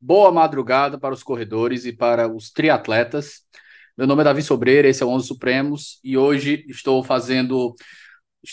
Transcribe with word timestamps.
boa 0.00 0.32
madrugada 0.32 0.98
para 0.98 1.12
os 1.12 1.22
corredores 1.22 1.84
e 1.84 1.92
para 1.92 2.26
os 2.26 2.50
triatletas. 2.50 3.42
Meu 3.96 4.06
nome 4.06 4.22
é 4.22 4.24
Davi 4.24 4.42
Sobreira, 4.42 4.88
esse 4.88 5.02
é 5.02 5.06
o 5.06 5.10
Onze 5.10 5.26
Supremos 5.26 6.00
e 6.02 6.16
hoje 6.16 6.64
estou 6.68 7.04
fazendo, 7.04 7.74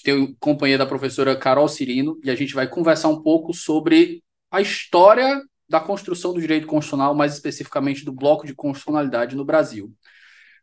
em 0.05 0.35
companhia 0.39 0.77
da 0.77 0.85
professora 0.85 1.37
Carol 1.37 1.69
Cirino 1.69 2.19
e 2.21 2.29
a 2.29 2.35
gente 2.35 2.53
vai 2.53 2.67
conversar 2.67 3.07
um 3.07 3.21
pouco 3.21 3.53
sobre 3.53 4.21
a 4.51 4.59
história 4.59 5.41
da 5.69 5.79
construção 5.79 6.33
do 6.33 6.41
direito 6.41 6.67
constitucional, 6.67 7.15
mais 7.15 7.33
especificamente 7.33 8.03
do 8.03 8.11
bloco 8.11 8.45
de 8.45 8.53
constitucionalidade 8.53 9.35
no 9.35 9.45
Brasil. 9.45 9.93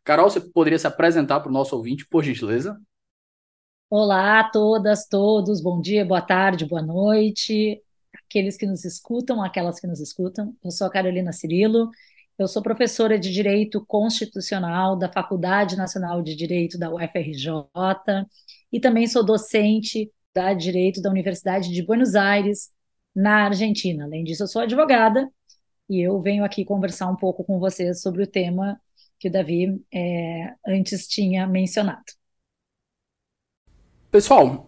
Carol, 0.03 0.29
você 0.29 0.39
poderia 0.39 0.77
se 0.77 0.85
apresentar 0.85 1.39
para 1.39 1.49
o 1.49 1.53
nosso 1.53 1.75
ouvinte, 1.75 2.07
por 2.07 2.23
gentileza? 2.23 2.79
Olá 3.89 4.39
a 4.39 4.51
todas, 4.51 5.07
todos, 5.07 5.61
bom 5.61 5.81
dia, 5.81 6.05
boa 6.05 6.21
tarde, 6.21 6.65
boa 6.65 6.81
noite 6.81 7.81
aqueles 8.35 8.57
que 8.57 8.65
nos 8.65 8.83
escutam, 8.83 9.41
aquelas 9.41 9.79
que 9.79 9.87
nos 9.87 10.01
escutam. 10.01 10.53
Eu 10.61 10.69
sou 10.69 10.85
a 10.85 10.89
Carolina 10.89 11.31
Cirilo, 11.31 11.89
eu 12.37 12.49
sou 12.49 12.61
professora 12.61 13.17
de 13.17 13.31
Direito 13.31 13.85
Constitucional 13.85 14.97
da 14.97 15.09
Faculdade 15.09 15.77
Nacional 15.77 16.21
de 16.21 16.35
Direito 16.35 16.77
da 16.77 16.93
UFRJ 16.93 17.47
e 18.73 18.79
também 18.81 19.07
sou 19.07 19.25
docente 19.25 20.11
da 20.33 20.53
Direito 20.53 21.01
da 21.01 21.09
Universidade 21.09 21.71
de 21.71 21.81
Buenos 21.81 22.13
Aires, 22.13 22.71
na 23.15 23.45
Argentina. 23.45 24.03
Além 24.03 24.25
disso, 24.25 24.43
eu 24.43 24.47
sou 24.47 24.61
advogada 24.61 25.31
e 25.89 26.01
eu 26.01 26.21
venho 26.21 26.43
aqui 26.43 26.65
conversar 26.65 27.09
um 27.09 27.15
pouco 27.15 27.41
com 27.41 27.57
vocês 27.57 28.01
sobre 28.01 28.21
o 28.21 28.27
tema 28.27 28.77
que 29.17 29.29
o 29.29 29.31
Davi 29.31 29.81
é, 29.93 30.53
antes 30.67 31.07
tinha 31.07 31.47
mencionado. 31.47 32.03
Pessoal, 34.11 34.67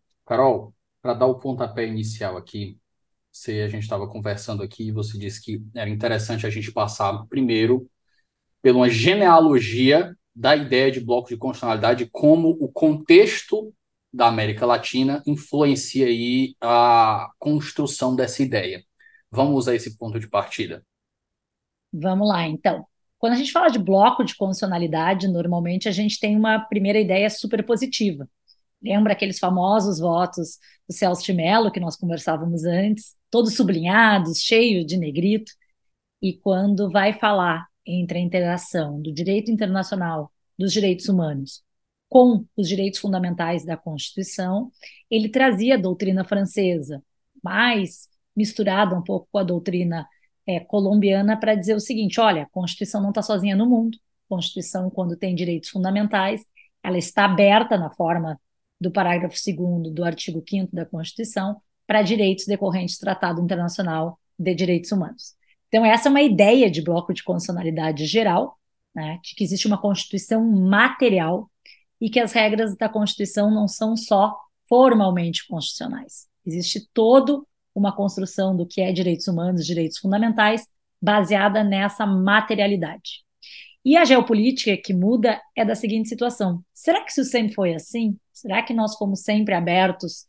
Carol, 0.25 0.73
para 1.01 1.13
dar 1.13 1.25
o 1.25 1.39
pontapé 1.39 1.85
inicial 1.87 2.37
aqui, 2.37 2.77
você, 3.31 3.61
a 3.61 3.67
gente 3.67 3.83
estava 3.83 4.07
conversando 4.07 4.61
aqui 4.61 4.87
e 4.87 4.91
você 4.91 5.17
disse 5.17 5.41
que 5.41 5.63
era 5.73 5.89
interessante 5.89 6.45
a 6.45 6.49
gente 6.49 6.71
passar 6.71 7.25
primeiro 7.27 7.89
por 8.61 8.75
uma 8.75 8.89
genealogia 8.89 10.15
da 10.35 10.55
ideia 10.55 10.91
de 10.91 10.99
bloco 10.99 11.29
de 11.29 11.37
constitucionalidade, 11.37 12.09
como 12.11 12.49
o 12.49 12.69
contexto 12.69 13.73
da 14.13 14.27
América 14.27 14.65
Latina 14.65 15.23
influencia 15.25 16.05
aí 16.05 16.55
a 16.61 17.29
construção 17.39 18.15
dessa 18.15 18.43
ideia. 18.43 18.83
Vamos 19.31 19.55
usar 19.55 19.75
esse 19.75 19.97
ponto 19.97 20.19
de 20.19 20.29
partida. 20.29 20.85
Vamos 21.91 22.27
lá, 22.27 22.45
então. 22.45 22.85
Quando 23.17 23.33
a 23.33 23.37
gente 23.37 23.51
fala 23.51 23.69
de 23.69 23.79
bloco 23.79 24.23
de 24.23 24.35
constitucionalidade, 24.35 25.27
normalmente 25.27 25.87
a 25.87 25.91
gente 25.91 26.19
tem 26.19 26.35
uma 26.35 26.59
primeira 26.59 26.99
ideia 26.99 27.29
super 27.29 27.65
positiva 27.65 28.27
Lembra 28.81 29.13
aqueles 29.13 29.39
famosos 29.39 29.99
votos 29.99 30.57
do 30.87 30.93
Celso 30.93 31.23
de 31.23 31.33
Mello 31.33 31.71
que 31.71 31.79
nós 31.79 31.95
conversávamos 31.95 32.63
antes, 32.65 33.15
todos 33.29 33.55
sublinhados, 33.55 34.39
cheios 34.39 34.85
de 34.85 34.97
negrito. 34.97 35.51
E 36.21 36.33
quando 36.33 36.89
vai 36.89 37.13
falar 37.13 37.67
entre 37.85 38.17
a 38.17 38.21
interação 38.21 39.01
do 39.01 39.11
direito 39.13 39.51
internacional 39.51 40.31
dos 40.57 40.71
direitos 40.73 41.07
humanos 41.09 41.63
com 42.09 42.45
os 42.57 42.67
direitos 42.67 42.99
fundamentais 42.99 43.65
da 43.65 43.77
Constituição, 43.77 44.69
ele 45.09 45.29
trazia 45.29 45.75
a 45.75 45.77
doutrina 45.77 46.25
francesa, 46.25 47.01
mais 47.41 48.09
misturada 48.35 48.95
um 48.95 49.01
pouco 49.01 49.27
com 49.31 49.37
a 49.37 49.43
doutrina 49.43 50.07
é, 50.45 50.59
colombiana, 50.59 51.39
para 51.39 51.55
dizer 51.55 51.75
o 51.75 51.79
seguinte: 51.79 52.19
olha, 52.19 52.43
a 52.43 52.49
Constituição 52.49 53.01
não 53.01 53.09
está 53.09 53.21
sozinha 53.21 53.55
no 53.55 53.65
mundo. 53.65 53.97
A 54.25 54.35
Constituição, 54.35 54.89
quando 54.89 55.15
tem 55.15 55.33
direitos 55.35 55.69
fundamentais, 55.69 56.43
ela 56.83 56.97
está 56.97 57.25
aberta 57.25 57.77
na 57.77 57.89
forma 57.89 58.39
do 58.81 58.91
parágrafo 58.91 59.35
2 59.35 59.93
do 59.93 60.03
artigo 60.03 60.43
5 60.47 60.75
da 60.75 60.85
Constituição 60.85 61.61
para 61.85 62.01
direitos 62.01 62.45
decorrentes 62.47 62.97
do 62.97 63.01
Tratado 63.01 63.39
Internacional 63.39 64.19
de 64.37 64.55
Direitos 64.55 64.91
Humanos. 64.91 65.35
Então, 65.67 65.85
essa 65.85 66.09
é 66.09 66.11
uma 66.11 66.21
ideia 66.21 66.69
de 66.69 66.81
bloco 66.81 67.13
de 67.13 67.23
constitucionalidade 67.23 68.05
geral, 68.07 68.57
né, 68.93 69.19
de 69.23 69.35
que 69.35 69.43
existe 69.43 69.67
uma 69.67 69.79
Constituição 69.79 70.43
material 70.43 71.49
e 71.99 72.09
que 72.09 72.19
as 72.19 72.33
regras 72.33 72.75
da 72.75 72.89
Constituição 72.89 73.51
não 73.51 73.67
são 73.67 73.95
só 73.95 74.35
formalmente 74.67 75.47
constitucionais. 75.47 76.27
Existe 76.43 76.89
toda 76.91 77.39
uma 77.75 77.95
construção 77.95 78.57
do 78.57 78.65
que 78.65 78.81
é 78.81 78.91
direitos 78.91 79.27
humanos, 79.27 79.65
direitos 79.65 79.99
fundamentais, 79.99 80.67
baseada 80.99 81.63
nessa 81.63 82.05
materialidade. 82.05 83.23
E 83.83 83.97
a 83.97 84.05
geopolítica 84.05 84.77
que 84.77 84.93
muda 84.93 85.41
é 85.55 85.65
da 85.65 85.75
seguinte 85.75 86.09
situação: 86.09 86.63
será 86.73 87.03
que 87.03 87.11
isso 87.11 87.23
sempre 87.23 87.53
foi 87.53 87.73
assim? 87.73 88.17
Será 88.31 88.61
que 88.63 88.73
nós 88.73 88.95
fomos 88.97 89.21
sempre 89.21 89.53
abertos 89.53 90.25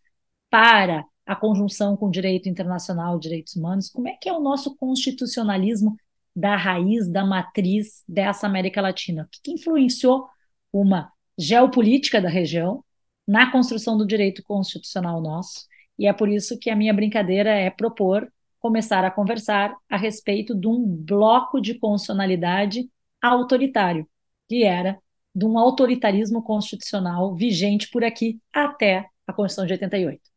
para 0.51 1.05
a 1.27 1.37
conjunção 1.37 1.97
com 1.97 2.07
o 2.07 2.11
direito 2.11 2.49
internacional, 2.49 3.19
direitos 3.19 3.55
humanos? 3.57 3.91
Como 3.91 4.09
é 4.09 4.17
que 4.21 4.29
é 4.29 4.33
o 4.33 4.41
nosso 4.41 4.77
constitucionalismo 4.77 5.97
da 6.35 6.57
raiz, 6.57 7.11
da 7.11 7.25
matriz 7.25 8.03
dessa 8.09 8.47
América 8.47 8.81
Latina? 8.81 9.25
O 9.25 9.29
que, 9.31 9.41
que 9.43 9.53
influenciou 9.53 10.27
uma 10.73 11.13
geopolítica 11.39 12.21
da 12.21 12.29
região 12.29 12.85
na 13.27 13.51
construção 13.51 13.97
do 13.97 14.07
direito 14.07 14.43
constitucional 14.43 15.21
nosso? 15.21 15.67
E 15.99 16.07
é 16.07 16.13
por 16.13 16.29
isso 16.29 16.59
que 16.59 16.71
a 16.71 16.77
minha 16.77 16.93
brincadeira 16.93 17.51
é 17.51 17.71
propor 17.71 18.31
começar 18.59 19.05
a 19.05 19.11
conversar 19.11 19.75
a 19.91 19.97
respeito 19.97 20.55
de 20.55 20.67
um 20.69 20.85
bloco 20.85 21.61
de 21.61 21.75
constitucionalidade 21.79 22.89
autoritário, 23.23 24.09
que 24.49 24.65
era 24.65 24.99
de 25.35 25.47
um 25.47 25.59
autoritarismo 25.59 26.43
constitucional 26.43 27.35
vigente 27.35 27.89
por 27.91 28.05
aqui 28.05 28.41
até 28.53 29.09
a 29.27 29.33
Constituição 29.33 29.67
de 29.67 29.73
88. 29.75 30.31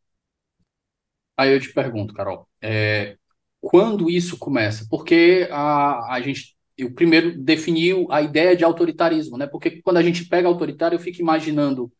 Aí 1.36 1.52
eu 1.52 1.60
te 1.60 1.72
pergunto, 1.72 2.14
Carol, 2.14 2.48
é, 2.62 3.16
quando 3.60 4.08
isso 4.10 4.38
começa? 4.38 4.86
Porque 4.88 5.48
a, 5.50 6.14
a 6.14 6.20
gente 6.20 6.56
eu 6.78 6.92
primeiro 6.92 7.38
definiu 7.42 8.06
a 8.10 8.20
ideia 8.20 8.54
de 8.54 8.62
autoritarismo, 8.64 9.38
né? 9.38 9.46
Porque 9.46 9.80
quando 9.82 9.96
a 9.96 10.02
gente 10.02 10.26
pega 10.26 10.46
autoritário, 10.46 10.96
eu 10.96 11.00
fico 11.00 11.20
imaginando 11.20 11.90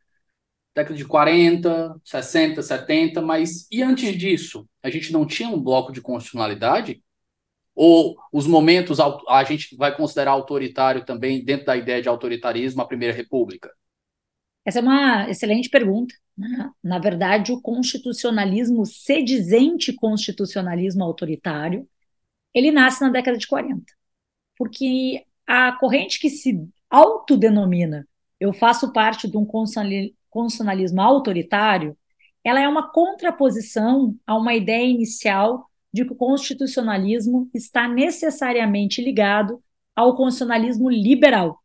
década 0.75 0.95
de 0.97 1.05
40, 1.07 2.01
60, 2.05 2.63
70, 2.63 3.23
mas 3.23 3.67
e 3.71 3.83
antes 3.83 4.17
disso? 4.17 4.69
A 4.83 4.91
gente 4.91 5.13
não 5.13 5.27
tinha 5.27 5.49
um 5.49 5.61
bloco 5.63 5.93
de 5.93 6.03
constitucionalidade? 6.03 7.03
Ou 7.77 8.17
os 8.33 8.47
momentos 8.47 8.99
a 8.99 9.45
gente 9.45 9.77
vai 9.77 9.95
considerar 9.95 10.31
autoritário 10.31 11.05
também 11.05 11.45
dentro 11.45 11.67
da 11.67 11.77
ideia 11.77 12.01
de 12.01 12.09
autoritarismo 12.09 12.81
a 12.81 12.87
Primeira 12.87 13.15
República? 13.15 13.71
Essa 14.65 14.79
é 14.79 14.83
uma 14.83 15.29
excelente 15.29 15.69
pergunta. 15.69 16.15
Na 16.83 16.99
verdade, 16.99 17.53
o 17.53 17.61
constitucionalismo 17.61 18.85
sedizente 18.87 19.93
constitucionalismo 19.93 21.05
autoritário, 21.05 21.87
ele 22.53 22.71
nasce 22.71 23.03
na 23.03 23.11
década 23.11 23.37
de 23.37 23.47
40. 23.47 23.85
Porque 24.57 25.25
a 25.47 25.73
corrente 25.73 26.19
que 26.19 26.31
se 26.31 26.67
autodenomina 26.91 28.09
eu 28.41 28.53
faço 28.53 28.93
parte 28.93 29.29
de 29.29 29.37
um 29.37 29.47
constitucionalismo 29.47 31.01
autoritário, 31.01 31.97
ela 32.45 32.61
é 32.61 32.69
uma 32.69 32.91
contraposição 32.91 34.15
a 34.27 34.37
uma 34.37 34.55
ideia 34.55 34.87
inicial 34.87 35.71
de 35.97 36.05
que 36.05 36.13
o 36.13 36.17
constitucionalismo 36.17 37.49
está 37.55 37.89
necessariamente 37.89 39.03
ligado 39.03 39.63
ao 39.95 40.15
constitucionalismo 40.15 40.91
liberal, 40.91 41.59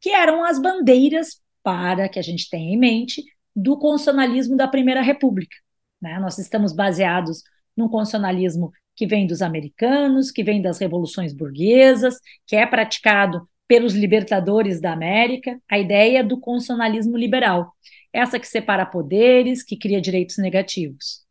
que 0.00 0.08
eram 0.08 0.42
as 0.42 0.58
bandeiras 0.58 1.42
para 1.62 2.08
que 2.08 2.18
a 2.18 2.22
gente 2.22 2.48
tenha 2.48 2.72
em 2.72 2.78
mente 2.78 3.22
do 3.54 3.78
constitucionalismo 3.78 4.56
da 4.56 4.66
Primeira 4.66 5.02
República. 5.02 5.54
Né? 6.00 6.18
Nós 6.18 6.38
estamos 6.38 6.72
baseados 6.72 7.42
num 7.76 7.86
constitucionalismo 7.86 8.72
que 8.94 9.06
vem 9.06 9.26
dos 9.26 9.42
americanos, 9.42 10.30
que 10.30 10.42
vem 10.42 10.62
das 10.62 10.78
revoluções 10.78 11.34
burguesas, 11.34 12.18
que 12.46 12.56
é 12.56 12.64
praticado 12.64 13.46
pelos 13.68 13.92
libertadores 13.92 14.80
da 14.80 14.92
América, 14.92 15.60
a 15.70 15.78
ideia 15.78 16.24
do 16.24 16.40
constitucionalismo 16.40 17.14
liberal, 17.14 17.74
essa 18.10 18.40
que 18.40 18.48
separa 18.48 18.86
poderes, 18.86 19.62
que 19.62 19.76
cria 19.76 20.00
direitos 20.00 20.38
negativos. 20.38 21.25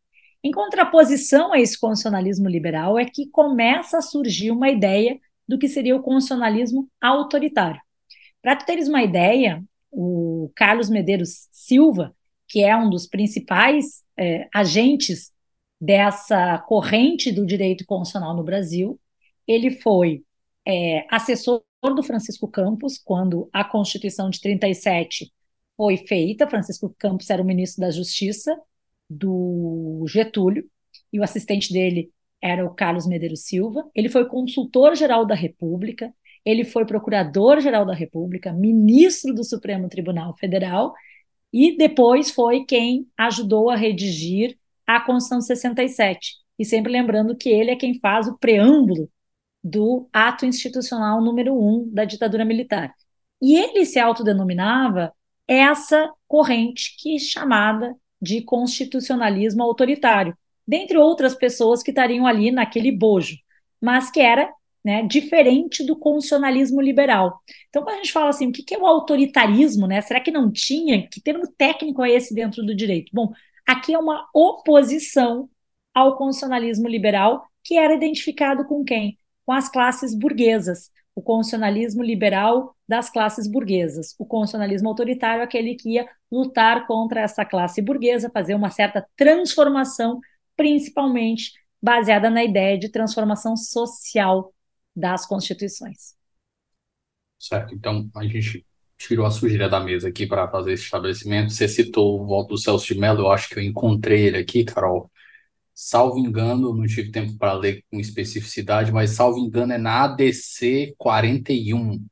Em 0.46 0.52
contraposição 0.52 1.52
a 1.52 1.60
esse 1.60 1.76
constitucionalismo 1.76 2.48
liberal 2.48 3.00
é 3.00 3.06
que 3.06 3.26
começa 3.32 3.98
a 3.98 4.02
surgir 4.02 4.52
uma 4.52 4.70
ideia 4.70 5.20
do 5.48 5.58
que 5.58 5.68
seria 5.68 5.96
o 5.96 6.04
constitucionalismo 6.04 6.88
autoritário. 7.02 7.82
Para 8.44 8.56
teres 8.56 8.88
uma 8.88 9.02
ideia, 9.02 9.64
o 9.92 10.52
Carlos 10.56 10.88
Medeiros 10.88 11.50
Silva, 11.52 12.16
que 12.48 12.64
é 12.64 12.78
um 12.78 12.92
dos 12.92 13.08
principais 13.08 14.04
é, 14.16 14.48
agentes 14.54 15.32
dessa 15.82 16.60
corrente 16.60 17.32
do 17.32 17.44
direito 17.44 17.84
constitucional 17.84 18.36
no 18.36 18.44
Brasil, 18.44 19.00
ele 19.48 19.72
foi 19.72 20.24
é, 20.64 21.08
assessor 21.10 21.64
do 21.82 22.04
Francisco 22.04 22.48
Campos 22.48 23.00
quando 23.04 23.50
a 23.52 23.64
Constituição 23.64 24.30
de 24.30 24.40
37 24.40 25.34
foi 25.76 25.98
feita. 25.98 26.48
Francisco 26.48 26.96
Campos 27.00 27.32
era 27.32 27.42
o 27.42 27.46
ministro 27.46 27.82
da 27.82 27.90
Justiça 27.90 28.56
do 29.10 30.06
Getúlio 30.08 30.66
e 31.12 31.20
o 31.20 31.24
assistente 31.24 31.72
dele 31.72 32.12
era 32.42 32.66
o 32.66 32.74
Carlos 32.74 33.08
Medeiros 33.08 33.46
Silva. 33.46 33.90
Ele 33.96 34.10
foi 34.10 34.28
consultor-geral 34.28 35.26
da 35.26 35.36
República, 35.36 36.14
ele 36.44 36.64
foi 36.64 36.86
procurador-geral 36.86 37.86
da 37.86 37.94
República, 37.94 38.54
ministro 38.54 39.34
do 39.34 39.44
Supremo 39.44 39.90
Tribunal 39.90 40.36
Federal 40.38 40.94
e 41.52 41.76
depois 41.76 42.32
foi 42.32 42.66
quem 42.66 43.08
ajudou 43.18 43.70
a 43.70 43.76
redigir 43.76 44.58
a 44.86 45.00
Constituição 45.00 45.40
de 45.40 45.46
67. 45.46 46.36
E 46.60 46.66
sempre 46.66 46.92
lembrando 46.92 47.36
que 47.36 47.50
ele 47.50 47.72
é 47.72 47.76
quem 47.76 48.00
faz 48.00 48.28
o 48.28 48.38
preâmbulo 48.38 49.10
do 49.64 50.08
ato 50.14 50.46
institucional 50.46 51.22
número 51.22 51.58
um 51.60 51.90
da 51.92 52.06
ditadura 52.06 52.46
militar. 52.46 52.94
E 53.42 53.56
ele 53.56 53.86
se 53.86 54.00
autodenominava 54.00 55.12
essa 55.48 56.12
corrente 56.28 56.96
que 57.00 57.16
é 57.16 57.20
chamada 57.20 57.96
de 58.26 58.42
constitucionalismo 58.42 59.62
autoritário, 59.62 60.36
dentre 60.68 60.98
outras 60.98 61.36
pessoas 61.36 61.84
que 61.84 61.92
estariam 61.92 62.26
ali 62.26 62.50
naquele 62.50 62.92
bojo, 62.92 63.38
mas 63.80 64.10
que 64.10 64.20
era 64.20 64.52
né, 64.84 65.04
diferente 65.04 65.86
do 65.86 65.96
constitucionalismo 65.96 66.82
liberal. 66.82 67.40
Então, 67.70 67.84
quando 67.84 67.96
a 67.96 67.98
gente 67.98 68.12
fala 68.12 68.30
assim, 68.30 68.48
o 68.48 68.52
que 68.52 68.74
é 68.74 68.78
o 68.78 68.86
autoritarismo, 68.86 69.88
né? 69.88 70.02
Será 70.02 70.20
que 70.20 70.32
não 70.32 70.52
tinha? 70.52 71.08
Que 71.08 71.22
termo 71.22 71.48
técnico 71.48 72.04
é 72.04 72.12
esse 72.12 72.34
dentro 72.34 72.64
do 72.64 72.76
direito? 72.76 73.12
Bom, 73.14 73.32
aqui 73.66 73.94
é 73.94 73.98
uma 73.98 74.28
oposição 74.34 75.50
ao 75.94 76.18
constitucionalismo 76.18 76.88
liberal 76.88 77.48
que 77.64 77.78
era 77.78 77.96
identificado 77.96 78.66
com 78.66 78.84
quem? 78.84 79.18
Com 79.46 79.54
as 79.54 79.70
classes 79.70 80.16
burguesas. 80.16 80.92
O 81.16 81.22
constitucionalismo 81.22 82.04
liberal 82.04 82.76
das 82.88 83.10
classes 83.10 83.48
burguesas. 83.48 84.14
O 84.20 84.26
constitucionalismo 84.26 84.90
autoritário 84.90 85.42
é 85.42 85.44
aquele 85.46 85.76
que 85.76 85.94
ia 85.94 86.08
lutar 86.32 86.86
contra 86.86 87.22
essa 87.22 87.46
classe 87.46 87.82
burguesa, 87.82 88.30
fazer 88.30 88.54
uma 88.54 88.70
certa 88.70 89.08
transformação, 89.16 90.20
principalmente 90.58 91.54
baseada 91.82 92.30
na 92.30 92.44
ideia 92.44 92.78
de 92.78 92.90
transformação 92.90 93.56
social 93.56 94.54
das 94.96 95.26
constituições. 95.26 96.16
Certo, 97.40 97.74
então 97.76 98.10
a 98.16 98.24
gente 98.24 98.66
tirou 98.98 99.26
a 99.26 99.32
sujeira 99.32 99.70
da 99.70 99.80
mesa 99.80 100.08
aqui 100.08 100.26
para 100.26 100.50
fazer 100.50 100.74
esse 100.74 100.84
estabelecimento. 100.84 101.52
Você 101.52 101.68
citou 101.68 102.22
o 102.22 102.26
voto 102.26 102.50
do 102.50 102.58
Celso 102.58 102.88
de 102.88 103.00
Mello, 103.00 103.22
eu 103.22 103.32
acho 103.32 103.50
que 103.50 103.60
eu 103.60 103.64
encontrei 103.64 104.28
ele 104.28 104.38
aqui, 104.38 104.64
Carol. 104.64 105.12
Salvo 105.76 106.18
engano, 106.20 106.74
não 106.76 106.88
tive 106.88 107.12
tempo 107.12 107.38
para 107.38 107.54
ler 107.54 107.84
com 107.92 108.00
especificidade, 108.00 108.92
mas 108.92 109.12
salvo 109.12 109.40
engano 109.40 109.74
é 109.74 109.78
na 109.78 110.06
ADC 110.06 110.96
41. 110.98 112.04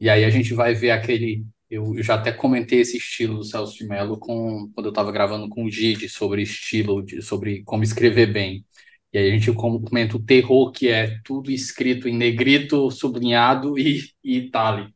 E 0.00 0.08
aí 0.08 0.24
a 0.24 0.30
gente 0.30 0.54
vai 0.54 0.74
ver 0.74 0.90
aquele. 0.90 1.44
Eu 1.68 2.02
já 2.02 2.14
até 2.16 2.32
comentei 2.32 2.80
esse 2.80 2.96
estilo 2.96 3.36
do 3.38 3.44
Celso 3.44 3.76
de 3.76 3.86
Mello 3.86 4.18
com, 4.18 4.68
quando 4.74 4.86
eu 4.86 4.90
estava 4.90 5.12
gravando 5.12 5.48
com 5.48 5.64
o 5.64 5.70
Gide 5.70 6.08
sobre 6.08 6.42
estilo, 6.42 7.02
de, 7.04 7.22
sobre 7.22 7.62
como 7.64 7.84
escrever 7.84 8.32
bem. 8.32 8.64
E 9.12 9.18
aí 9.18 9.28
a 9.30 9.32
gente 9.32 9.52
comenta 9.52 10.16
o 10.16 10.24
terror, 10.24 10.72
que 10.72 10.88
é 10.88 11.18
tudo 11.24 11.50
escrito 11.50 12.08
em 12.08 12.16
negrito, 12.16 12.90
sublinhado 12.90 13.78
e, 13.78 14.02
e 14.24 14.38
itali. 14.38 14.92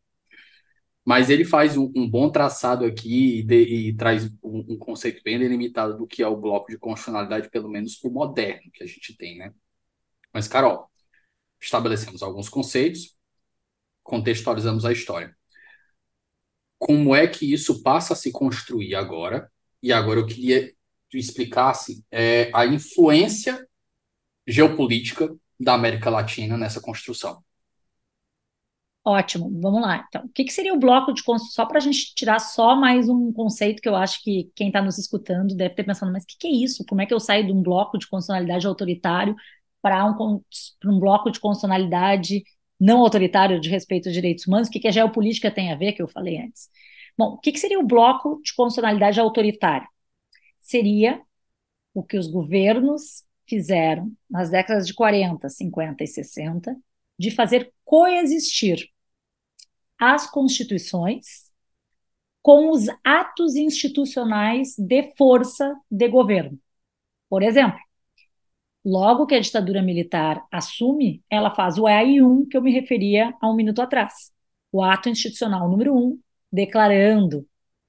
Mas 1.04 1.28
ele 1.28 1.44
faz 1.44 1.76
um, 1.76 1.92
um 1.94 2.08
bom 2.08 2.30
traçado 2.30 2.84
aqui 2.84 3.40
e, 3.40 3.42
de, 3.42 3.62
e 3.62 3.96
traz 3.96 4.24
um, 4.42 4.64
um, 4.70 4.78
conceito 4.78 5.22
bem 5.22 5.38
delimitado 5.38 5.98
do 5.98 6.06
que 6.06 6.22
é 6.22 6.26
o 6.26 6.36
bloco 6.36 6.70
de 6.70 6.78
constitucionalidade, 6.78 7.50
pelo 7.50 7.68
menos 7.68 8.02
o 8.02 8.10
moderno 8.10 8.70
que 8.72 8.82
a 8.82 8.86
gente 8.86 9.14
tem, 9.16 9.36
né? 9.38 9.52
Mas, 10.32 10.48
Carol, 10.48 10.90
estabelecemos 11.60 12.22
alguns 12.22 12.48
conceitos, 12.48 13.16
contextualizamos 14.02 14.84
a 14.84 14.92
história. 14.92 15.36
Como 16.78 17.14
é 17.14 17.26
que 17.26 17.52
isso 17.52 17.82
passa 17.82 18.14
a 18.14 18.16
se 18.16 18.32
construir 18.32 18.94
agora? 18.94 19.50
E 19.82 19.92
agora 19.92 20.20
eu 20.20 20.26
queria 20.26 20.72
que 21.10 21.18
explicasse 21.18 22.04
é, 22.10 22.50
a 22.54 22.66
influência 22.66 23.66
geopolítica 24.46 25.34
da 25.58 25.74
América 25.74 26.10
Latina 26.10 26.56
nessa 26.56 26.80
construção. 26.80 27.42
Ótimo, 29.06 29.50
vamos 29.60 29.82
lá. 29.82 30.06
Então, 30.08 30.24
o 30.24 30.28
que, 30.30 30.44
que 30.44 30.52
seria 30.52 30.72
o 30.72 30.78
bloco 30.78 31.12
de 31.12 31.22
construção? 31.22 31.64
Só 31.64 31.66
para 31.66 31.76
a 31.76 31.80
gente 31.80 32.14
tirar 32.14 32.38
só 32.38 32.74
mais 32.74 33.06
um 33.06 33.30
conceito 33.34 33.82
que 33.82 33.88
eu 33.88 33.94
acho 33.94 34.22
que 34.22 34.50
quem 34.54 34.68
está 34.68 34.80
nos 34.80 34.96
escutando 34.96 35.54
deve 35.54 35.74
ter 35.74 35.84
pensado, 35.84 36.10
mas 36.10 36.24
o 36.24 36.26
que, 36.26 36.36
que, 36.38 36.46
é 36.46 36.50
isso? 36.50 36.84
Como 36.86 37.02
é 37.02 37.06
que 37.06 37.12
eu 37.12 37.20
saio 37.20 37.44
de 37.44 37.52
um 37.52 37.62
bloco 37.62 37.98
de 37.98 38.08
constitucionalidade 38.08 38.66
autoritário 38.66 39.36
para 39.82 40.06
um, 40.06 40.40
um 40.86 40.98
bloco 40.98 41.30
de 41.30 41.38
constitucionalidade 41.38 42.42
não 42.80 43.00
autoritário 43.00 43.60
de 43.60 43.68
respeito 43.68 44.08
aos 44.08 44.14
direitos 44.14 44.46
humanos? 44.46 44.68
O 44.68 44.70
que, 44.70 44.80
que 44.80 44.88
a 44.88 44.90
geopolítica 44.90 45.50
tem 45.50 45.70
a 45.70 45.76
ver, 45.76 45.92
que 45.92 46.00
eu 46.00 46.08
falei 46.08 46.38
antes? 46.40 46.70
Bom, 47.16 47.34
o 47.34 47.38
que, 47.38 47.52
que 47.52 47.60
seria 47.60 47.78
o 47.78 47.86
bloco 47.86 48.40
de 48.42 48.54
constitucionalidade 48.54 49.20
autoritária? 49.20 49.86
Seria 50.60 51.20
o 51.92 52.02
que 52.02 52.16
os 52.16 52.26
governos 52.26 53.24
fizeram 53.46 54.10
nas 54.30 54.50
décadas 54.50 54.86
de 54.86 54.94
40, 54.94 55.46
50 55.50 56.02
e 56.02 56.06
60 56.06 56.76
de 57.18 57.30
fazer 57.30 57.70
coexistir 57.84 58.93
as 59.98 60.30
constituições 60.30 61.50
com 62.42 62.70
os 62.70 62.86
atos 63.02 63.56
institucionais 63.56 64.74
de 64.78 65.14
força 65.16 65.74
de 65.90 66.08
governo. 66.08 66.58
Por 67.28 67.42
exemplo, 67.42 67.78
logo 68.84 69.26
que 69.26 69.34
a 69.34 69.40
ditadura 69.40 69.80
militar 69.82 70.44
assume, 70.52 71.22
ela 71.30 71.54
faz 71.54 71.78
o 71.78 71.84
AI1 71.84 72.48
que 72.48 72.56
eu 72.56 72.62
me 72.62 72.70
referia 72.70 73.34
há 73.40 73.48
um 73.50 73.56
minuto 73.56 73.80
atrás, 73.80 74.32
o 74.70 74.82
ato 74.82 75.08
institucional 75.08 75.68
número 75.70 75.96
1, 75.96 76.20
declarando 76.52 77.46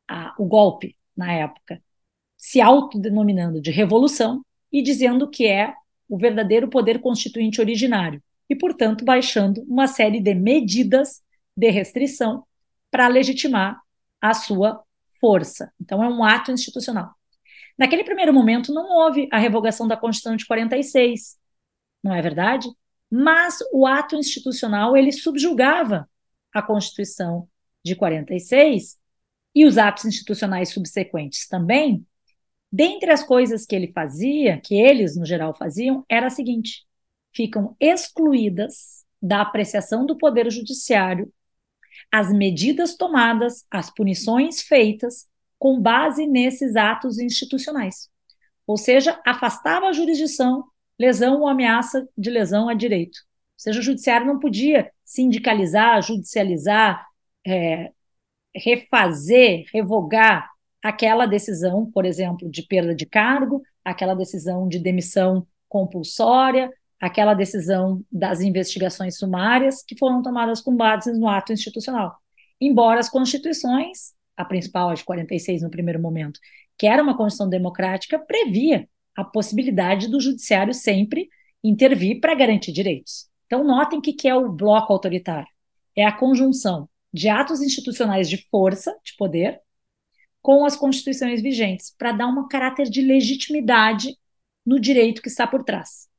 a, 0.07 0.33
o 0.39 0.45
golpe 0.45 0.95
na 1.15 1.33
época, 1.33 1.81
se 2.37 2.61
autodenominando 2.61 3.59
de 3.59 3.71
revolução 3.71 4.45
e 4.71 4.81
dizendo 4.81 5.29
que 5.29 5.47
é 5.47 5.73
o 6.07 6.17
verdadeiro 6.17 6.69
poder 6.69 6.99
constituinte 7.01 7.59
originário, 7.59 8.21
e, 8.49 8.55
portanto, 8.55 9.03
baixando 9.03 9.63
uma 9.63 9.87
série 9.87 10.19
de 10.19 10.33
medidas 10.35 11.23
de 11.55 11.69
restrição 11.69 12.45
para 12.91 13.07
legitimar 13.07 13.81
a 14.21 14.33
sua 14.33 14.83
força. 15.19 15.71
Então, 15.79 16.03
é 16.03 16.07
um 16.07 16.23
ato 16.23 16.51
institucional. 16.51 17.13
Naquele 17.77 18.03
primeiro 18.03 18.33
momento, 18.33 18.73
não 18.73 18.89
houve 18.89 19.27
a 19.31 19.37
revogação 19.37 19.87
da 19.87 19.97
Constituição 19.97 20.35
de 20.35 20.45
46, 20.45 21.37
não 22.03 22.13
é 22.13 22.21
verdade? 22.21 22.67
mas 23.09 23.59
o 23.71 23.85
ato 23.85 24.15
institucional 24.15 24.97
ele 24.97 25.11
subjugava 25.11 26.09
a 26.53 26.61
Constituição 26.61 27.47
de 27.83 27.95
46 27.95 28.97
e 29.53 29.65
os 29.65 29.77
atos 29.77 30.05
institucionais 30.05 30.69
subsequentes 30.69 31.47
também. 31.47 32.05
Dentre 32.71 33.11
as 33.11 33.23
coisas 33.23 33.65
que 33.65 33.75
ele 33.75 33.91
fazia, 33.93 34.59
que 34.59 34.75
eles 34.75 35.15
no 35.15 35.25
geral 35.25 35.55
faziam, 35.55 36.03
era 36.09 36.27
a 36.27 36.29
seguinte: 36.29 36.85
ficam 37.33 37.75
excluídas 37.79 39.05
da 39.21 39.41
apreciação 39.41 40.05
do 40.05 40.17
poder 40.17 40.51
judiciário 40.51 41.31
as 42.11 42.31
medidas 42.31 42.95
tomadas, 42.95 43.65
as 43.69 43.89
punições 43.89 44.61
feitas 44.61 45.27
com 45.57 45.79
base 45.79 46.27
nesses 46.27 46.75
atos 46.75 47.19
institucionais. 47.19 48.09
Ou 48.67 48.77
seja, 48.77 49.19
afastava 49.25 49.87
a 49.87 49.93
jurisdição 49.93 50.63
lesão 50.97 51.41
ou 51.41 51.47
ameaça 51.47 52.07
de 52.17 52.29
lesão 52.29 52.69
a 52.69 52.73
direito. 52.73 53.17
Ou 53.17 53.59
seja, 53.59 53.79
o 53.79 53.83
judiciário 53.83 54.27
não 54.27 54.39
podia 54.39 54.91
sindicalizar, 55.03 56.01
judicializar, 56.01 57.05
é, 57.45 57.91
refazer, 58.55 59.65
revogar 59.73 60.49
aquela 60.81 61.25
decisão, 61.25 61.89
por 61.91 62.05
exemplo, 62.05 62.49
de 62.49 62.63
perda 62.63 62.95
de 62.95 63.05
cargo, 63.05 63.61
aquela 63.83 64.15
decisão 64.15 64.67
de 64.67 64.79
demissão 64.79 65.45
compulsória, 65.67 66.71
aquela 66.99 67.33
decisão 67.33 68.03
das 68.11 68.41
investigações 68.41 69.17
sumárias 69.17 69.83
que 69.83 69.97
foram 69.97 70.21
tomadas 70.21 70.61
com 70.61 70.75
base 70.75 71.11
no 71.13 71.27
ato 71.27 71.53
institucional. 71.53 72.17
Embora 72.59 72.99
as 72.99 73.09
constituições, 73.09 74.13
a 74.35 74.45
principal, 74.45 74.89
a 74.89 74.93
de 74.93 75.03
46 75.03 75.61
no 75.61 75.69
primeiro 75.69 76.01
momento, 76.01 76.39
que 76.77 76.87
era 76.87 77.03
uma 77.03 77.15
constituição 77.15 77.49
democrática, 77.49 78.19
previa 78.19 78.87
a 79.15 79.23
possibilidade 79.23 80.09
do 80.09 80.19
judiciário 80.19 80.73
sempre 80.73 81.29
intervir 81.63 82.19
para 82.19 82.35
garantir 82.35 82.71
direitos. 82.71 83.27
Então, 83.45 83.63
notem 83.63 84.01
que 84.01 84.13
que 84.13 84.27
é 84.27 84.35
o 84.35 84.51
bloco 84.51 84.91
autoritário. 84.91 85.47
É 85.95 86.05
a 86.05 86.11
conjunção 86.11 86.89
de 87.13 87.29
atos 87.29 87.61
institucionais 87.61 88.29
de 88.29 88.45
força, 88.49 88.93
de 89.03 89.15
poder, 89.15 89.61
com 90.41 90.65
as 90.65 90.75
constituições 90.75 91.41
vigentes, 91.41 91.93
para 91.97 92.11
dar 92.11 92.27
um 92.27 92.47
caráter 92.47 92.89
de 92.89 93.01
legitimidade 93.01 94.17
no 94.65 94.79
direito 94.79 95.21
que 95.21 95.29
está 95.29 95.47
por 95.47 95.63
trás. 95.63 96.09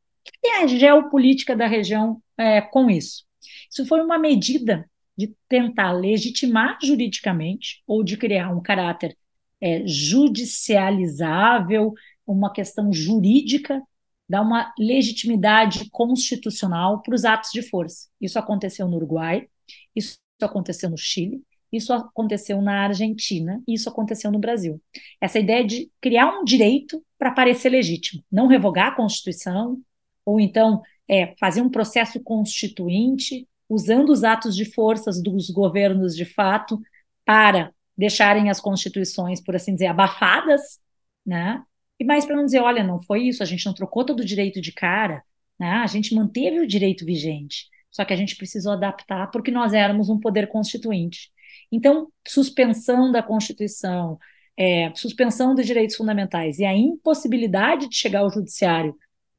Que 0.40 0.48
é 0.48 0.62
a 0.62 0.66
geopolítica 0.66 1.56
da 1.56 1.66
região 1.66 2.22
é, 2.36 2.60
com 2.60 2.90
isso? 2.90 3.24
Isso 3.70 3.86
foi 3.86 4.02
uma 4.02 4.18
medida 4.18 4.88
de 5.16 5.34
tentar 5.48 5.92
legitimar 5.92 6.78
juridicamente 6.82 7.82
ou 7.86 8.04
de 8.04 8.16
criar 8.16 8.50
um 8.50 8.60
caráter 8.60 9.16
é, 9.60 9.86
judicializável, 9.86 11.94
uma 12.26 12.52
questão 12.52 12.92
jurídica, 12.92 13.80
dar 14.28 14.42
uma 14.42 14.74
legitimidade 14.78 15.88
constitucional 15.90 17.00
para 17.00 17.14
os 17.14 17.24
atos 17.24 17.50
de 17.52 17.62
força. 17.62 18.08
Isso 18.20 18.38
aconteceu 18.38 18.88
no 18.88 18.96
Uruguai, 18.96 19.48
isso 19.94 20.18
aconteceu 20.42 20.90
no 20.90 20.98
Chile, 20.98 21.42
isso 21.72 21.92
aconteceu 21.92 22.62
na 22.62 22.84
Argentina 22.84 23.60
isso 23.66 23.88
aconteceu 23.88 24.30
no 24.30 24.38
Brasil. 24.38 24.80
Essa 25.20 25.38
ideia 25.38 25.64
de 25.64 25.90
criar 26.00 26.38
um 26.38 26.44
direito 26.44 27.02
para 27.18 27.32
parecer 27.32 27.68
legítimo, 27.68 28.22
não 28.30 28.46
revogar 28.46 28.88
a 28.88 28.96
Constituição, 28.96 29.80
ou 30.26 30.40
então 30.40 30.82
é, 31.08 31.34
fazer 31.38 31.62
um 31.62 31.70
processo 31.70 32.20
constituinte, 32.20 33.48
usando 33.68 34.10
os 34.10 34.24
atos 34.24 34.56
de 34.56 34.64
forças 34.64 35.22
dos 35.22 35.48
governos 35.50 36.16
de 36.16 36.24
fato 36.24 36.80
para 37.24 37.72
deixarem 37.96 38.50
as 38.50 38.60
constituições, 38.60 39.40
por 39.40 39.56
assim 39.56 39.72
dizer, 39.74 39.86
abafadas, 39.86 40.80
né? 41.24 41.62
E 41.98 42.04
mais 42.04 42.26
para 42.26 42.36
não 42.36 42.44
dizer, 42.44 42.60
olha, 42.60 42.84
não 42.84 43.00
foi 43.02 43.22
isso, 43.22 43.42
a 43.42 43.46
gente 43.46 43.64
não 43.64 43.72
trocou 43.72 44.04
todo 44.04 44.20
o 44.20 44.24
direito 44.24 44.60
de 44.60 44.72
cara, 44.72 45.22
né? 45.58 45.70
A 45.70 45.86
gente 45.86 46.14
manteve 46.14 46.60
o 46.60 46.66
direito 46.66 47.06
vigente, 47.06 47.68
só 47.90 48.04
que 48.04 48.12
a 48.12 48.16
gente 48.16 48.36
precisou 48.36 48.72
adaptar 48.72 49.30
porque 49.30 49.50
nós 49.50 49.72
éramos 49.72 50.10
um 50.10 50.20
poder 50.20 50.48
constituinte. 50.48 51.30
Então, 51.72 52.08
suspensão 52.26 53.10
da 53.10 53.22
Constituição, 53.22 54.18
é, 54.58 54.92
suspensão 54.94 55.54
dos 55.54 55.66
direitos 55.66 55.96
fundamentais 55.96 56.58
e 56.58 56.64
a 56.64 56.74
impossibilidade 56.74 57.88
de 57.88 57.96
chegar 57.96 58.20
ao 58.20 58.30
judiciário 58.30 58.94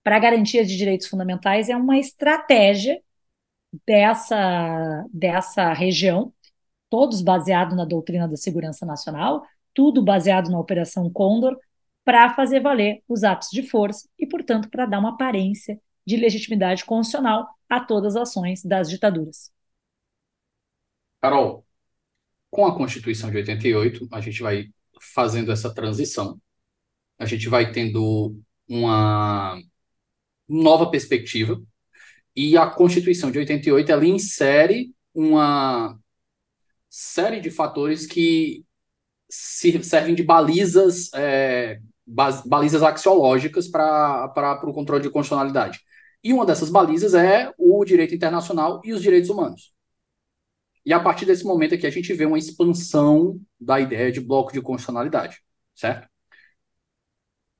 para 0.07 0.19
garantia 0.19 0.63
de 0.63 0.77
direitos 0.77 1.07
fundamentais 1.07 1.67
é 1.67 1.75
uma 1.75 1.97
estratégia 1.97 2.97
dessa, 3.85 5.05
dessa 5.11 5.73
região, 5.73 6.33
todos 6.89 7.21
baseados 7.21 7.75
na 7.75 7.83
doutrina 7.83 8.25
da 8.25 8.37
segurança 8.37 8.85
nacional, 8.85 9.43
tudo 9.73 10.01
baseado 10.01 10.49
na 10.49 10.61
Operação 10.61 11.11
Condor, 11.11 11.59
para 12.05 12.33
fazer 12.33 12.61
valer 12.61 13.03
os 13.05 13.25
atos 13.25 13.49
de 13.51 13.61
força 13.63 14.07
e, 14.17 14.25
portanto, 14.25 14.69
para 14.69 14.85
dar 14.85 14.99
uma 14.99 15.09
aparência 15.09 15.77
de 16.05 16.15
legitimidade 16.15 16.85
constitucional 16.85 17.45
a 17.67 17.81
todas 17.81 18.15
as 18.15 18.29
ações 18.29 18.63
das 18.63 18.89
ditaduras. 18.89 19.51
Carol, 21.19 21.65
com 22.49 22.65
a 22.65 22.73
Constituição 22.73 23.29
de 23.29 23.35
88, 23.35 24.07
a 24.09 24.21
gente 24.21 24.41
vai 24.41 24.69
fazendo 25.01 25.51
essa 25.51 25.73
transição. 25.73 26.39
A 27.19 27.25
gente 27.25 27.49
vai 27.49 27.73
tendo 27.73 28.39
uma 28.69 29.59
nova 30.47 30.89
perspectiva 30.89 31.61
e 32.35 32.55
a 32.55 32.67
Constituição 32.67 33.31
de 33.31 33.39
88 33.39 33.91
ela 33.91 34.05
insere 34.05 34.93
uma 35.13 35.97
série 36.89 37.39
de 37.39 37.49
fatores 37.49 38.05
que 38.05 38.63
servem 39.29 40.15
de 40.15 40.23
balizas, 40.23 41.11
é, 41.13 41.79
balizas 42.45 42.83
axiológicas 42.83 43.67
para 43.67 44.61
o 44.63 44.73
controle 44.73 45.03
de 45.03 45.09
constitucionalidade. 45.09 45.79
E 46.23 46.33
uma 46.33 46.45
dessas 46.45 46.69
balizas 46.69 47.13
é 47.13 47.51
o 47.57 47.83
direito 47.83 48.15
internacional 48.15 48.81
e 48.83 48.93
os 48.93 49.01
direitos 49.01 49.29
humanos. 49.29 49.73
E 50.85 50.93
a 50.93 50.99
partir 50.99 51.25
desse 51.25 51.43
momento 51.43 51.75
aqui 51.75 51.85
a 51.85 51.91
gente 51.91 52.13
vê 52.13 52.25
uma 52.25 52.37
expansão 52.37 53.39
da 53.59 53.79
ideia 53.79 54.11
de 54.11 54.21
bloco 54.21 54.53
de 54.53 54.61
constitucionalidade, 54.61 55.41
certo? 55.75 56.07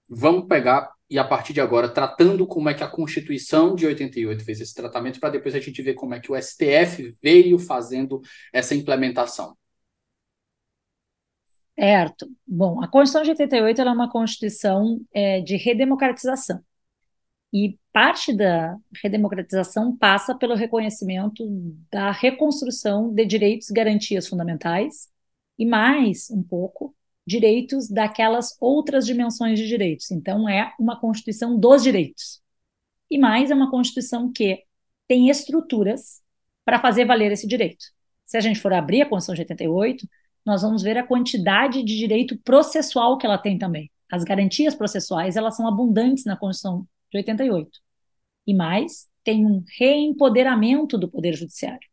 Vamos 0.08 0.48
pegar 0.48 0.97
e 1.10 1.18
a 1.18 1.24
partir 1.24 1.54
de 1.54 1.62
agora 1.62 1.90
tratando 1.90 2.46
como 2.46 2.70
é 2.70 2.74
que 2.74 2.84
a 2.84 2.88
Constituição 2.88 3.76
de 3.76 3.86
88 3.86 4.44
fez 4.44 4.60
esse 4.60 4.74
tratamento 4.74 5.20
para 5.20 5.30
depois 5.30 5.56
a 5.56 5.60
gente 5.60 5.82
ver 5.82 5.94
como 5.94 6.14
é 6.14 6.20
que 6.20 6.32
o 6.32 6.42
STF 6.42 7.16
veio 7.22 7.58
fazendo 7.58 8.22
essa 8.52 8.76
implementação. 8.76 9.56
Certo. 11.80 12.28
Bom, 12.46 12.84
a 12.84 12.88
Constituição 12.88 13.24
de 13.24 13.30
88 13.30 13.82
é 13.82 13.92
uma 13.92 14.10
Constituição 14.10 15.00
é, 15.14 15.42
de 15.42 15.56
redemocratização. 15.56 16.60
E 17.54 17.78
parte 17.94 18.36
da 18.36 18.76
redemocratização 19.02 19.96
passa 19.96 20.36
pelo 20.36 20.56
reconhecimento 20.56 21.46
da 21.92 22.12
reconstrução 22.12 23.14
de 23.14 23.26
direitos 23.26 23.70
e 23.70 23.74
garantias 23.74 24.28
fundamentais, 24.28 25.10
e 25.58 25.66
mais 25.66 26.30
um 26.30 26.44
pouco, 26.44 26.96
direitos 27.28 27.90
daquelas 27.90 28.56
outras 28.62 29.06
dimensões 29.06 29.60
de 29.60 29.68
direitos. 29.68 30.10
Então, 30.12 30.48
é 30.48 30.74
uma 30.80 30.98
Constituição 30.98 31.60
dos 31.60 31.84
direitos. 31.84 32.42
E 33.12 33.20
mais, 33.20 33.52
é 33.52 33.56
uma 33.56 33.70
Constituição 33.70 34.32
que 34.32 34.64
tem 35.10 35.30
estruturas 35.30 36.22
para 36.64 36.80
fazer 36.80 37.04
valer 37.04 37.34
esse 37.34 37.46
direito. 37.46 37.86
Se 38.26 38.38
a 38.38 38.40
gente 38.40 38.62
for 38.62 38.72
abrir 38.72 39.02
a 39.02 39.06
Constituição 39.06 39.36
de 39.36 39.42
88, 39.42 40.08
nós 40.46 40.62
vamos 40.62 40.82
ver 40.82 40.98
a 40.98 41.06
quantidade 41.06 41.84
de 41.84 41.98
direito 41.98 42.38
processual 42.40 43.18
que 43.18 43.26
ela 43.26 43.38
tem 43.38 43.58
também. 43.58 43.92
As 44.10 44.24
garantias 44.24 44.74
processuais, 44.74 45.36
elas 45.36 45.58
são 45.58 45.68
abundantes 45.68 46.24
na 46.24 46.38
Constituição 46.38 46.88
de 47.12 47.18
88. 47.18 47.70
E 48.48 48.54
mais, 48.54 49.10
tem 49.26 49.46
um 49.46 49.62
reempoderamento 49.78 50.98
do 50.98 51.10
Poder 51.10 51.34
Judiciário. 51.34 51.88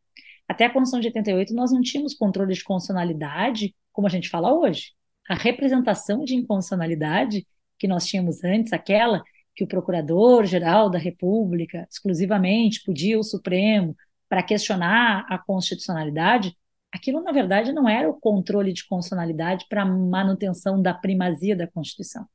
Até 0.49 0.67
a 0.67 0.71
Constituição 0.71 1.01
de 1.01 1.09
88, 1.09 1.55
nós 1.55 1.73
não 1.73 1.81
tínhamos 1.81 2.15
controle 2.15 2.55
de 2.55 2.63
constitucionalidade, 2.63 3.75
como 3.93 4.07
a 4.07 4.11
gente 4.11 4.29
fala 4.29 4.53
hoje 4.53 4.93
a 5.29 5.35
representação 5.35 6.25
de 6.25 6.35
inconstitucionalidade 6.35 7.47
que 7.79 7.89
nós 7.89 8.07
tínhamos 8.07 8.45
antes, 8.45 8.73
aquela 8.73 9.23
que 9.55 9.65
o 9.65 9.69
Procurador-Geral 9.69 10.91
da 10.91 10.99
República 10.99 11.87
exclusivamente 11.91 12.83
podia 12.85 13.19
o 13.19 13.23
Supremo 13.23 13.97
para 14.29 14.43
questionar 14.43 15.27
a 15.29 15.39
constitucionalidade, 15.39 16.57
aquilo 16.93 17.23
na 17.23 17.33
verdade 17.33 17.73
não 17.73 17.89
era 17.89 18.09
o 18.09 18.19
controle 18.19 18.73
de 18.73 18.87
constitucionalidade 18.87 19.67
para 19.69 19.85
manutenção 19.85 20.81
da 20.81 20.93
primazia 20.93 21.57
da 21.57 21.67
Constituição. 21.67 22.27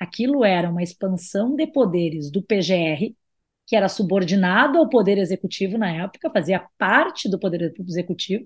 Aquilo 0.00 0.44
era 0.44 0.70
uma 0.70 0.82
expansão 0.82 1.54
de 1.54 1.66
poderes 1.66 2.30
do 2.30 2.42
PGR, 2.42 3.14
que 3.66 3.76
era 3.76 3.88
subordinado 3.88 4.78
ao 4.78 4.88
Poder 4.88 5.18
Executivo 5.18 5.78
na 5.78 5.90
época, 5.90 6.30
fazia 6.30 6.66
parte 6.78 7.28
do 7.28 7.38
Poder 7.38 7.74
Executivo, 7.78 8.44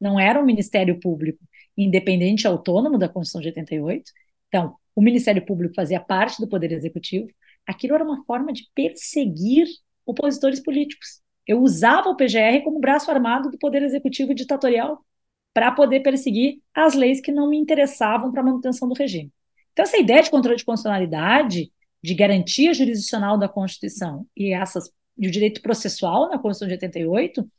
não 0.00 0.18
era 0.18 0.40
um 0.40 0.44
Ministério 0.44 0.98
Público 0.98 1.38
independente 1.76 2.46
autônomo 2.46 2.98
da 2.98 3.08
Constituição 3.08 3.40
de 3.40 3.48
88. 3.48 4.10
Então, 4.48 4.74
o 4.94 5.02
Ministério 5.02 5.44
Público 5.44 5.74
fazia 5.74 6.00
parte 6.00 6.40
do 6.40 6.48
Poder 6.48 6.72
Executivo. 6.72 7.28
Aquilo 7.66 7.94
era 7.94 8.04
uma 8.04 8.24
forma 8.24 8.52
de 8.52 8.64
perseguir 8.74 9.66
opositores 10.04 10.60
políticos. 10.60 11.20
Eu 11.46 11.62
usava 11.62 12.08
o 12.08 12.16
PGR 12.16 12.62
como 12.64 12.80
braço 12.80 13.10
armado 13.10 13.50
do 13.50 13.58
Poder 13.58 13.82
Executivo 13.82 14.34
ditatorial 14.34 15.04
para 15.52 15.72
poder 15.72 16.00
perseguir 16.00 16.60
as 16.74 16.94
leis 16.94 17.20
que 17.20 17.32
não 17.32 17.48
me 17.48 17.56
interessavam 17.56 18.30
para 18.30 18.40
a 18.40 18.44
manutenção 18.44 18.88
do 18.88 18.94
regime. 18.94 19.32
Então, 19.72 19.84
essa 19.84 19.98
ideia 19.98 20.22
de 20.22 20.30
controle 20.30 20.56
de 20.56 20.64
constitucionalidade, 20.64 21.72
de 22.02 22.14
garantia 22.14 22.72
jurisdicional 22.74 23.38
da 23.38 23.48
Constituição 23.48 24.26
e 24.36 24.52
essas 24.52 24.90
e 25.18 25.28
o 25.28 25.30
direito 25.30 25.60
processual 25.60 26.30
na 26.30 26.38
Constituição 26.38 26.68
de 26.68 26.74
88 26.74 27.50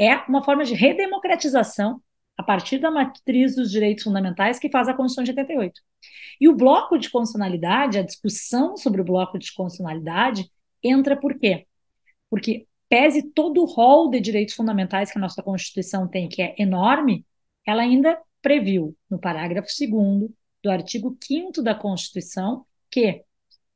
é 0.00 0.16
uma 0.26 0.42
forma 0.42 0.64
de 0.64 0.72
redemocratização 0.72 2.00
a 2.36 2.42
partir 2.42 2.78
da 2.78 2.90
matriz 2.90 3.54
dos 3.54 3.70
direitos 3.70 4.04
fundamentais 4.04 4.58
que 4.58 4.70
faz 4.70 4.88
a 4.88 4.94
Constituição 4.94 5.24
de 5.24 5.30
88. 5.38 5.80
E 6.40 6.48
o 6.48 6.56
bloco 6.56 6.96
de 6.98 7.10
constitucionalidade, 7.10 7.98
a 7.98 8.02
discussão 8.02 8.78
sobre 8.78 9.02
o 9.02 9.04
bloco 9.04 9.38
de 9.38 9.52
constitucionalidade, 9.52 10.50
entra 10.82 11.14
por 11.18 11.36
quê? 11.36 11.66
Porque, 12.30 12.66
pese 12.88 13.22
todo 13.22 13.60
o 13.60 13.66
rol 13.66 14.08
de 14.08 14.20
direitos 14.20 14.54
fundamentais 14.54 15.12
que 15.12 15.18
a 15.18 15.20
nossa 15.20 15.42
Constituição 15.42 16.08
tem, 16.08 16.30
que 16.30 16.40
é 16.40 16.54
enorme, 16.58 17.26
ela 17.66 17.82
ainda 17.82 18.18
previu, 18.40 18.96
no 19.10 19.18
parágrafo 19.18 19.68
2 19.78 20.30
do 20.62 20.70
artigo 20.70 21.14
5 21.22 21.62
da 21.62 21.74
Constituição, 21.74 22.64
que 22.90 23.22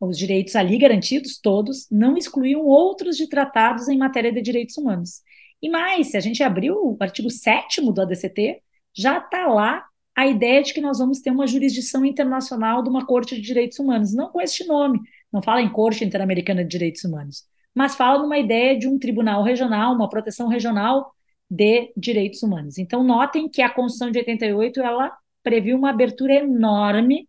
os 0.00 0.16
direitos 0.16 0.56
ali 0.56 0.78
garantidos, 0.78 1.38
todos, 1.38 1.86
não 1.90 2.16
excluíam 2.16 2.62
outros 2.62 3.16
de 3.18 3.28
tratados 3.28 3.88
em 3.88 3.98
matéria 3.98 4.32
de 4.32 4.40
direitos 4.40 4.78
humanos. 4.78 5.22
E 5.64 5.70
mais, 5.70 6.08
se 6.08 6.16
a 6.18 6.20
gente 6.20 6.42
abrir 6.42 6.72
o 6.72 6.94
artigo 7.00 7.30
7 7.30 7.80
do 7.80 7.98
ADCT, 7.98 8.60
já 8.94 9.16
está 9.16 9.46
lá 9.46 9.82
a 10.14 10.26
ideia 10.26 10.62
de 10.62 10.74
que 10.74 10.80
nós 10.82 10.98
vamos 10.98 11.20
ter 11.20 11.30
uma 11.30 11.46
jurisdição 11.46 12.04
internacional 12.04 12.82
de 12.82 12.90
uma 12.90 13.06
Corte 13.06 13.34
de 13.34 13.40
Direitos 13.40 13.78
Humanos, 13.78 14.12
não 14.12 14.28
com 14.28 14.42
este 14.42 14.66
nome, 14.66 15.00
não 15.32 15.40
fala 15.40 15.62
em 15.62 15.72
Corte 15.72 16.04
Interamericana 16.04 16.62
de 16.62 16.68
Direitos 16.68 17.02
Humanos, 17.02 17.46
mas 17.74 17.94
fala 17.96 18.20
numa 18.22 18.36
ideia 18.36 18.78
de 18.78 18.86
um 18.86 18.98
tribunal 18.98 19.42
regional, 19.42 19.94
uma 19.94 20.06
proteção 20.06 20.48
regional 20.48 21.14
de 21.50 21.90
direitos 21.96 22.42
humanos. 22.42 22.76
Então, 22.76 23.02
notem 23.02 23.48
que 23.48 23.62
a 23.62 23.70
Constituição 23.70 24.10
de 24.10 24.18
88 24.18 24.82
ela 24.82 25.16
previu 25.42 25.78
uma 25.78 25.88
abertura 25.88 26.34
enorme 26.34 27.26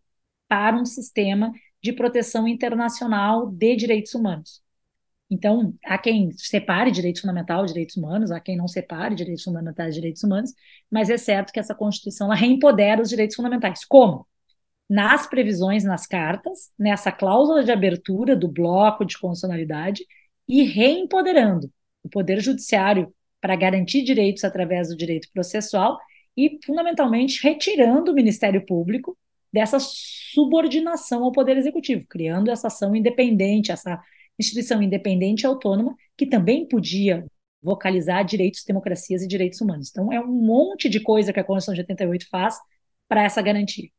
para 0.49 0.75
um 0.75 0.83
sistema 0.83 1.53
de 1.81 1.93
proteção 1.93 2.49
internacional 2.49 3.49
de 3.49 3.77
direitos 3.77 4.13
humanos. 4.13 4.64
Então, 5.29 5.74
há 5.84 5.98
quem 5.98 6.32
separe 6.34 6.91
direito 6.91 7.22
fundamental 7.22 7.65
de 7.65 7.74
direitos 7.74 7.98
humanos, 7.98 8.32
há 8.32 8.39
quem 8.39 8.55
não 8.55 8.67
separe 8.67 9.15
direitos 9.15 9.44
fundamentais 9.44 9.96
direitos 9.96 10.24
humanos, 10.24 10.53
mas 10.89 11.10
é 11.10 11.17
certo 11.17 11.51
que 11.51 11.60
essa 11.60 11.74
Constituição 11.74 12.27
ela 12.27 12.36
reempodera 12.36 13.01
os 13.01 13.10
direitos 13.10 13.36
fundamentais. 13.36 13.84
Como? 13.86 14.27
Nas 14.88 15.25
previsões, 15.27 15.84
nas 15.84 16.05
cartas, 16.05 16.72
nessa 16.77 17.12
cláusula 17.12 17.63
de 17.63 17.72
abertura 17.72 18.36
do 18.36 18.48
bloco 18.48 19.03
de 19.03 19.17
constitucionalidade 19.17 20.05
e 20.48 20.63
reempoderando 20.63 21.72
o 22.03 22.10
Poder 22.10 22.39
Judiciário 22.39 23.12
para 23.41 23.55
garantir 23.55 24.03
direitos 24.03 24.44
através 24.44 24.89
do 24.89 24.96
direito 24.96 25.27
processual 25.34 25.98
e, 26.38 26.60
fundamentalmente, 26.63 27.41
retirando 27.41 28.12
o 28.12 28.15
Ministério 28.15 28.63
Público 28.63 29.17
dessa 29.51 29.79
subordinação 29.79 31.24
ao 31.24 31.32
Poder 31.32 31.58
Executivo, 31.58 32.05
criando 32.08 32.51
essa 32.51 32.67
ação 32.67 32.96
independente, 32.96 33.72
essa 33.72 34.00
instituição 34.39 34.81
independente 34.81 35.43
e 35.43 35.45
autônoma 35.47 35.95
que 36.17 36.25
também 36.25 36.67
podia 36.67 37.25
vocalizar 37.61 38.23
direitos, 38.23 38.63
democracias 38.63 39.23
e 39.23 39.27
direitos 39.27 39.59
humanos. 39.59 39.89
Então, 39.89 40.13
é 40.13 40.19
um 40.19 40.27
monte 40.27 40.87
de 40.87 40.99
coisa 40.99 41.33
que 41.33 41.39
a 41.39 41.43
Constituição 41.43 41.73
de 41.73 41.81
88 41.81 42.27
faz 42.29 42.55
para 43.07 43.23
essa 43.23 43.41
garantia. 43.41 43.89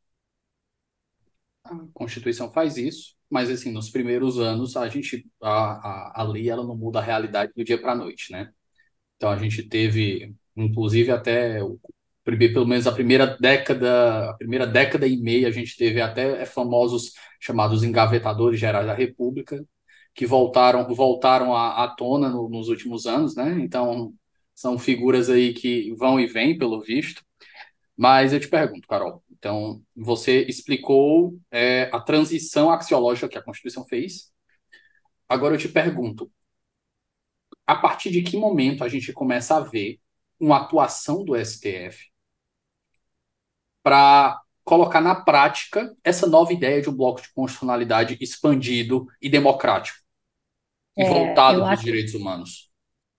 A 1.64 1.76
Constituição 1.92 2.50
faz 2.50 2.76
isso, 2.76 3.14
mas 3.28 3.50
assim, 3.50 3.72
nos 3.72 3.90
primeiros 3.90 4.38
anos 4.38 4.76
a 4.76 4.88
gente 4.88 5.26
a, 5.42 5.50
a, 5.50 6.20
a 6.20 6.22
lei 6.22 6.48
ela 6.48 6.64
não 6.64 6.76
muda 6.76 7.00
a 7.00 7.02
realidade 7.02 7.52
do 7.56 7.64
dia 7.64 7.80
para 7.80 7.92
a 7.92 7.96
noite, 7.96 8.30
né? 8.30 8.52
Então 9.16 9.30
a 9.30 9.36
gente 9.36 9.64
teve, 9.64 10.32
inclusive 10.54 11.10
até 11.10 11.62
o 11.62 11.78
pelo 12.24 12.66
menos 12.66 12.88
a 12.88 12.92
primeira 12.92 13.24
década, 13.38 14.30
a 14.30 14.34
primeira 14.34 14.66
década 14.66 15.06
e 15.06 15.16
meia 15.16 15.46
a 15.46 15.50
gente 15.52 15.76
teve 15.76 16.00
até 16.00 16.44
famosos 16.44 17.12
chamados 17.40 17.84
engavetadores 17.84 18.58
gerais 18.58 18.84
da 18.84 18.94
República, 18.94 19.64
que 20.16 20.26
voltaram, 20.26 20.92
voltaram 20.94 21.54
à, 21.54 21.84
à 21.84 21.88
tona 21.88 22.30
no, 22.30 22.48
nos 22.48 22.68
últimos 22.68 23.06
anos, 23.06 23.36
né? 23.36 23.58
Então, 23.60 24.14
são 24.54 24.78
figuras 24.78 25.28
aí 25.30 25.52
que 25.52 25.94
vão 25.94 26.18
e 26.18 26.26
vêm, 26.26 26.58
pelo 26.58 26.80
visto. 26.82 27.22
Mas 27.96 28.32
eu 28.32 28.40
te 28.40 28.48
pergunto, 28.48 28.88
Carol, 28.88 29.22
então, 29.30 29.82
você 29.94 30.42
explicou 30.44 31.38
é, 31.50 31.90
a 31.92 32.00
transição 32.00 32.70
axiológica 32.70 33.28
que 33.28 33.38
a 33.38 33.42
Constituição 33.42 33.84
fez. 33.86 34.32
Agora 35.28 35.54
eu 35.54 35.58
te 35.58 35.68
pergunto, 35.68 36.30
a 37.66 37.76
partir 37.76 38.10
de 38.10 38.22
que 38.22 38.36
momento 38.36 38.84
a 38.84 38.88
gente 38.88 39.12
começa 39.12 39.56
a 39.56 39.60
ver 39.60 40.00
uma 40.40 40.58
atuação 40.58 41.24
do 41.24 41.36
STF 41.36 42.06
para 43.82 44.40
colocar 44.64 45.00
na 45.00 45.14
prática 45.14 45.94
essa 46.02 46.26
nova 46.26 46.52
ideia 46.52 46.80
de 46.80 46.88
um 46.88 46.96
bloco 46.96 47.22
de 47.22 47.32
constitucionalidade 47.34 48.16
expandido 48.20 49.06
e 49.20 49.28
democrático? 49.28 50.05
E 50.96 51.02
é, 51.02 51.08
voltado 51.08 51.60
para 51.60 51.74
os 51.74 51.80
direitos 51.80 52.14
humanos? 52.14 52.70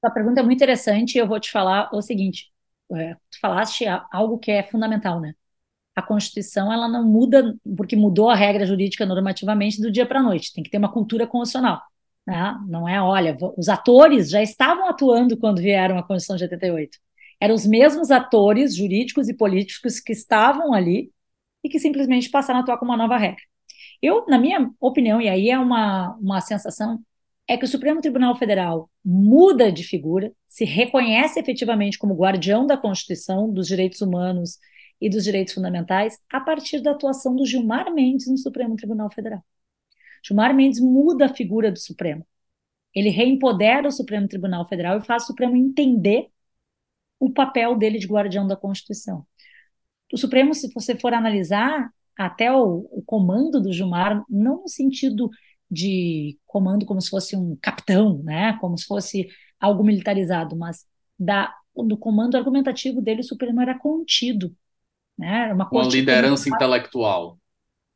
Essa 0.03 0.13
pergunta 0.13 0.39
é 0.39 0.43
muito 0.43 0.57
interessante 0.57 1.15
e 1.15 1.17
eu 1.19 1.27
vou 1.27 1.39
te 1.39 1.51
falar 1.51 1.89
o 1.93 2.01
seguinte: 2.01 2.51
é, 2.93 3.13
tu 3.13 3.39
falaste 3.39 3.85
algo 4.11 4.37
que 4.37 4.51
é 4.51 4.63
fundamental, 4.63 5.19
né? 5.19 5.33
A 5.95 6.01
Constituição 6.01 6.71
ela 6.71 6.87
não 6.87 7.03
muda 7.03 7.55
porque 7.75 7.95
mudou 7.95 8.29
a 8.29 8.35
regra 8.35 8.65
jurídica 8.65 9.05
normativamente 9.05 9.81
do 9.81 9.91
dia 9.91 10.05
para 10.05 10.19
a 10.19 10.23
noite. 10.23 10.53
Tem 10.53 10.63
que 10.63 10.69
ter 10.69 10.77
uma 10.77 10.91
cultura 10.91 11.25
constitucional. 11.25 11.81
Né? 12.25 12.55
Não 12.67 12.87
é, 12.87 13.01
olha, 13.01 13.35
os 13.57 13.67
atores 13.67 14.29
já 14.29 14.43
estavam 14.43 14.87
atuando 14.87 15.37
quando 15.37 15.59
vieram 15.59 15.97
a 15.97 16.03
Constituição 16.03 16.35
de 16.35 16.43
88. 16.43 16.99
Eram 17.39 17.55
os 17.55 17.65
mesmos 17.65 18.11
atores 18.11 18.75
jurídicos 18.75 19.27
e 19.27 19.33
políticos 19.33 19.99
que 19.99 20.11
estavam 20.11 20.73
ali 20.73 21.11
e 21.63 21.69
que 21.69 21.79
simplesmente 21.79 22.29
passaram 22.29 22.59
a 22.59 22.63
atuar 22.63 22.77
com 22.77 22.85
uma 22.85 22.97
nova 22.97 23.17
regra. 23.17 23.41
Eu, 24.01 24.25
na 24.27 24.37
minha 24.37 24.69
opinião, 24.79 25.19
e 25.21 25.27
aí 25.29 25.49
é 25.49 25.57
uma, 25.57 26.15
uma 26.21 26.41
sensação 26.41 26.99
é 27.47 27.57
que 27.57 27.63
o 27.63 27.67
Supremo 27.67 28.01
Tribunal 28.01 28.35
Federal 28.35 28.89
muda 29.03 29.71
de 29.71 29.83
figura, 29.83 30.33
se 30.47 30.65
reconhece 30.65 31.39
efetivamente 31.39 31.97
como 31.97 32.15
guardião 32.15 32.67
da 32.67 32.77
Constituição, 32.77 33.51
dos 33.51 33.67
direitos 33.67 34.01
humanos 34.01 34.59
e 34.99 35.09
dos 35.09 35.23
direitos 35.23 35.53
fundamentais 35.53 36.19
a 36.29 36.41
partir 36.41 36.81
da 36.81 36.91
atuação 36.91 37.35
do 37.35 37.45
Gilmar 37.45 37.93
Mendes 37.93 38.27
no 38.27 38.37
Supremo 38.37 38.75
Tribunal 38.75 39.09
Federal. 39.11 39.43
Gilmar 40.25 40.53
Mendes 40.53 40.81
muda 40.81 41.27
a 41.27 41.33
figura 41.33 41.71
do 41.71 41.79
Supremo. 41.79 42.25
Ele 42.93 43.09
reempodera 43.09 43.87
o 43.87 43.91
Supremo 43.91 44.27
Tribunal 44.27 44.67
Federal 44.67 44.97
e 44.97 45.05
faz 45.05 45.23
o 45.23 45.27
Supremo 45.27 45.55
entender 45.55 46.27
o 47.19 47.31
papel 47.31 47.77
dele 47.77 47.97
de 47.97 48.07
guardião 48.07 48.45
da 48.45 48.55
Constituição. 48.55 49.25
O 50.11 50.17
Supremo, 50.17 50.53
se 50.53 50.71
você 50.73 50.95
for 50.95 51.13
analisar 51.13 51.91
até 52.17 52.51
o, 52.51 52.87
o 52.91 53.01
comando 53.05 53.61
do 53.61 53.71
Gilmar, 53.71 54.23
não 54.29 54.61
no 54.61 54.67
sentido 54.67 55.29
de 55.69 56.37
comando 56.45 56.85
como 56.85 57.01
se 57.01 57.09
fosse 57.09 57.35
um 57.35 57.57
capitão, 57.61 58.21
né? 58.23 58.57
Como 58.59 58.77
se 58.77 58.85
fosse 58.85 59.27
algo 59.59 59.83
militarizado, 59.83 60.55
mas 60.55 60.85
da, 61.19 61.53
do 61.75 61.97
comando 61.97 62.37
argumentativo 62.37 63.01
dele, 63.01 63.21
o 63.21 63.23
Supremo 63.23 63.61
era 63.61 63.77
contido, 63.77 64.55
né? 65.17 65.43
Era 65.45 65.55
uma, 65.55 65.69
uma 65.69 65.83
liderança 65.83 66.49
intelectual. 66.49 67.37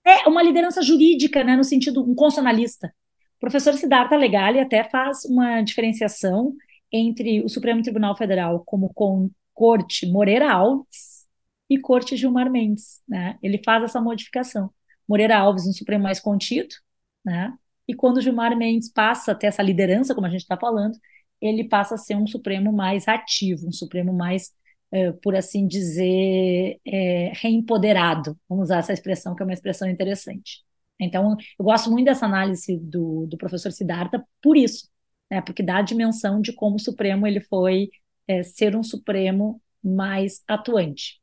É, 0.06 0.28
uma 0.28 0.42
liderança 0.42 0.82
jurídica, 0.82 1.44
né? 1.44 1.56
No 1.56 1.64
sentido, 1.64 2.02
um 2.02 2.16
constitucionalista. 2.16 2.94
O 3.38 3.40
professor 3.40 3.74
Siddhartha 3.74 4.16
Legali 4.16 4.60
até 4.60 4.84
faz 4.84 5.26
uma 5.26 5.62
diferenciação 5.62 6.54
entre 6.92 7.44
o 7.44 7.50
Supremo 7.50 7.82
Tribunal 7.82 8.16
Federal 8.16 8.64
como 8.66 8.94
com 8.94 9.30
corte 9.54 10.06
Moreira 10.06 10.52
Alves 10.52 11.28
e 11.70 11.80
corte 11.80 12.18
Gilmar 12.18 12.52
Mendes, 12.52 13.02
né? 13.08 13.38
Ele 13.42 13.62
faz 13.64 13.84
essa 13.84 14.02
modificação. 14.02 14.70
Moreira 15.08 15.38
Alves, 15.38 15.66
um 15.68 15.74
Supremo 15.74 16.04
mais 16.04 16.20
contido, 16.20 16.76
né? 17.24 17.54
E 17.92 17.94
quando 17.94 18.18
o 18.18 18.22
Gilmar 18.22 18.58
Mendes 18.58 18.90
passa 18.90 19.34
a 19.34 19.36
ter 19.36 19.48
essa 19.48 19.62
liderança, 19.62 20.16
como 20.16 20.26
a 20.26 20.30
gente 20.30 20.44
está 20.44 20.56
falando, 20.58 20.98
ele 21.42 21.66
passa 21.68 21.96
a 21.96 21.98
ser 21.98 22.16
um 22.16 22.26
Supremo 22.26 22.72
mais 22.72 23.06
ativo, 23.06 23.68
um 23.68 23.72
Supremo 23.74 24.14
mais, 24.14 24.54
é, 24.92 25.12
por 25.12 25.36
assim 25.36 25.68
dizer, 25.68 26.80
é, 26.86 27.34
reempoderado. 27.36 28.40
Vamos 28.48 28.66
usar 28.68 28.78
essa 28.78 28.94
expressão, 28.94 29.36
que 29.36 29.44
é 29.44 29.46
uma 29.46 29.54
expressão 29.54 29.90
interessante. 29.90 30.64
Então, 30.98 31.36
eu 31.60 31.66
gosto 31.66 31.92
muito 31.92 32.06
dessa 32.06 32.26
análise 32.26 32.78
do, 32.78 33.28
do 33.28 33.38
professor 33.38 33.74
Siddhartha 33.74 34.26
por 34.42 34.56
isso, 34.56 34.90
né, 35.30 35.42
porque 35.42 35.62
dá 35.62 35.80
a 35.80 35.82
dimensão 35.82 36.40
de 36.40 36.54
como 36.54 36.78
o 36.78 36.80
Supremo 36.80 37.28
ele 37.28 37.42
foi 37.42 37.90
é, 38.26 38.42
ser 38.42 38.74
um 38.74 38.84
Supremo 38.84 39.62
mais 39.84 40.42
atuante. 40.48 41.20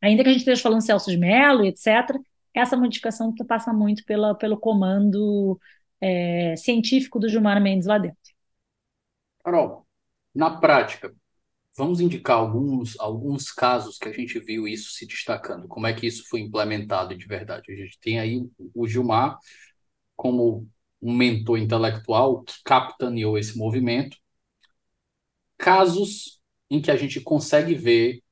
Ainda 0.00 0.22
que 0.22 0.28
a 0.28 0.32
gente 0.32 0.42
esteja 0.42 0.62
falando 0.62 0.80
Celso 0.82 1.10
de 1.10 1.16
Mello, 1.16 1.64
etc., 1.64 2.16
essa 2.54 2.76
modificação 2.76 3.34
passa 3.48 3.72
muito 3.72 4.04
pela, 4.04 4.32
pelo 4.32 4.56
comando 4.56 5.58
é, 6.04 6.54
científico 6.56 7.18
do 7.18 7.28
Gilmar 7.28 7.60
Mendes 7.62 7.86
lá 7.86 7.96
dentro. 7.96 8.18
Carol, 9.42 9.86
na 10.34 10.58
prática, 10.58 11.14
vamos 11.74 11.98
indicar 12.00 12.36
alguns, 12.36 12.98
alguns 13.00 13.50
casos 13.50 13.96
que 13.96 14.08
a 14.08 14.12
gente 14.12 14.38
viu 14.38 14.68
isso 14.68 14.92
se 14.92 15.06
destacando. 15.06 15.66
Como 15.66 15.86
é 15.86 15.94
que 15.94 16.06
isso 16.06 16.28
foi 16.28 16.40
implementado 16.40 17.16
de 17.16 17.26
verdade? 17.26 17.72
A 17.72 17.76
gente 17.76 17.98
tem 18.00 18.20
aí 18.20 18.46
o 18.74 18.86
Gilmar 18.86 19.38
como 20.14 20.68
um 21.00 21.14
mentor 21.14 21.58
intelectual 21.58 22.42
que 22.42 22.54
capitaneou 22.62 23.38
esse 23.38 23.56
movimento. 23.56 24.18
Casos 25.56 26.38
em 26.70 26.82
que 26.82 26.90
a 26.90 26.96
gente 26.96 27.20
consegue 27.20 27.74
ver 27.74 28.22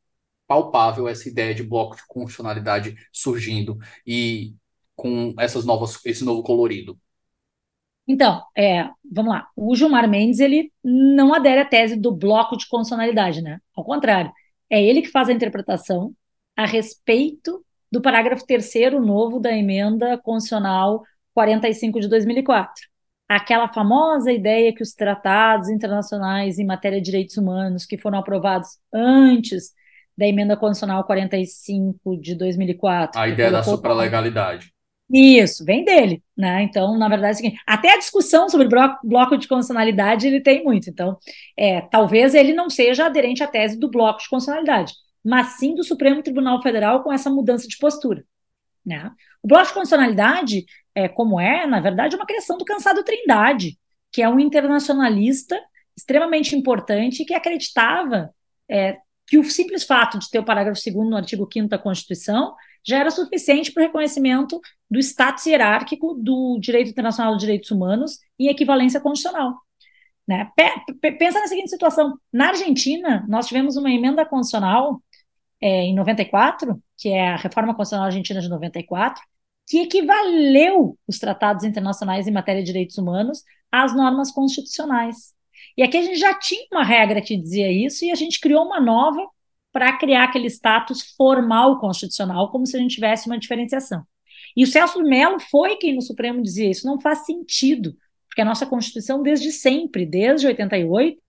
palpável 0.46 1.08
essa 1.08 1.28
ideia 1.28 1.54
de 1.54 1.62
bloco 1.62 1.96
de 1.96 2.02
constitucionalidade 2.06 2.94
surgindo 3.12 3.78
e 4.06 4.54
com 4.94 5.34
essas 5.38 5.64
novas 5.64 5.98
esse 6.04 6.24
novo 6.24 6.42
colorido. 6.42 6.98
Então, 8.12 8.42
é, 8.54 8.90
vamos 9.10 9.32
lá. 9.32 9.48
O 9.56 9.74
Gilmar 9.74 10.06
Mendes 10.06 10.38
ele 10.38 10.70
não 10.84 11.32
adere 11.32 11.62
à 11.62 11.64
tese 11.64 11.96
do 11.96 12.12
bloco 12.12 12.58
de 12.58 12.68
constitucionalidade, 12.68 13.40
né? 13.40 13.58
Ao 13.74 13.82
contrário, 13.82 14.30
é 14.68 14.82
ele 14.84 15.00
que 15.00 15.08
faz 15.08 15.30
a 15.30 15.32
interpretação 15.32 16.12
a 16.54 16.66
respeito 16.66 17.64
do 17.90 18.02
parágrafo 18.02 18.44
terceiro 18.44 19.00
novo 19.00 19.40
da 19.40 19.50
emenda 19.50 20.18
constitucional 20.18 21.02
45 21.32 22.00
de 22.00 22.08
2004. 22.08 22.86
Aquela 23.26 23.72
famosa 23.72 24.30
ideia 24.30 24.74
que 24.74 24.82
os 24.82 24.92
tratados 24.92 25.70
internacionais 25.70 26.58
em 26.58 26.66
matéria 26.66 26.98
de 26.98 27.06
direitos 27.06 27.38
humanos 27.38 27.86
que 27.86 27.96
foram 27.96 28.18
aprovados 28.18 28.78
antes 28.92 29.72
da 30.18 30.26
emenda 30.26 30.54
constitucional 30.54 31.02
45 31.04 32.20
de 32.20 32.34
2004. 32.34 33.18
A 33.18 33.26
ideia 33.26 33.50
da 33.50 33.62
supralegalidade. 33.62 34.70
Isso, 35.12 35.62
vem 35.62 35.84
dele, 35.84 36.22
né? 36.34 36.62
Então, 36.62 36.96
na 36.96 37.06
verdade, 37.06 37.32
é 37.32 37.34
o 37.34 37.36
seguinte, 37.36 37.60
até 37.66 37.92
a 37.92 37.98
discussão 37.98 38.48
sobre 38.48 38.66
bloco, 38.66 39.36
de 39.36 39.46
constitucionalidade 39.46 40.26
ele 40.26 40.40
tem 40.40 40.64
muito. 40.64 40.88
Então, 40.88 41.18
é, 41.54 41.82
talvez 41.82 42.34
ele 42.34 42.54
não 42.54 42.70
seja 42.70 43.04
aderente 43.04 43.44
à 43.44 43.46
tese 43.46 43.78
do 43.78 43.90
bloco 43.90 44.20
de 44.20 44.28
constitucionalidade, 44.30 44.94
mas 45.22 45.58
sim 45.58 45.74
do 45.74 45.84
Supremo 45.84 46.22
Tribunal 46.22 46.62
Federal 46.62 47.02
com 47.02 47.12
essa 47.12 47.28
mudança 47.28 47.68
de 47.68 47.76
postura. 47.76 48.24
Né? 48.84 49.10
O 49.42 49.48
bloco 49.48 49.66
de 49.66 49.74
constitucionalidade, 49.74 50.64
é, 50.94 51.08
como 51.08 51.38
é, 51.38 51.66
na 51.66 51.80
verdade, 51.80 52.16
uma 52.16 52.26
criação 52.26 52.56
do 52.56 52.64
Cansado 52.64 53.04
Trindade, 53.04 53.78
que 54.10 54.22
é 54.22 54.28
um 54.30 54.40
internacionalista 54.40 55.60
extremamente 55.94 56.56
importante 56.56 57.26
que 57.26 57.34
acreditava 57.34 58.30
é, 58.66 58.96
que 59.26 59.36
o 59.36 59.44
simples 59.44 59.84
fato 59.84 60.18
de 60.18 60.30
ter 60.30 60.38
o 60.38 60.44
parágrafo 60.44 60.80
2 60.82 61.10
no 61.10 61.16
artigo 61.16 61.46
5 61.52 61.68
da 61.68 61.78
Constituição 61.78 62.54
já 62.84 62.98
era 62.98 63.10
suficiente 63.10 63.72
para 63.72 63.82
o 63.82 63.86
reconhecimento 63.86 64.60
do 64.90 64.98
status 64.98 65.46
hierárquico 65.46 66.14
do 66.14 66.58
direito 66.60 66.90
internacional 66.90 67.32
dos 67.32 67.42
direitos 67.42 67.70
humanos 67.70 68.18
em 68.38 68.48
equivalência 68.48 69.00
constitucional. 69.00 69.56
Né? 70.26 70.50
Pensa 71.18 71.40
na 71.40 71.46
seguinte 71.46 71.70
situação: 71.70 72.18
na 72.32 72.48
Argentina, 72.48 73.24
nós 73.28 73.46
tivemos 73.46 73.76
uma 73.76 73.90
emenda 73.90 74.24
constitucional 74.24 75.02
é, 75.60 75.84
em 75.84 75.94
94, 75.94 76.80
que 76.98 77.08
é 77.08 77.30
a 77.30 77.36
Reforma 77.36 77.74
Constitucional 77.74 78.06
Argentina 78.06 78.40
de 78.40 78.48
94, 78.48 79.22
que 79.66 79.78
equivaleu 79.78 80.98
os 81.06 81.18
tratados 81.18 81.64
internacionais 81.64 82.26
em 82.26 82.32
matéria 82.32 82.62
de 82.62 82.66
direitos 82.66 82.98
humanos 82.98 83.42
às 83.70 83.94
normas 83.94 84.30
constitucionais. 84.30 85.34
E 85.76 85.82
aqui 85.82 85.96
a 85.96 86.02
gente 86.02 86.18
já 86.18 86.34
tinha 86.34 86.66
uma 86.72 86.84
regra 86.84 87.22
que 87.22 87.36
dizia 87.36 87.70
isso 87.70 88.04
e 88.04 88.10
a 88.10 88.14
gente 88.14 88.40
criou 88.40 88.64
uma 88.66 88.80
nova 88.80 89.26
para 89.72 89.96
criar 89.96 90.24
aquele 90.24 90.48
status 90.48 91.14
formal 91.16 91.80
constitucional, 91.80 92.50
como 92.50 92.66
se 92.66 92.76
a 92.76 92.80
gente 92.80 92.94
tivesse 92.94 93.26
uma 93.26 93.38
diferenciação. 93.38 94.04
E 94.56 94.62
o 94.62 94.66
Celso 94.66 95.02
Mello 95.02 95.40
foi 95.40 95.76
quem 95.76 95.94
no 95.94 96.02
Supremo 96.02 96.42
dizia 96.42 96.70
isso 96.70 96.86
não 96.86 97.00
faz 97.00 97.24
sentido, 97.24 97.96
porque 98.28 98.42
a 98.42 98.44
nossa 98.44 98.66
Constituição, 98.66 99.22
desde 99.22 99.50
sempre, 99.50 100.04
desde 100.04 100.46
88, 100.46 101.20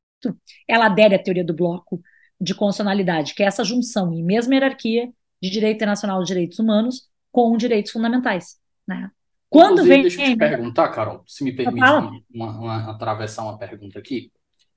ela 0.67 0.85
adere 0.85 1.15
à 1.15 1.19
teoria 1.19 1.43
do 1.43 1.53
bloco 1.53 2.01
de 2.39 2.53
constitucionalidade, 2.53 3.33
que 3.33 3.43
é 3.43 3.45
essa 3.45 3.63
junção 3.63 4.13
em 4.13 4.23
mesma 4.23 4.53
hierarquia 4.53 5.09
de 5.41 5.49
direito 5.49 5.77
internacional 5.77 6.21
de 6.21 6.27
direitos 6.27 6.59
humanos 6.59 7.09
com 7.31 7.55
direitos 7.57 7.91
fundamentais. 7.91 8.57
Né? 8.87 9.09
Quando 9.49 9.81
Inclusive, 9.81 9.93
vem. 9.93 10.01
Deixa 10.03 10.21
eu 10.21 10.27
te 10.27 10.37
perguntar, 10.37 10.89
Carol, 10.89 11.23
se 11.27 11.43
me 11.43 11.51
permite 11.51 11.85
uma, 12.33 12.57
uma, 12.57 12.91
atravessar 12.91 13.43
uma 13.43 13.57
pergunta 13.57 13.99
aqui. 13.99 14.31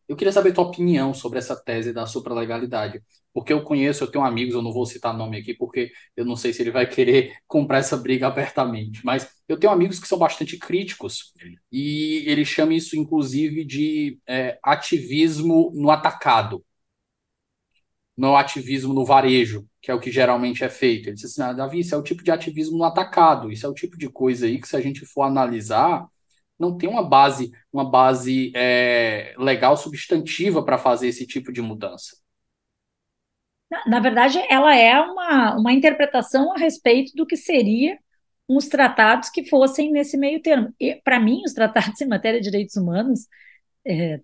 Eu 0.09 0.17
queria 0.17 0.33
saber 0.33 0.53
tua 0.53 0.65
opinião 0.65 1.13
sobre 1.13 1.39
essa 1.39 1.57
tese 1.57 1.93
da 1.93 2.07
supralegalidade, 2.07 3.03
porque 3.37 3.53
eu 3.53 3.63
conheço, 3.63 4.03
eu 4.03 4.11
tenho 4.11 4.25
amigos, 4.25 4.55
eu 4.55 4.63
não 4.63 4.73
vou 4.73 4.87
citar 4.87 5.15
nome 5.15 5.37
aqui, 5.37 5.53
porque 5.53 5.93
eu 6.17 6.25
não 6.25 6.37
sei 6.37 6.55
se 6.55 6.63
ele 6.63 6.71
vai 6.71 6.89
querer 6.89 7.37
comprar 7.47 7.81
essa 7.81 7.95
briga 7.95 8.27
abertamente, 8.27 9.05
mas 9.05 9.29
eu 9.47 9.59
tenho 9.59 9.71
amigos 9.75 10.01
que 10.01 10.09
são 10.09 10.17
bastante 10.19 10.57
críticos 10.59 11.35
e 11.71 12.25
ele 12.27 12.47
chama 12.47 12.73
isso, 12.73 12.97
inclusive, 12.97 13.63
de 13.63 14.19
é, 14.27 14.59
ativismo 14.63 15.71
no 15.75 15.91
atacado, 15.91 16.65
no 18.17 18.35
ativismo 18.37 18.95
no 18.95 19.05
varejo, 19.05 19.67
que 19.83 19.91
é 19.91 19.95
o 19.95 20.01
que 20.01 20.11
geralmente 20.11 20.65
é 20.65 20.71
feito. 20.71 21.09
Ele 21.09 21.17
disse 21.17 21.27
assim, 21.27 21.43
ah, 21.43 21.53
Davi, 21.53 21.81
isso 21.81 21.95
é 21.95 21.99
o 21.99 22.03
tipo 22.03 22.25
de 22.25 22.31
ativismo 22.31 22.79
no 22.79 22.85
atacado, 22.85 23.53
isso 23.53 23.67
é 23.67 23.69
o 23.69 23.75
tipo 23.75 23.99
de 23.99 24.09
coisa 24.09 24.47
aí 24.47 24.59
que 24.59 24.67
se 24.67 24.77
a 24.77 24.81
gente 24.81 25.05
for 25.05 25.25
analisar 25.25 26.07
não 26.59 26.79
tem 26.79 26.89
uma 26.89 27.07
base, 27.07 27.53
uma 27.71 27.85
base 27.85 28.51
é, 28.57 29.35
legal 29.39 29.77
substantiva 29.77 30.65
para 30.65 30.79
fazer 30.79 31.09
esse 31.09 31.27
tipo 31.27 31.53
de 31.53 31.61
mudança. 31.61 32.17
Na, 33.87 34.01
verdade, 34.01 34.39
ela 34.49 34.75
é 34.77 35.01
uma, 35.01 35.57
uma 35.57 35.73
interpretação 35.73 36.53
a 36.53 36.59
respeito 36.59 37.15
do 37.15 37.27
que 37.27 37.37
seria 37.37 37.99
uns 38.49 38.69
tratados 38.69 39.29
que 39.29 39.45
fossem 39.49 39.91
nesse 39.91 40.17
meio 40.17 40.41
termo. 40.41 40.73
Para 41.05 41.19
mim, 41.19 41.43
os 41.45 41.53
tratados 41.53 42.01
em 42.03 42.07
matéria 42.07 42.41
de 42.41 42.51
direitos 42.51 42.77
humanos 42.77 43.27
é, 43.87 44.21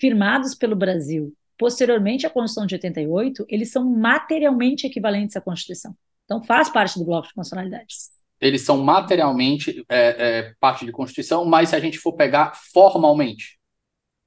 firmados 0.00 0.54
pelo 0.54 0.76
Brasil 0.76 1.34
posteriormente 1.56 2.24
à 2.24 2.30
Constituição 2.30 2.66
de 2.66 2.76
88, 2.76 3.44
eles 3.48 3.72
são 3.72 3.84
materialmente 3.84 4.86
equivalentes 4.86 5.34
à 5.34 5.40
Constituição. 5.40 5.92
Então, 6.24 6.40
faz 6.40 6.68
parte 6.68 6.96
do 6.96 7.04
bloco 7.04 7.26
de 7.26 7.34
constitucionalidade 7.34 7.94
eles 8.40 8.62
são 8.62 8.78
materialmente 8.78 9.84
é, 9.88 9.98
é, 9.98 10.54
parte 10.60 10.84
de 10.86 10.92
Constituição, 10.92 11.44
mas 11.44 11.70
se 11.70 11.76
a 11.76 11.80
gente 11.80 11.98
for 11.98 12.12
pegar 12.12 12.52
formalmente. 12.72 13.57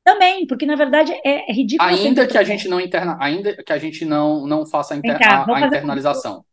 Também, 0.03 0.47
porque 0.47 0.65
na 0.65 0.75
verdade 0.75 1.11
é, 1.23 1.49
é 1.49 1.53
ridículo. 1.53 1.87
Ainda 1.87 2.27
que 2.27 2.37
a 2.37 2.43
gente 2.43 2.67
não 2.67 2.79
interna, 2.79 3.17
ainda 3.19 3.55
que 3.63 3.71
a 3.71 3.77
gente 3.77 4.03
não, 4.03 4.47
não 4.47 4.65
faça 4.65 4.93
a, 4.93 4.97
inter, 4.97 5.17
cá, 5.19 5.45
a, 5.47 5.55
a 5.55 5.67
internalização. 5.67 6.43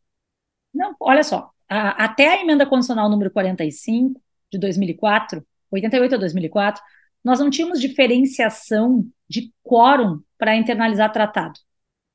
Não, 0.74 0.94
olha 1.00 1.22
só, 1.22 1.50
a, 1.68 2.04
até 2.04 2.28
a 2.28 2.42
emenda 2.42 2.66
constitucional 2.66 3.08
número 3.08 3.30
45 3.30 4.20
de 4.52 4.58
2004, 4.58 5.44
88 5.70 6.14
a 6.14 6.18
2004, 6.18 6.82
nós 7.24 7.40
não 7.40 7.50
tínhamos 7.50 7.80
diferenciação 7.80 9.06
de 9.28 9.52
quórum 9.62 10.20
para 10.36 10.56
internalizar 10.56 11.12
tratado. 11.12 11.58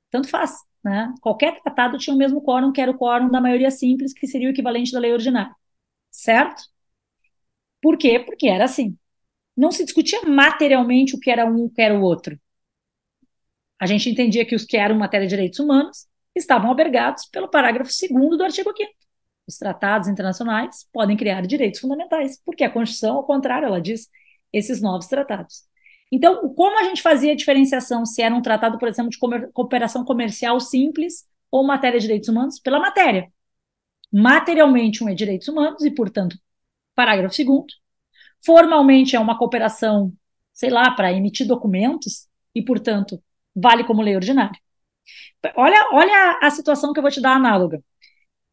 Tanto 0.09 0.29
faz. 0.29 0.55
Né? 0.83 1.13
Qualquer 1.21 1.61
tratado 1.61 1.97
tinha 1.97 2.13
o 2.13 2.17
mesmo 2.17 2.41
quórum, 2.41 2.71
que 2.71 2.81
era 2.81 2.91
o 2.91 2.97
quórum 2.97 3.29
da 3.29 3.41
maioria 3.41 3.71
simples, 3.71 4.13
que 4.13 4.27
seria 4.27 4.47
o 4.47 4.51
equivalente 4.51 4.91
da 4.91 4.99
lei 4.99 5.13
ordinária. 5.13 5.55
Certo? 6.11 6.63
Por 7.81 7.97
quê? 7.97 8.19
Porque 8.19 8.47
era 8.47 8.65
assim. 8.65 8.97
Não 9.55 9.71
se 9.71 9.83
discutia 9.83 10.21
materialmente 10.23 11.15
o 11.15 11.19
que 11.19 11.29
era 11.29 11.45
um, 11.45 11.65
o 11.65 11.69
que 11.69 11.81
era 11.81 11.97
o 11.97 12.01
outro. 12.01 12.39
A 13.79 13.85
gente 13.85 14.09
entendia 14.09 14.45
que 14.45 14.55
os 14.55 14.65
que 14.65 14.77
eram 14.77 14.95
matéria 14.95 15.27
de 15.27 15.35
direitos 15.35 15.59
humanos 15.59 16.07
estavam 16.35 16.69
albergados 16.69 17.25
pelo 17.27 17.49
parágrafo 17.49 17.91
2 17.91 18.37
do 18.37 18.43
artigo 18.43 18.73
5 18.75 18.91
Os 19.47 19.57
tratados 19.57 20.07
internacionais 20.07 20.87
podem 20.91 21.17
criar 21.17 21.41
direitos 21.45 21.79
fundamentais, 21.79 22.41
porque 22.45 22.63
a 22.63 22.69
Constituição, 22.71 23.17
ao 23.17 23.25
contrário, 23.25 23.67
ela 23.67 23.81
diz 23.81 24.09
esses 24.51 24.81
novos 24.81 25.07
tratados. 25.07 25.63
Então, 26.11 26.53
como 26.53 26.79
a 26.79 26.83
gente 26.83 27.01
fazia 27.01 27.33
a 27.33 27.35
diferenciação 27.35 28.05
se 28.05 28.21
era 28.21 28.33
um 28.33 28.41
tratado, 28.41 28.77
por 28.77 28.87
exemplo, 28.87 29.09
de 29.09 29.17
cooperação 29.51 30.05
comercial 30.05 30.59
simples 30.59 31.25
ou 31.51 31.65
matéria 31.65 31.99
de 31.99 32.05
direitos 32.05 32.29
humanos? 32.29 32.59
Pela 32.59 32.79
matéria. 32.79 33.31
Materialmente, 34.11 35.03
um 35.03 35.09
é 35.09 35.15
direitos 35.15 35.47
humanos 35.47 35.83
e, 35.83 35.91
portanto, 35.91 36.37
parágrafo 36.95 37.35
2 37.35 37.65
Formalmente, 38.45 39.15
é 39.15 39.19
uma 39.19 39.37
cooperação, 39.37 40.13
sei 40.53 40.69
lá, 40.69 40.91
para 40.91 41.13
emitir 41.13 41.47
documentos 41.47 42.27
e, 42.53 42.63
portanto, 42.63 43.21
vale 43.55 43.83
como 43.83 44.01
lei 44.01 44.15
ordinária. 44.15 44.59
Olha, 45.55 45.89
olha 45.93 46.39
a 46.41 46.49
situação 46.49 46.93
que 46.93 46.99
eu 46.99 47.01
vou 47.01 47.11
te 47.11 47.21
dar 47.21 47.35
análoga. 47.35 47.83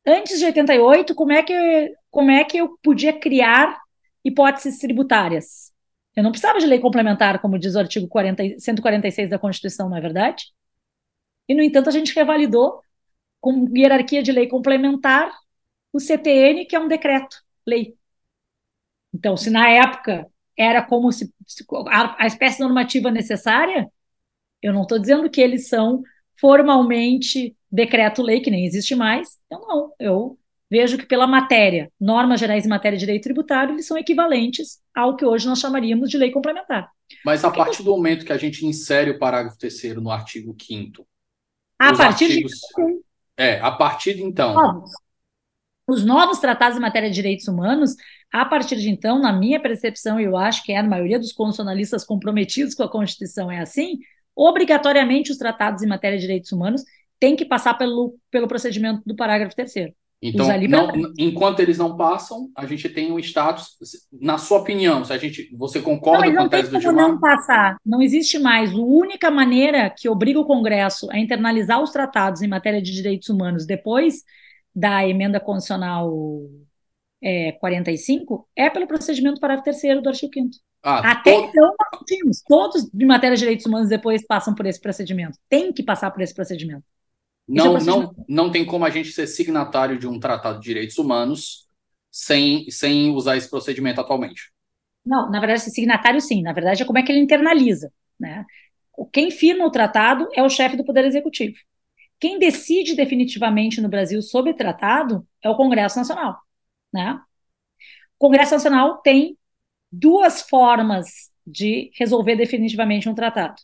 Antes 0.07 0.38
de 0.38 0.46
88, 0.46 1.14
como 1.14 1.33
é 1.33 1.42
que, 1.42 1.94
como 2.11 2.31
é 2.31 2.44
que 2.44 2.59
eu 2.59 2.79
podia 2.83 3.12
criar 3.12 3.79
hipóteses 4.24 4.79
tributárias? 4.79 5.72
Eu 6.16 6.22
não 6.22 6.31
precisava 6.33 6.59
de 6.59 6.66
lei 6.66 6.81
complementar, 6.81 7.40
como 7.40 7.59
diz 7.59 7.74
o 7.74 7.79
artigo 7.79 8.09
40, 8.09 8.59
146 8.59 9.31
da 9.31 9.38
Constituição, 9.38 9.88
não 9.88 9.96
é 9.96 10.00
verdade? 10.00 10.44
E, 11.48 11.55
no 11.55 11.62
entanto, 11.62 11.88
a 11.88 11.92
gente 11.92 12.14
revalidou 12.14 12.81
com 13.40 13.66
hierarquia 13.76 14.22
de 14.22 14.33
lei 14.33 14.46
complementar 14.48 15.33
o 15.92 16.00
CTN, 16.00 16.66
que 16.66 16.76
é 16.76 16.81
um 16.81 16.88
decreto-lei. 16.88 17.96
Então, 19.12 19.37
se 19.37 19.51
na 19.51 19.68
época 19.68 20.27
era 20.57 20.83
como 20.83 21.11
se, 21.11 21.33
se 21.46 21.64
a, 21.88 22.25
a 22.25 22.27
espécie 22.27 22.61
normativa 22.61 23.11
necessária, 23.11 23.90
eu 24.62 24.73
não 24.73 24.83
estou 24.83 24.99
dizendo 24.99 25.31
que 25.31 25.40
eles 25.40 25.68
são 25.68 26.03
formalmente 26.38 27.57
decreto-lei, 27.70 28.40
que 28.40 28.51
nem 28.51 28.64
existe 28.64 28.94
mais. 28.94 29.38
Então, 29.46 29.66
não, 29.66 29.92
eu 29.99 30.38
vejo 30.70 30.96
que 30.96 31.07
pela 31.07 31.27
matéria, 31.27 31.90
normas 32.01 32.40
gerais 32.40 32.64
em 32.64 32.68
matéria 32.68 32.96
de 32.96 33.05
direito 33.05 33.25
tributário, 33.25 33.75
eles 33.75 33.87
são 33.87 33.99
equivalentes 33.99 34.81
ao 34.94 35.16
que 35.16 35.25
hoje 35.25 35.46
nós 35.46 35.59
chamaríamos 35.59 36.09
de 36.09 36.16
lei 36.16 36.31
complementar. 36.31 36.90
Mas 37.25 37.44
a 37.44 37.51
partir 37.51 37.83
do 37.83 37.90
momento 37.90 38.25
que 38.25 38.33
a 38.33 38.38
gente 38.38 38.64
insere 38.64 39.11
o 39.11 39.18
parágrafo 39.18 39.59
terceiro 39.59 40.01
no 40.01 40.11
artigo 40.11 40.55
5 40.61 41.07
a 41.79 41.96
partir 41.96 42.25
artigos... 42.25 42.53
de 42.53 43.03
É, 43.37 43.59
a 43.61 43.73
partir 43.73 44.14
de 44.14 44.23
então. 44.23 44.55
Novos. 44.55 44.90
Os 45.87 46.05
novos 46.05 46.38
tratados 46.38 46.79
em 46.79 46.81
matéria 46.81 47.09
de 47.09 47.14
direitos 47.14 47.49
humanos, 47.49 47.96
a 48.32 48.44
partir 48.44 48.76
de 48.76 48.88
então, 48.88 49.20
na 49.20 49.32
minha 49.32 49.60
percepção, 49.60 50.20
e 50.20 50.24
eu 50.24 50.36
acho 50.36 50.62
que 50.64 50.72
é 50.72 50.78
a 50.78 50.82
maioria 50.82 51.18
dos 51.18 51.32
constitucionalistas 51.32 52.04
comprometidos 52.04 52.74
com 52.74 52.82
a 52.82 52.90
Constituição 52.90 53.50
é 53.50 53.60
assim, 53.60 53.98
obrigatoriamente 54.34 55.32
os 55.32 55.38
tratados 55.38 55.82
em 55.82 55.88
matéria 55.88 56.16
de 56.16 56.22
direitos 56.22 56.52
humanos 56.52 56.82
têm 57.18 57.36
que 57.36 57.44
passar 57.44 57.74
pelo, 57.74 58.14
pelo 58.30 58.48
procedimento 58.48 59.02
do 59.04 59.16
parágrafo 59.16 59.56
terceiro. 59.56 59.92
Então, 60.22 60.46
não, 60.68 60.92
enquanto 61.18 61.60
eles 61.60 61.78
não 61.78 61.96
passam, 61.96 62.50
a 62.54 62.66
gente 62.66 62.90
tem 62.90 63.10
um 63.10 63.18
status. 63.18 63.78
Na 64.12 64.36
sua 64.36 64.58
opinião, 64.58 65.02
se 65.02 65.14
a 65.14 65.16
gente, 65.16 65.48
você 65.56 65.80
concorda 65.80 66.26
não, 66.26 66.34
com 66.34 66.42
a 66.42 66.48
tese 66.50 66.70
do 66.70 66.78
Gilmar? 66.78 67.08
Não 67.08 67.18
passar. 67.18 67.78
Não 67.84 68.02
existe 68.02 68.38
mais. 68.38 68.70
A 68.70 68.76
única 68.76 69.30
maneira 69.30 69.88
que 69.88 70.10
obriga 70.10 70.38
o 70.38 70.44
Congresso 70.44 71.10
a 71.10 71.18
internalizar 71.18 71.82
os 71.82 71.90
tratados 71.90 72.42
em 72.42 72.48
matéria 72.48 72.82
de 72.82 72.92
direitos 72.92 73.30
humanos 73.30 73.64
depois 73.64 74.22
da 74.74 75.08
emenda 75.08 75.40
constitucional 75.40 76.12
é, 77.22 77.52
45 77.52 78.48
é 78.56 78.70
pelo 78.70 78.87
procedimento 78.87 79.40
parágrafo 79.40 79.64
terceiro 79.64 80.00
do 80.00 80.09
artigo 80.09 80.33
5 80.33 80.50
ah, 80.83 81.12
Até 81.12 81.33
todo... 81.33 81.48
então, 81.48 81.74
nós 81.78 82.02
tínhamos. 82.06 82.42
Todos 82.46 82.90
de 82.90 83.04
matéria 83.04 83.37
de 83.37 83.40
direitos 83.40 83.66
humanos 83.66 83.88
depois 83.88 84.26
passam 84.26 84.54
por 84.54 84.66
esse 84.66 84.80
procedimento. 84.80 85.38
Tem 85.48 85.72
que 85.72 85.83
passar 85.83 86.11
por 86.11 86.22
esse 86.22 86.35
procedimento. 86.35 86.85
Não, 87.46 87.76
é 87.76 87.83
não, 87.83 88.14
não 88.28 88.50
tem 88.50 88.64
como 88.64 88.85
a 88.85 88.90
gente 88.90 89.11
ser 89.12 89.26
signatário 89.26 89.98
de 89.98 90.06
um 90.06 90.18
tratado 90.18 90.61
de 90.61 90.66
direitos 90.66 90.96
humanos 90.98 91.66
sem, 92.11 92.70
sem 92.70 93.11
usar 93.11 93.37
esse 93.37 93.50
procedimento 93.50 94.00
atualmente. 94.00 94.52
Não, 95.04 95.30
na 95.30 95.40
verdade, 95.40 95.62
signatário 95.62 96.20
sim. 96.20 96.42
Na 96.42 96.52
verdade, 96.52 96.83
é 96.83 96.87
como 96.87 96.98
é 96.98 97.02
que 97.02 97.12
ele 97.12 97.20
internaliza. 97.20 97.92
Né? 98.18 98.44
Quem 99.12 99.30
firma 99.30 99.66
o 99.66 99.70
tratado 99.70 100.28
é 100.35 100.42
o 100.42 100.48
chefe 100.48 100.76
do 100.76 100.85
Poder 100.85 101.04
Executivo. 101.04 101.56
Quem 102.18 102.38
decide 102.38 102.94
definitivamente 102.94 103.80
no 103.80 103.88
Brasil 103.88 104.20
sobre 104.22 104.54
tratado 104.54 105.26
é 105.42 105.48
o 105.48 105.56
Congresso 105.56 105.98
Nacional. 105.98 106.38
Né? 106.92 107.20
O 108.18 108.26
Congresso 108.26 108.55
Nacional 108.55 108.98
tem 108.98 109.37
duas 109.90 110.42
formas 110.42 111.31
de 111.46 111.90
resolver 111.94 112.37
definitivamente 112.37 113.09
um 113.09 113.14
tratado. 113.14 113.57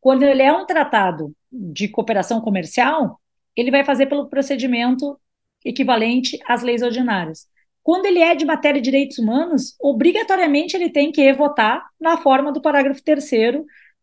Quando 0.00 0.22
ele 0.22 0.42
é 0.42 0.52
um 0.52 0.66
tratado 0.66 1.34
de 1.50 1.88
cooperação 1.88 2.40
comercial, 2.40 3.20
ele 3.54 3.70
vai 3.70 3.84
fazer 3.84 4.06
pelo 4.06 4.28
procedimento 4.28 5.18
equivalente 5.64 6.38
às 6.46 6.62
leis 6.62 6.82
ordinárias. 6.82 7.48
Quando 7.82 8.06
ele 8.06 8.20
é 8.20 8.34
de 8.34 8.44
matéria 8.44 8.80
de 8.80 8.90
direitos 8.90 9.18
humanos, 9.18 9.74
obrigatoriamente 9.80 10.76
ele 10.76 10.90
tem 10.90 11.10
que 11.10 11.32
votar 11.32 11.86
na 12.00 12.16
forma 12.18 12.52
do 12.52 12.60
parágrafo 12.60 13.02
3 13.02 13.30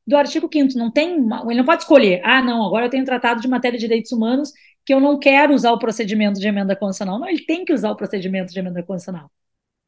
do 0.06 0.18
artigo 0.18 0.50
5 0.52 0.78
Não 0.78 0.92
tem, 0.92 1.16
ele 1.16 1.58
não 1.58 1.66
pode 1.66 1.84
escolher, 1.84 2.22
ah, 2.24 2.42
não, 2.42 2.66
agora 2.66 2.86
eu 2.86 2.90
tenho 2.90 3.04
um 3.04 3.06
tratado 3.06 3.42
de 3.42 3.48
matéria 3.48 3.78
de 3.78 3.86
direitos 3.86 4.12
humanos 4.12 4.52
que 4.86 4.93
eu 4.93 5.00
não 5.00 5.19
quero 5.19 5.54
usar 5.54 5.71
o 5.71 5.80
procedimento 5.80 6.39
de 6.39 6.48
emenda 6.48 6.76
constitucional. 6.76 7.19
Não, 7.19 7.28
ele 7.28 7.45
tem 7.45 7.65
que 7.65 7.74
usar 7.74 7.91
o 7.91 7.95
procedimento 7.95 8.54
de 8.54 8.60
emenda 8.60 8.84
constitucional 8.84 9.32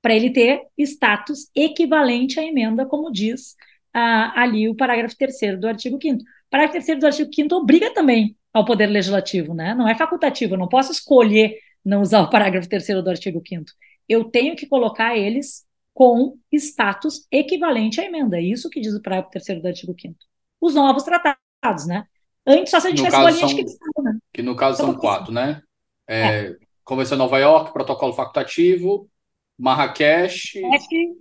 para 0.01 0.15
ele 0.15 0.29
ter 0.29 0.61
status 0.77 1.49
equivalente 1.55 2.39
à 2.39 2.43
emenda, 2.43 2.85
como 2.85 3.11
diz 3.11 3.55
ah, 3.93 4.41
ali 4.41 4.69
o 4.69 4.75
parágrafo 4.75 5.17
3 5.17 5.59
do 5.59 5.67
artigo 5.67 5.97
5 6.01 6.21
O 6.21 6.25
parágrafo 6.49 6.85
3 6.85 6.99
do 6.99 7.05
artigo 7.07 7.33
5 7.33 7.55
obriga 7.55 7.93
também 7.93 8.37
ao 8.53 8.65
Poder 8.65 8.87
Legislativo, 8.87 9.53
né? 9.53 9.73
Não 9.73 9.87
é 9.87 9.95
facultativo, 9.95 10.53
eu 10.53 10.57
não 10.57 10.69
posso 10.69 10.91
escolher 10.91 11.57
não 11.83 12.01
usar 12.01 12.21
o 12.21 12.29
parágrafo 12.29 12.69
3 12.69 13.03
do 13.03 13.09
artigo 13.09 13.41
5 13.45 13.65
Eu 14.07 14.25
tenho 14.25 14.55
que 14.55 14.65
colocar 14.67 15.17
eles 15.17 15.65
com 15.93 16.37
status 16.53 17.27
equivalente 17.31 17.99
à 17.99 18.05
emenda. 18.05 18.37
É 18.37 18.41
isso 18.41 18.69
que 18.69 18.79
diz 18.79 18.93
o 18.93 19.01
parágrafo 19.01 19.31
3 19.31 19.61
do 19.61 19.67
artigo 19.67 19.95
5 19.99 20.15
Os 20.61 20.75
novos 20.75 21.03
tratados, 21.03 21.87
né? 21.87 22.05
Antes, 22.45 22.71
só 22.71 22.79
se 22.79 22.87
a 22.87 22.89
gente 22.91 22.99
tivesse 22.99 23.17
bolinha 23.17 23.45
de 23.45 23.55
cristal, 23.55 24.03
né? 24.03 24.17
Que 24.37 24.43
no 24.43 24.55
caso 24.55 24.77
então, 24.83 24.91
são 24.91 25.01
quatro, 25.01 25.33
né? 25.33 25.63
É, 26.07 26.27
é. 26.27 26.55
Convenção 26.83 27.17
de 27.17 27.23
Nova 27.23 27.39
York, 27.39 27.73
protocolo 27.73 28.13
facultativo, 28.13 29.09
Marrakech 29.57 30.59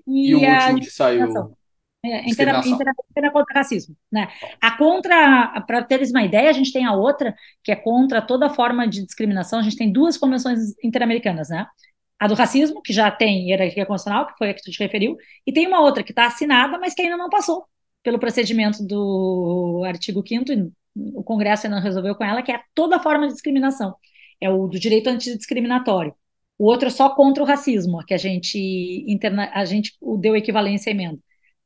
e, 0.07 0.29
e 0.29 0.35
o 0.35 0.39
último 0.39 0.81
que 0.81 0.91
saiu. 0.91 1.57
É, 2.05 2.21
contra 3.33 3.55
racismo, 3.55 3.97
né? 4.13 4.29
A 4.61 4.77
contra, 4.77 5.65
para 5.67 5.83
teres 5.83 6.11
uma 6.11 6.25
ideia, 6.25 6.51
a 6.51 6.53
gente 6.53 6.71
tem 6.71 6.85
a 6.85 6.93
outra 6.93 7.35
que 7.65 7.73
é 7.73 7.75
contra 7.75 8.21
toda 8.21 8.51
forma 8.51 8.87
de 8.87 9.03
discriminação. 9.03 9.61
A 9.61 9.63
gente 9.63 9.79
tem 9.79 9.91
duas 9.91 10.19
convenções 10.19 10.75
interamericanas, 10.85 11.49
né? 11.49 11.67
A 12.19 12.29
do 12.29 12.35
racismo, 12.35 12.83
que 12.83 12.93
já 12.93 13.11
tem 13.11 13.49
hierarquia 13.49 13.87
constitucional, 13.87 14.27
que 14.27 14.37
foi 14.37 14.51
a 14.51 14.55
que 14.55 14.63
tu 14.63 14.71
te 14.71 14.79
referiu, 14.79 15.17
e 15.47 15.55
tem 15.55 15.67
uma 15.67 15.81
outra 15.81 16.03
que 16.03 16.13
está 16.13 16.27
assinada, 16.27 16.79
mas 16.79 16.93
que 16.93 17.01
ainda 17.01 17.17
não 17.17 17.31
passou 17.31 17.65
pelo 18.03 18.19
procedimento 18.19 18.87
do 18.87 19.85
artigo 19.87 20.23
5 20.23 20.53
e 20.53 20.71
o 21.15 21.23
Congresso 21.23 21.67
ainda 21.67 21.77
não 21.77 21.83
resolveu 21.83 22.15
com 22.15 22.25
ela, 22.25 22.43
que 22.43 22.53
é 22.53 22.61
toda 22.75 23.01
forma 23.01 23.27
de 23.27 23.35
discriminação. 23.35 23.95
É 24.41 24.51
o 24.51 24.67
do 24.67 24.79
direito 24.79 25.09
antidiscriminatório. 25.09 26.15
O 26.59 26.65
outro 26.67 26.89
é 26.89 26.91
só 26.91 27.11
contra 27.15 27.43
o 27.43 27.47
racismo, 27.47 28.05
que 28.07 28.15
a 28.15 28.19
gente, 28.19 28.59
interna, 29.07 29.51
a 29.55 29.65
gente 29.65 29.93
deu 30.21 30.35
equivalência 30.37 30.91
à 30.91 30.93
emenda. 30.95 31.19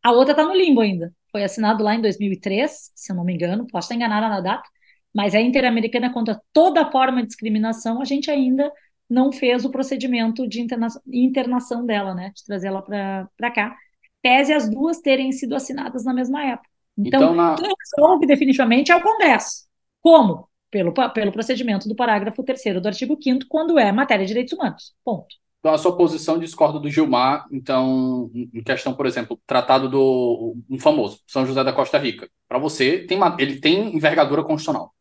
A 0.03 0.13
outra 0.13 0.33
está 0.33 0.45
no 0.45 0.55
limbo 0.55 0.81
ainda. 0.81 1.15
Foi 1.31 1.45
assinado 1.45 1.85
lá 1.85 1.95
em 1.95 2.01
2003, 2.01 2.91
se 2.95 3.13
eu 3.13 3.17
não 3.17 3.25
me 3.25 3.35
engano, 3.35 3.67
posso 3.67 3.87
estar 3.87 3.95
enganada 3.95 4.29
na 4.29 4.41
data, 4.41 4.69
mas 5.15 5.35
a 5.35 5.41
Interamericana 5.41 6.13
contra 6.13 6.41
toda 6.53 6.91
forma 6.91 7.21
de 7.21 7.29
discriminação, 7.29 8.01
a 8.01 8.05
gente 8.05 8.31
ainda 8.31 8.73
não 9.09 9.33
fez 9.33 9.65
o 9.65 9.71
procedimento 9.71 10.49
de 10.49 10.61
interna 10.61 10.89
internação 11.13 11.85
dela, 11.85 12.15
né, 12.15 12.33
de 12.35 12.45
trazer 12.45 12.69
ela 12.69 12.83
para 12.83 13.51
cá. 13.53 13.77
Pese 14.23 14.53
as 14.53 14.69
duas 14.69 15.01
terem 15.01 15.33
sido 15.33 15.55
assinadas 15.55 16.05
na 16.05 16.15
mesma 16.15 16.45
época. 16.45 16.70
Então, 17.07 17.23
então 17.23 17.35
na... 17.35 17.55
quem 17.55 17.73
resolve 17.79 18.27
definitivamente 18.27 18.93
é 18.93 18.97
o 18.97 19.03
Congresso. 19.03 19.67
Como? 20.01 20.49
Pelo, 20.71 20.93
pelo 21.13 21.33
procedimento 21.33 21.89
do 21.89 21.97
parágrafo 21.97 22.45
3 22.45 22.81
do 22.81 22.87
artigo 22.87 23.19
5 23.21 23.47
quando 23.49 23.79
é 23.79 23.91
matéria 23.91 24.25
de 24.25 24.29
direitos 24.29 24.53
humanos. 24.53 24.95
Ponto. 25.05 25.35
Então, 25.59 25.75
a 25.75 25.79
sua 25.79 25.95
posição 25.95 26.39
discorda 26.39 26.79
do 26.79 26.89
Gilmar, 26.89 27.47
então, 27.53 28.31
em 28.35 28.63
questão, 28.63 28.95
por 28.95 29.05
exemplo, 29.05 29.39
tratado 29.47 29.91
do 29.91 30.57
um 30.71 30.79
famoso, 30.79 31.21
São 31.27 31.45
José 31.45 31.63
da 31.63 31.73
Costa 31.73 31.99
Rica. 31.99 32.31
Para 32.49 32.59
você, 32.59 33.01
tem, 33.01 33.19
ele 33.39 33.61
tem 33.61 33.95
envergadura 33.95 34.43
constitucional. 34.43 34.95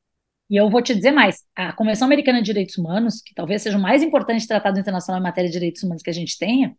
E 0.50 0.58
eu 0.58 0.70
vou 0.70 0.82
te 0.82 0.94
dizer 0.94 1.12
mais: 1.12 1.46
a 1.56 1.72
Convenção 1.72 2.06
Americana 2.08 2.40
de 2.40 2.46
Direitos 2.46 2.78
Humanos, 2.78 3.22
que 3.22 3.34
talvez 3.34 3.62
seja 3.62 3.78
o 3.78 3.82
mais 3.82 4.04
importante 4.04 4.46
tratado 4.46 4.78
internacional 4.78 5.22
em 5.22 5.24
matéria 5.24 5.50
de 5.50 5.54
direitos 5.54 5.82
humanos 5.82 6.04
que 6.04 6.10
a 6.10 6.14
gente 6.14 6.38
tenha, 6.38 6.76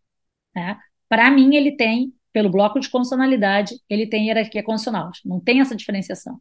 né, 0.55 0.77
para 1.09 1.31
mim, 1.31 1.57
ele 1.57 1.73
tem, 1.73 2.13
pelo 2.33 2.51
bloco 2.51 2.79
de 2.81 2.89
constitucionalidade, 2.89 3.77
ele 3.89 4.07
tem 4.07 4.27
hierarquia 4.29 4.63
constitucional. 4.63 5.11
Não 5.25 5.41
tem 5.41 5.61
essa 5.61 5.77
diferenciação. 5.77 6.41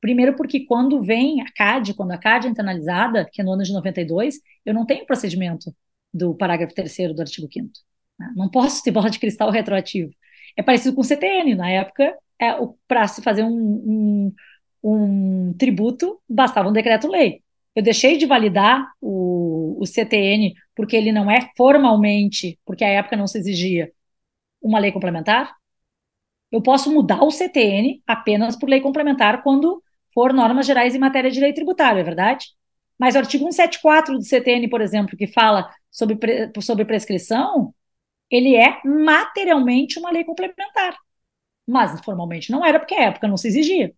Primeiro, 0.00 0.36
porque 0.36 0.66
quando 0.66 1.02
vem 1.02 1.40
a 1.40 1.46
CAD, 1.52 1.94
quando 1.94 2.12
a 2.12 2.18
CAD 2.18 2.46
é 2.46 2.50
internalizada, 2.50 3.28
que 3.32 3.40
é 3.40 3.44
no 3.44 3.52
ano 3.52 3.62
de 3.62 3.72
92, 3.72 4.38
eu 4.64 4.74
não 4.74 4.84
tenho 4.84 5.06
procedimento 5.06 5.74
do 6.12 6.34
parágrafo 6.34 6.74
3 6.74 7.14
do 7.14 7.22
artigo 7.22 7.48
5 7.50 7.70
né? 8.18 8.32
Não 8.36 8.48
posso 8.48 8.82
ter 8.82 8.90
bola 8.90 9.10
de 9.10 9.18
cristal 9.18 9.50
retroativo. 9.50 10.12
É 10.56 10.62
parecido 10.62 10.94
com 10.94 11.00
o 11.00 11.04
CTN. 11.04 11.54
Na 11.54 11.70
época, 11.70 12.16
é, 12.40 12.52
para 12.86 13.08
se 13.08 13.22
fazer 13.22 13.42
um, 13.42 14.32
um, 14.82 14.90
um 15.48 15.54
tributo, 15.58 16.20
bastava 16.28 16.68
um 16.68 16.72
decreto-lei. 16.72 17.42
Eu 17.74 17.82
deixei 17.82 18.16
de 18.16 18.26
validar 18.26 18.86
o, 19.00 19.76
o 19.80 19.86
CTN 19.86 20.54
porque 20.76 20.96
ele 20.96 21.12
não 21.12 21.30
é 21.30 21.50
formalmente, 21.56 22.58
porque 22.64 22.84
à 22.84 22.88
época 22.88 23.16
não 23.16 23.26
se 23.26 23.38
exigia, 23.38 23.90
uma 24.64 24.78
lei 24.78 24.90
complementar. 24.90 25.54
Eu 26.50 26.62
posso 26.62 26.92
mudar 26.92 27.22
o 27.22 27.30
CTN 27.30 28.02
apenas 28.06 28.56
por 28.56 28.68
lei 28.68 28.80
complementar 28.80 29.42
quando 29.42 29.82
for 30.12 30.32
normas 30.32 30.66
gerais 30.66 30.94
em 30.94 30.98
matéria 30.98 31.30
de 31.30 31.40
lei 31.40 31.52
tributária, 31.52 32.00
é 32.00 32.04
verdade? 32.04 32.46
Mas 32.98 33.14
o 33.14 33.18
artigo 33.18 33.44
174 33.44 34.16
do 34.16 34.24
CTN, 34.24 34.68
por 34.68 34.80
exemplo, 34.80 35.16
que 35.16 35.26
fala 35.26 35.68
sobre, 35.90 36.50
sobre 36.60 36.84
prescrição, 36.84 37.74
ele 38.30 38.56
é 38.56 38.80
materialmente 38.84 39.98
uma 39.98 40.10
lei 40.10 40.24
complementar. 40.24 40.96
Mas 41.66 42.00
formalmente 42.04 42.50
não 42.50 42.64
era, 42.64 42.78
porque 42.78 42.94
à 42.94 43.04
época 43.04 43.28
não 43.28 43.36
se 43.36 43.48
exigia. 43.48 43.94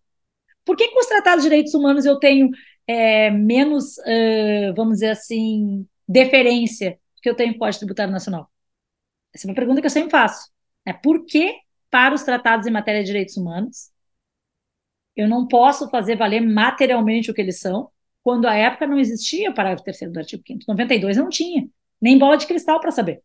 Por 0.65 0.75
que 0.75 0.89
com 0.89 0.99
os 0.99 1.07
tratados 1.07 1.43
de 1.43 1.49
direitos 1.49 1.73
humanos 1.73 2.05
eu 2.05 2.19
tenho 2.19 2.49
é, 2.87 3.29
menos, 3.31 3.97
uh, 3.99 4.73
vamos 4.75 4.95
dizer 4.95 5.11
assim, 5.11 5.87
deferência 6.07 6.99
que 7.21 7.29
eu 7.29 7.35
tenho 7.35 7.51
com 7.53 7.57
o 7.57 7.59
Código 7.59 7.79
Tributário 7.79 8.11
Nacional? 8.11 8.49
Essa 9.33 9.47
é 9.47 9.49
uma 9.49 9.55
pergunta 9.55 9.81
que 9.81 9.87
eu 9.87 9.91
sempre 9.91 10.11
faço. 10.11 10.49
É 10.87 10.93
por 10.93 11.25
que, 11.25 11.53
para 11.91 12.15
os 12.15 12.23
tratados 12.23 12.65
em 12.65 12.71
matéria 12.71 13.01
de 13.01 13.07
direitos 13.07 13.35
humanos, 13.35 13.91
eu 15.17 15.27
não 15.27 15.45
posso 15.45 15.89
fazer 15.89 16.15
valer 16.15 16.39
materialmente 16.39 17.29
o 17.29 17.33
que 17.33 17.41
eles 17.41 17.59
são, 17.59 17.89
quando 18.23 18.47
à 18.47 18.55
época 18.55 18.87
não 18.87 18.97
existia 18.97 19.49
o 19.49 19.53
parágrafo 19.53 19.83
3 19.83 20.13
do 20.13 20.19
artigo 20.19 20.43
5 20.47 20.59
92 20.65 21.17
não 21.17 21.27
tinha 21.27 21.67
nem 22.01 22.17
bola 22.17 22.37
de 22.37 22.47
cristal 22.47 22.79
para 22.79 22.91
saber. 22.91 23.21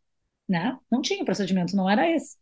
Né? 0.48 0.76
Não 0.90 1.00
tinha 1.00 1.24
procedimento, 1.24 1.76
não 1.76 1.88
era 1.88 2.10
esse. 2.10 2.36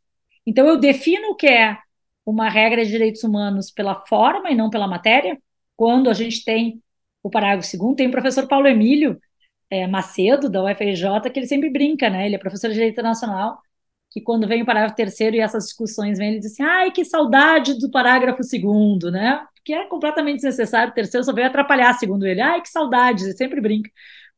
Então, 0.46 0.66
eu 0.66 0.78
defino 0.78 1.32
o 1.32 1.34
que 1.36 1.46
é 1.46 1.76
uma 2.24 2.48
regra 2.48 2.82
de 2.82 2.90
direitos 2.90 3.22
humanos 3.22 3.70
pela 3.70 4.06
forma 4.06 4.50
e 4.50 4.54
não 4.54 4.70
pela 4.70 4.88
matéria, 4.88 5.38
quando 5.76 6.08
a 6.08 6.14
gente 6.14 6.44
tem 6.44 6.82
o 7.22 7.28
parágrafo 7.28 7.68
segundo, 7.68 7.96
tem 7.96 8.08
o 8.08 8.10
professor 8.10 8.48
Paulo 8.48 8.66
Emílio 8.66 9.20
é, 9.68 9.86
Macedo, 9.86 10.48
da 10.48 10.62
UFRJ, 10.64 11.30
que 11.30 11.38
ele 11.38 11.46
sempre 11.46 11.68
brinca, 11.68 12.08
né? 12.08 12.26
Ele 12.26 12.36
é 12.36 12.38
professor 12.38 12.68
de 12.68 12.74
Direito 12.74 12.94
Internacional, 12.94 13.60
que 14.10 14.20
quando 14.20 14.46
vem 14.48 14.62
o 14.62 14.66
parágrafo 14.66 14.96
terceiro 14.96 15.36
e 15.36 15.40
essas 15.40 15.64
discussões 15.64 16.18
vêm, 16.18 16.30
ele 16.30 16.40
diz 16.40 16.52
assim, 16.52 16.62
ai, 16.62 16.90
que 16.90 17.04
saudade 17.04 17.78
do 17.78 17.90
parágrafo 17.90 18.42
segundo, 18.42 19.10
né? 19.10 19.46
Que 19.64 19.72
é 19.72 19.86
completamente 19.86 20.36
desnecessário, 20.36 20.90
o 20.90 20.94
terceiro 20.94 21.24
só 21.24 21.32
veio 21.32 21.46
atrapalhar, 21.46 21.92
segundo 21.94 22.26
ele. 22.26 22.40
Ai, 22.40 22.60
que 22.60 22.68
saudade, 22.68 23.24
ele 23.24 23.34
sempre 23.34 23.60
brinca 23.60 23.90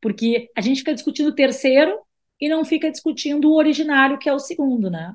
porque 0.02 0.50
a 0.56 0.60
gente 0.60 0.80
fica 0.80 0.92
discutindo 0.92 1.28
o 1.28 1.34
terceiro 1.34 1.96
e 2.40 2.48
não 2.48 2.64
fica 2.64 2.90
discutindo 2.90 3.48
o 3.50 3.54
originário, 3.56 4.18
que 4.18 4.28
é 4.28 4.34
o 4.34 4.38
segundo, 4.38 4.90
né? 4.90 5.14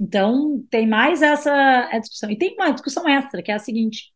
Então, 0.00 0.64
tem 0.70 0.86
mais 0.86 1.22
essa 1.22 1.88
discussão. 2.00 2.30
E 2.30 2.36
tem 2.36 2.54
uma 2.54 2.72
discussão 2.72 3.08
extra, 3.08 3.42
que 3.42 3.52
é 3.52 3.54
a 3.54 3.58
seguinte: 3.58 4.12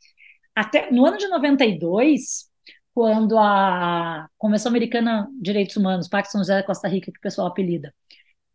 até 0.55 0.91
no 0.91 1.07
ano 1.07 1.17
de 1.17 1.29
92, 1.29 2.51
quando 2.93 3.39
a 3.39 4.29
Convenção 4.37 4.71
Americana 4.71 5.29
de 5.33 5.43
Direitos 5.43 5.77
Humanos, 5.77 6.09
Pacto 6.09 6.33
São 6.33 6.41
José 6.41 6.57
da 6.57 6.67
Costa 6.67 6.89
Rica, 6.89 7.13
que 7.13 7.19
o 7.19 7.23
pessoal 7.23 7.47
apelida, 7.49 7.95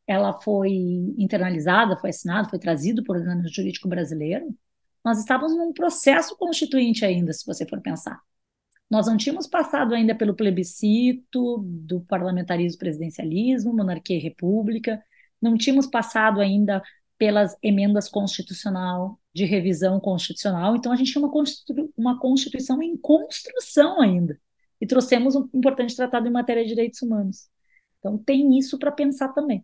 ela 0.10 0.34
foi 0.42 0.72
internalizada, 1.20 1.96
foi 1.96 2.10
assinada, 2.10 2.50
foi 2.50 2.58
trazido 2.58 3.04
por 3.04 3.16
ordenamento 3.16 3.54
jurídico 3.54 3.88
brasileiro, 3.88 4.48
nós 5.06 5.20
estávamos 5.20 5.56
num 5.56 5.72
processo 5.72 6.36
constituinte 6.36 7.06
ainda, 7.06 7.32
se 7.32 7.46
você 7.46 7.64
for 7.64 7.80
pensar. 7.80 8.20
Nós 8.90 9.06
não 9.06 9.18
tínhamos 9.18 9.46
passado 9.46 9.94
ainda 9.94 10.16
pelo 10.16 10.36
plebiscito 10.36 11.60
do 11.64 12.02
parlamentarismo 12.02 12.80
presidencialismo, 12.80 13.72
monarquia 13.72 14.18
e 14.18 14.20
república, 14.20 15.00
não 15.40 15.56
tínhamos 15.56 15.86
passado 15.86 16.42
ainda 16.42 16.82
pelas 17.16 17.56
emendas 17.62 18.10
constitucional, 18.10 19.20
de 19.32 19.46
revisão 19.46 20.00
constitucional, 20.00 20.76
então 20.76 20.92
a 20.92 20.96
gente 20.96 21.12
tinha 21.12 21.24
uma, 21.24 21.32
uma 21.96 22.20
Constituição 22.20 22.82
em 22.82 22.98
construção 22.98 24.02
ainda, 24.02 24.42
e 24.82 24.88
trouxemos 24.88 25.36
um 25.36 25.48
importante 25.54 25.96
tratado 25.96 26.28
em 26.28 26.32
matéria 26.32 26.64
de 26.64 26.70
direitos 26.70 27.00
humanos. 27.04 27.48
Então 28.00 28.18
tem 28.18 28.58
isso 28.58 28.80
para 28.80 28.92
pensar 28.92 29.30
também. 29.34 29.64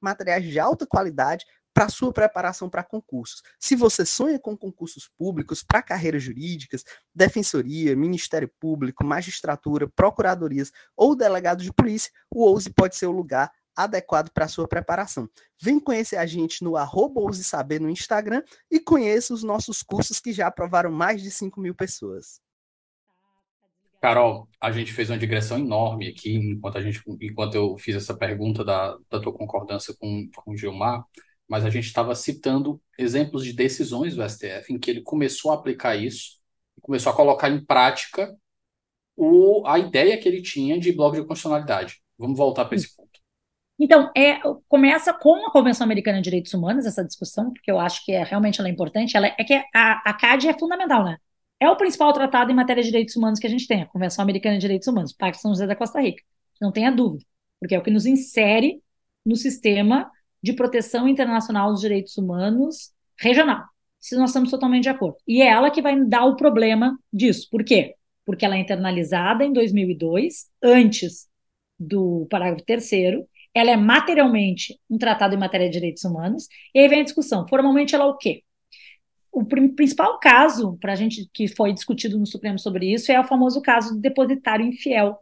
materiais 0.00 0.44
de 0.44 0.58
alta 0.58 0.86
qualidade 0.86 1.44
para 1.78 1.88
sua 1.88 2.12
preparação 2.12 2.68
para 2.68 2.82
concursos. 2.82 3.40
Se 3.58 3.76
você 3.76 4.04
sonha 4.04 4.38
com 4.38 4.56
concursos 4.56 5.08
públicos 5.16 5.62
para 5.62 5.80
carreiras 5.80 6.22
jurídicas, 6.24 6.82
defensoria, 7.14 7.94
Ministério 7.94 8.50
Público, 8.58 9.04
magistratura, 9.04 9.88
procuradorias 9.88 10.72
ou 10.96 11.14
delegado 11.14 11.62
de 11.62 11.72
polícia, 11.72 12.10
o 12.30 12.44
OUSE 12.44 12.70
pode 12.70 12.96
ser 12.96 13.06
o 13.06 13.12
lugar 13.12 13.52
adequado 13.76 14.30
para 14.30 14.48
sua 14.48 14.66
preparação. 14.66 15.30
Vem 15.62 15.78
conhecer 15.78 16.16
a 16.16 16.26
gente 16.26 16.64
no 16.64 16.76
arroba 16.76 17.20
Saber 17.32 17.80
no 17.80 17.88
Instagram 17.88 18.42
e 18.68 18.80
conheça 18.80 19.32
os 19.32 19.44
nossos 19.44 19.80
cursos 19.80 20.18
que 20.18 20.32
já 20.32 20.48
aprovaram 20.48 20.90
mais 20.90 21.22
de 21.22 21.30
5 21.30 21.60
mil 21.60 21.76
pessoas. 21.76 22.40
Carol, 24.00 24.48
a 24.60 24.70
gente 24.70 24.92
fez 24.92 25.10
uma 25.10 25.18
digressão 25.18 25.58
enorme 25.58 26.08
aqui 26.08 26.34
enquanto 26.34 26.78
a 26.78 26.80
gente, 26.80 27.02
enquanto 27.20 27.54
eu 27.56 27.76
fiz 27.78 27.96
essa 27.96 28.16
pergunta 28.16 28.64
da, 28.64 28.96
da 29.10 29.20
tua 29.20 29.32
concordância 29.32 29.94
com, 29.98 30.28
com 30.36 30.52
o 30.52 30.56
Gilmar, 30.56 31.04
mas 31.48 31.64
a 31.64 31.70
gente 31.70 31.86
estava 31.86 32.14
citando 32.14 32.80
exemplos 32.98 33.44
de 33.44 33.52
decisões 33.52 34.14
do 34.14 34.28
STF 34.28 34.72
em 34.72 34.78
que 34.78 34.90
ele 34.90 35.02
começou 35.02 35.50
a 35.50 35.54
aplicar 35.54 35.96
isso, 35.96 36.38
começou 36.80 37.12
a 37.12 37.16
colocar 37.16 37.48
em 37.50 37.64
prática 37.64 38.36
o, 39.16 39.66
a 39.66 39.78
ideia 39.78 40.16
que 40.18 40.28
ele 40.28 40.42
tinha 40.42 40.78
de 40.78 40.92
bloco 40.92 41.16
de 41.16 41.22
constitucionalidade. 41.22 42.00
Vamos 42.16 42.38
voltar 42.38 42.66
para 42.66 42.76
esse 42.76 42.94
ponto. 42.94 43.08
Então, 43.80 44.10
é, 44.16 44.40
começa 44.68 45.12
com 45.14 45.46
a 45.46 45.52
Convenção 45.52 45.84
Americana 45.84 46.18
de 46.18 46.24
Direitos 46.24 46.52
Humanos, 46.52 46.84
essa 46.84 47.04
discussão, 47.04 47.52
porque 47.52 47.70
eu 47.70 47.78
acho 47.78 48.04
que 48.04 48.12
é, 48.12 48.24
realmente 48.24 48.60
ela 48.60 48.68
é 48.68 48.72
importante. 48.72 49.16
Ela 49.16 49.28
é, 49.28 49.36
é 49.38 49.44
que 49.44 49.54
a, 49.54 50.10
a 50.10 50.12
CAD 50.14 50.48
é 50.48 50.58
fundamental, 50.58 51.04
né? 51.04 51.16
É 51.60 51.68
o 51.68 51.76
principal 51.76 52.12
tratado 52.12 52.50
em 52.50 52.54
matéria 52.54 52.82
de 52.82 52.88
direitos 52.88 53.16
humanos 53.16 53.38
que 53.38 53.46
a 53.46 53.50
gente 53.50 53.66
tem, 53.66 53.82
a 53.82 53.86
Convenção 53.86 54.22
Americana 54.22 54.56
de 54.56 54.60
Direitos 54.60 54.86
Humanos, 54.88 55.12
Pacto 55.12 55.40
São 55.40 55.50
José 55.52 55.66
da 55.66 55.76
Costa 55.76 56.00
Rica. 56.00 56.22
Não 56.60 56.72
tenha 56.72 56.90
dúvida, 56.90 57.24
porque 57.58 57.74
é 57.74 57.78
o 57.78 57.82
que 57.82 57.90
nos 57.90 58.06
insere 58.06 58.82
no 59.24 59.36
sistema 59.36 60.10
de 60.42 60.52
proteção 60.52 61.08
internacional 61.08 61.70
dos 61.72 61.80
direitos 61.80 62.16
humanos 62.16 62.92
regional. 63.18 63.64
Se 64.00 64.16
nós 64.16 64.30
estamos 64.30 64.50
totalmente 64.50 64.84
de 64.84 64.88
acordo. 64.88 65.16
E 65.26 65.42
é 65.42 65.48
ela 65.48 65.70
que 65.70 65.82
vai 65.82 66.00
dar 66.04 66.24
o 66.24 66.36
problema 66.36 66.96
disso. 67.12 67.48
Por 67.50 67.64
quê? 67.64 67.96
Porque 68.24 68.44
ela 68.44 68.54
é 68.54 68.60
internalizada 68.60 69.44
em 69.44 69.52
2002, 69.52 70.48
antes 70.62 71.28
do 71.78 72.26
parágrafo 72.30 72.64
terceiro, 72.64 73.26
ela 73.52 73.70
é 73.70 73.76
materialmente 73.76 74.78
um 74.88 74.98
tratado 74.98 75.34
em 75.34 75.38
matéria 75.38 75.66
de 75.66 75.72
direitos 75.72 76.04
humanos, 76.04 76.46
e 76.74 76.78
aí 76.78 76.88
vem 76.88 77.00
a 77.00 77.04
discussão. 77.04 77.46
Formalmente 77.48 77.94
ela 77.94 78.04
é 78.04 78.06
o 78.06 78.16
quê? 78.16 78.42
O 79.40 79.74
principal 79.74 80.18
caso 80.18 80.76
para 80.80 80.92
a 80.92 80.96
gente 80.96 81.28
que 81.32 81.46
foi 81.48 81.72
discutido 81.72 82.18
no 82.18 82.26
Supremo 82.26 82.58
sobre 82.58 82.92
isso 82.92 83.12
é 83.12 83.20
o 83.20 83.24
famoso 83.24 83.62
caso 83.62 83.94
do 83.94 84.00
depositário 84.00 84.66
infiel. 84.66 85.18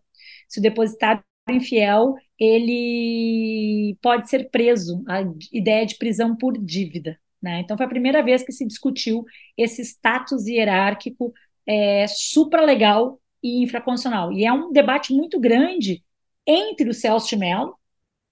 Se 0.49 0.59
o 0.59 0.63
depositário 0.63 1.23
infiel 1.51 2.15
ele 2.39 3.97
pode 4.03 4.29
ser 4.29 4.51
preso, 4.51 5.03
a 5.09 5.23
ideia 5.53 5.87
de 5.87 5.97
prisão 5.97 6.37
por 6.37 6.57
dívida. 6.59 7.19
Né? 7.43 7.61
Então 7.61 7.77
foi 7.77 7.87
a 7.87 7.91
primeira 7.91 8.23
vez 8.23 8.43
que 8.43 8.53
se 8.53 8.67
discutiu 8.67 9.25
esse 9.57 9.83
status 9.83 10.47
hierárquico 10.47 11.33
é, 11.67 12.07
supralegal 12.09 13.21
e 13.43 13.63
infraconstitucional. 13.63 14.33
E 14.33 14.45
é 14.45 14.53
um 14.53 14.73
debate 14.73 15.13
muito 15.13 15.39
grande 15.39 16.03
entre 16.47 16.89
o 16.89 16.95
Celso 16.95 17.29
de 17.29 17.37
Mello, 17.37 17.75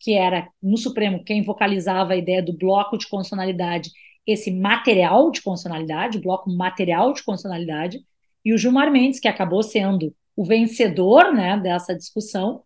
que 0.01 0.14
era 0.14 0.49
no 0.62 0.77
Supremo 0.77 1.25
quem 1.25 1.42
vocalizava 1.42 2.12
a 2.12 2.16
ideia 2.16 2.42
do 2.42 2.57
bloco 2.57 2.97
de 2.97 3.09
constitucionalidade 3.09 3.90
esse 4.26 4.50
material 4.50 5.30
de 5.30 5.42
constitucionalidade, 5.42 6.18
o 6.18 6.20
bloco 6.20 6.50
material 6.50 7.12
de 7.12 7.22
constitucionalidade, 7.22 8.04
e 8.44 8.52
o 8.52 8.58
Gilmar 8.58 8.90
Mendes, 8.90 9.20
que 9.20 9.28
acabou 9.28 9.62
sendo 9.62 10.14
o 10.37 10.44
vencedor 10.44 11.32
né, 11.32 11.58
dessa 11.58 11.94
discussão, 11.94 12.62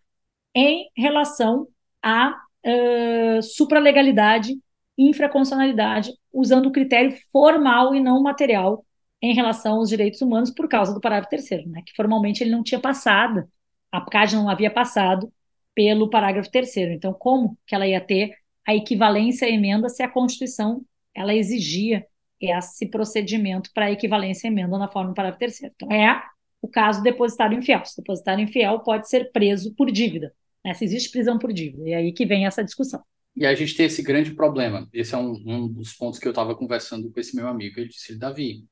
em 0.55 0.89
relação 0.97 1.69
à 2.03 2.35
uh, 2.67 3.43
supralegalidade 3.43 4.59
e 4.97 5.09
infraconstitucionalidade, 5.09 6.13
usando 6.33 6.67
o 6.67 6.73
critério 6.73 7.17
formal 7.33 7.95
e 7.95 8.01
não 8.01 8.23
material 8.23 8.85
em 9.21 9.35
relação 9.35 9.77
aos 9.77 9.89
direitos 9.89 10.21
humanos 10.21 10.51
por 10.51 10.69
causa 10.69 10.95
do 10.95 11.01
parágrafo 11.01 11.31
terceiro, 11.31 11.69
né, 11.69 11.83
que 11.85 11.95
formalmente 11.95 12.43
ele 12.43 12.51
não 12.51 12.63
tinha 12.63 12.81
passado, 12.81 13.49
a 13.91 14.01
CAD 14.01 14.37
não 14.37 14.49
havia 14.49 14.71
passado 14.71 15.33
pelo 15.75 16.11
parágrafo 16.11 16.51
terceiro. 16.51 16.93
Então, 16.93 17.13
como 17.13 17.57
que 17.67 17.75
ela 17.75 17.87
ia 17.87 18.01
ter 18.01 18.35
a 18.67 18.75
equivalência 18.75 19.47
à 19.47 19.51
emenda 19.51 19.89
se 19.89 20.03
a 20.03 20.09
Constituição 20.09 20.85
ela 21.15 21.35
exigia 21.35 22.07
esse 22.41 22.87
procedimento 22.87 23.71
para 23.75 23.91
equivalência 23.91 24.49
à 24.49 24.53
emenda 24.53 24.79
na 24.79 24.89
forma 24.89 25.11
do 25.11 25.15
parágrafo 25.15 25.41
terceiro. 25.41 25.75
Então, 25.77 25.91
é 25.91 26.23
o 26.63 26.69
caso 26.69 27.01
do 27.01 27.05
depositário 27.05 27.59
infiel. 27.59 27.81
O 27.81 27.97
depositário 27.97 28.43
infiel 28.43 28.81
pode 28.81 29.09
ser 29.09 29.31
preso 29.33 29.75
por 29.75 29.91
dívida. 29.91 30.33
Né? 30.65 30.75
Se 30.75 30.85
existe 30.85 31.11
prisão 31.11 31.39
por 31.39 31.53
dívida. 31.53 31.89
E 31.89 31.95
aí 31.95 32.13
que 32.13 32.27
vem 32.27 32.47
essa 32.47 32.65
discussão. 32.65 33.03
E 33.37 33.47
a 33.47 33.55
gente 33.55 33.77
tem 33.77 33.87
esse 33.87 34.03
grande 34.03 34.35
problema. 34.35 34.89
Esse 34.93 35.15
é 35.15 35.19
um, 35.19 35.33
um 35.47 35.69
dos 35.69 35.93
pontos 35.93 36.19
que 36.19 36.27
eu 36.27 36.33
estava 36.33 36.57
conversando 36.57 37.11
com 37.11 37.21
esse 37.21 37.37
meu 37.37 37.47
amigo. 37.47 37.79
Ele 37.79 37.89
disse, 37.89 38.19
Davi, 38.19 38.65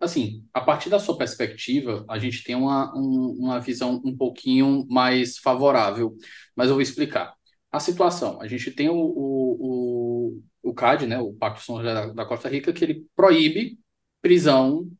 assim, 0.00 0.44
a 0.52 0.60
partir 0.60 0.90
da 0.90 0.98
sua 0.98 1.16
perspectiva, 1.16 2.04
a 2.08 2.18
gente 2.18 2.44
tem 2.44 2.54
uma, 2.54 2.94
um, 2.96 3.36
uma 3.38 3.60
visão 3.60 4.00
um 4.04 4.16
pouquinho 4.16 4.86
mais 4.88 5.38
favorável, 5.38 6.14
mas 6.54 6.68
eu 6.68 6.74
vou 6.74 6.82
explicar. 6.82 7.34
A 7.72 7.80
situação, 7.80 8.40
a 8.40 8.46
gente 8.46 8.70
tem 8.70 8.88
o, 8.88 8.94
o, 8.94 10.36
o 10.36 10.42
CAD, 10.74 11.06
né, 11.06 11.18
o 11.18 11.32
Pacto 11.32 11.64
José 11.64 11.94
da, 11.94 12.06
da 12.06 12.26
Costa 12.26 12.48
Rica, 12.48 12.72
que 12.72 12.84
ele 12.84 13.06
proíbe 13.14 13.78
prisão 14.20 14.90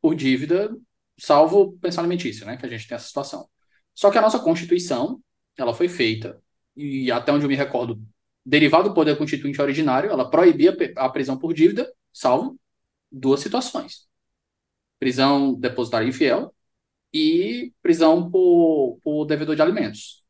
por 0.00 0.14
dívida, 0.14 0.76
salvo 1.18 1.78
pensão 1.78 2.02
alimentícia, 2.02 2.46
né, 2.46 2.56
que 2.56 2.66
a 2.66 2.68
gente 2.68 2.86
tem 2.88 2.96
essa 2.96 3.06
situação. 3.06 3.48
Só 3.94 4.10
que 4.10 4.18
a 4.18 4.22
nossa 4.22 4.38
Constituição, 4.38 5.20
ela 5.56 5.74
foi 5.74 5.88
feita, 5.88 6.42
e 6.76 7.10
até 7.10 7.32
onde 7.32 7.44
eu 7.44 7.48
me 7.48 7.54
recordo, 7.54 8.02
derivado 8.44 8.88
do 8.88 8.94
poder 8.94 9.16
constituinte 9.16 9.60
originário, 9.60 10.10
ela 10.10 10.28
proibia 10.28 10.76
a 10.96 11.08
prisão 11.08 11.38
por 11.38 11.54
dívida, 11.54 11.90
salvo 12.12 12.58
duas 13.10 13.40
situações. 13.40 14.06
Prisão 14.98 15.54
depositária 15.54 16.08
infiel 16.08 16.52
e 17.12 17.72
prisão 17.80 18.30
por, 18.30 18.98
por 19.02 19.24
devedor 19.24 19.54
de 19.54 19.62
alimentos. 19.62 20.23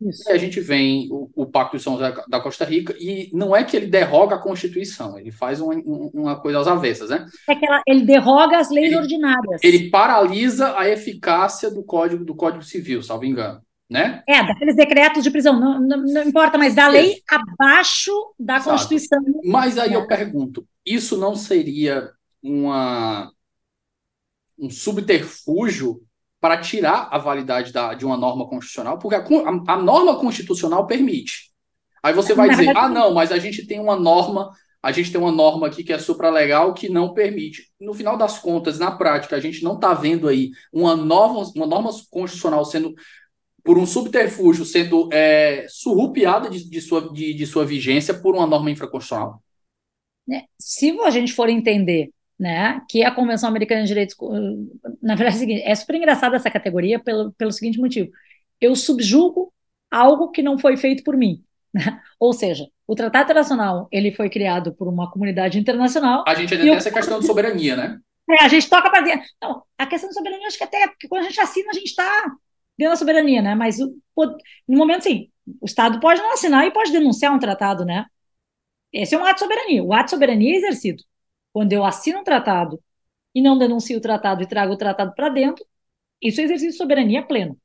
Isso. 0.00 0.28
E 0.28 0.32
a 0.32 0.38
gente 0.38 0.60
vem 0.60 1.08
o, 1.10 1.30
o 1.34 1.46
Pacto 1.46 1.76
de 1.76 1.82
São 1.82 1.94
José 1.94 2.14
da 2.28 2.40
Costa 2.40 2.64
Rica 2.64 2.94
e 2.98 3.30
não 3.32 3.54
é 3.54 3.64
que 3.64 3.76
ele 3.76 3.86
derroga 3.86 4.36
a 4.36 4.40
Constituição, 4.40 5.18
ele 5.18 5.30
faz 5.30 5.60
uma, 5.60 5.74
uma 6.12 6.40
coisa 6.40 6.60
às 6.60 6.66
avessas, 6.66 7.10
né? 7.10 7.26
É 7.48 7.54
que 7.54 7.64
ela, 7.64 7.80
ele 7.86 8.04
derroga 8.04 8.58
as 8.58 8.70
leis 8.70 8.88
ele, 8.88 8.96
ordinárias. 8.96 9.62
Ele 9.62 9.90
paralisa 9.90 10.78
a 10.78 10.88
eficácia 10.88 11.70
do 11.70 11.82
Código 11.82 12.24
do 12.24 12.34
Código 12.34 12.62
Civil, 12.62 13.02
salvo 13.02 13.24
engano. 13.24 13.62
Né? 13.88 14.22
É, 14.26 14.44
daqueles 14.44 14.74
decretos 14.74 15.22
de 15.22 15.30
prisão, 15.30 15.60
não, 15.60 15.78
não, 15.78 16.02
não 16.02 16.22
importa, 16.22 16.56
mas 16.56 16.74
da 16.74 16.88
lei 16.88 17.22
abaixo 17.28 18.10
da 18.38 18.56
Exato. 18.56 18.70
Constituição. 18.70 19.22
Mas 19.44 19.78
aí 19.78 19.92
é. 19.92 19.96
eu 19.96 20.06
pergunto, 20.06 20.66
isso 20.84 21.18
não 21.18 21.36
seria 21.36 22.10
uma, 22.42 23.30
um 24.58 24.70
subterfúgio 24.70 26.02
para 26.44 26.58
tirar 26.58 27.08
a 27.10 27.16
validade 27.16 27.72
da, 27.72 27.94
de 27.94 28.04
uma 28.04 28.18
norma 28.18 28.46
constitucional, 28.46 28.98
porque 28.98 29.14
a, 29.16 29.20
a, 29.20 29.72
a 29.72 29.76
norma 29.78 30.18
constitucional 30.20 30.86
permite. 30.86 31.50
Aí 32.02 32.12
você 32.12 32.34
vai 32.34 32.50
dizer, 32.50 32.76
ah, 32.76 32.86
não, 32.86 33.14
mas 33.14 33.32
a 33.32 33.38
gente 33.38 33.66
tem 33.66 33.80
uma 33.80 33.96
norma 33.96 34.52
a 34.82 34.92
gente 34.92 35.10
tem 35.10 35.18
uma 35.18 35.32
norma 35.32 35.68
aqui 35.68 35.82
que 35.82 35.94
é 35.94 35.98
supralegal 35.98 36.74
que 36.74 36.90
não 36.90 37.14
permite. 37.14 37.72
No 37.80 37.94
final 37.94 38.18
das 38.18 38.38
contas, 38.38 38.78
na 38.78 38.90
prática, 38.90 39.34
a 39.34 39.40
gente 39.40 39.64
não 39.64 39.76
está 39.76 39.94
vendo 39.94 40.28
aí 40.28 40.50
uma, 40.70 40.94
nova, 40.94 41.50
uma 41.56 41.66
norma 41.66 41.88
constitucional 42.10 42.62
sendo, 42.66 42.94
por 43.62 43.78
um 43.78 43.86
subterfúgio, 43.86 44.66
sendo 44.66 45.08
é, 45.10 45.64
surrupiada 45.70 46.50
de, 46.50 46.68
de, 46.68 46.80
sua, 46.82 47.10
de, 47.10 47.32
de 47.32 47.46
sua 47.46 47.64
vigência 47.64 48.12
por 48.12 48.34
uma 48.34 48.46
norma 48.46 48.70
infraconstitucional? 48.70 49.42
Né, 50.28 50.44
se 50.58 50.90
a 51.00 51.08
gente 51.08 51.32
for 51.32 51.48
entender 51.48 52.10
né, 52.38 52.82
que 52.88 53.04
a 53.04 53.10
Convenção 53.10 53.48
Americana 53.48 53.82
de 53.82 53.88
Direitos. 53.88 54.16
Na 55.02 55.14
verdade, 55.14 55.36
é, 55.36 55.36
o 55.36 55.40
seguinte, 55.40 55.62
é 55.64 55.74
super 55.74 55.96
engraçada 55.96 56.36
essa 56.36 56.50
categoria 56.50 56.98
pelo, 56.98 57.32
pelo 57.32 57.52
seguinte 57.52 57.78
motivo: 57.78 58.10
eu 58.60 58.74
subjugo 58.74 59.52
algo 59.90 60.30
que 60.30 60.42
não 60.42 60.58
foi 60.58 60.76
feito 60.76 61.04
por 61.04 61.16
mim. 61.16 61.42
Né? 61.72 62.00
Ou 62.20 62.32
seja, 62.32 62.68
o 62.86 62.94
Tratado 62.94 63.24
Internacional 63.24 63.88
ele 63.90 64.12
foi 64.12 64.30
criado 64.30 64.72
por 64.74 64.86
uma 64.86 65.10
comunidade 65.10 65.58
internacional. 65.58 66.24
A 66.26 66.34
gente 66.34 66.54
ainda 66.54 66.66
tem 66.66 66.74
essa 66.74 66.90
questão 66.90 67.18
de 67.18 67.26
soberania, 67.26 67.76
né? 67.76 67.98
É, 68.30 68.44
a 68.44 68.48
gente 68.48 68.68
toca 68.68 68.90
para 68.90 69.02
dentro. 69.02 69.26
Não, 69.42 69.62
a 69.76 69.86
questão 69.86 70.08
de 70.08 70.14
soberania, 70.14 70.46
acho 70.46 70.56
que 70.56 70.64
até 70.64 70.86
porque 70.86 71.08
quando 71.08 71.24
a 71.24 71.28
gente 71.28 71.40
assina, 71.40 71.70
a 71.70 71.74
gente 71.74 71.86
está 71.86 72.24
dentro 72.78 72.92
da 72.92 72.96
soberania, 72.96 73.42
né? 73.42 73.54
Mas 73.54 73.78
no 73.78 74.78
momento, 74.78 75.02
sim, 75.02 75.30
o 75.60 75.66
Estado 75.66 76.00
pode 76.00 76.20
não 76.20 76.32
assinar 76.32 76.66
e 76.66 76.72
pode 76.72 76.92
denunciar 76.92 77.34
um 77.34 77.38
tratado, 77.38 77.84
né? 77.84 78.06
Esse 78.92 79.14
é 79.14 79.18
um 79.18 79.24
ato 79.24 79.34
de 79.34 79.40
soberania. 79.40 79.82
O 79.82 79.92
ato 79.92 80.04
de 80.04 80.10
soberania 80.10 80.54
é 80.54 80.56
exercido. 80.56 81.02
Quando 81.54 81.72
eu 81.72 81.84
assino 81.84 82.20
um 82.20 82.24
tratado 82.24 82.82
e 83.34 83.40
não 83.40 83.56
denuncio 83.56 83.96
o 83.96 84.00
tratado 84.00 84.42
e 84.42 84.46
trago 84.46 84.74
o 84.74 84.76
tratado 84.76 85.14
para 85.14 85.28
dentro, 85.28 85.64
isso 86.20 86.40
é 86.40 86.44
exercício 86.44 86.72
de 86.72 86.78
soberania 86.78 87.22
pleno. 87.22 87.56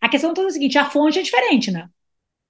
A 0.00 0.08
questão 0.08 0.34
toda 0.34 0.48
é 0.48 0.50
a 0.50 0.52
seguinte: 0.52 0.78
a 0.78 0.84
fonte 0.90 1.20
é 1.20 1.22
diferente, 1.22 1.70
né? 1.70 1.88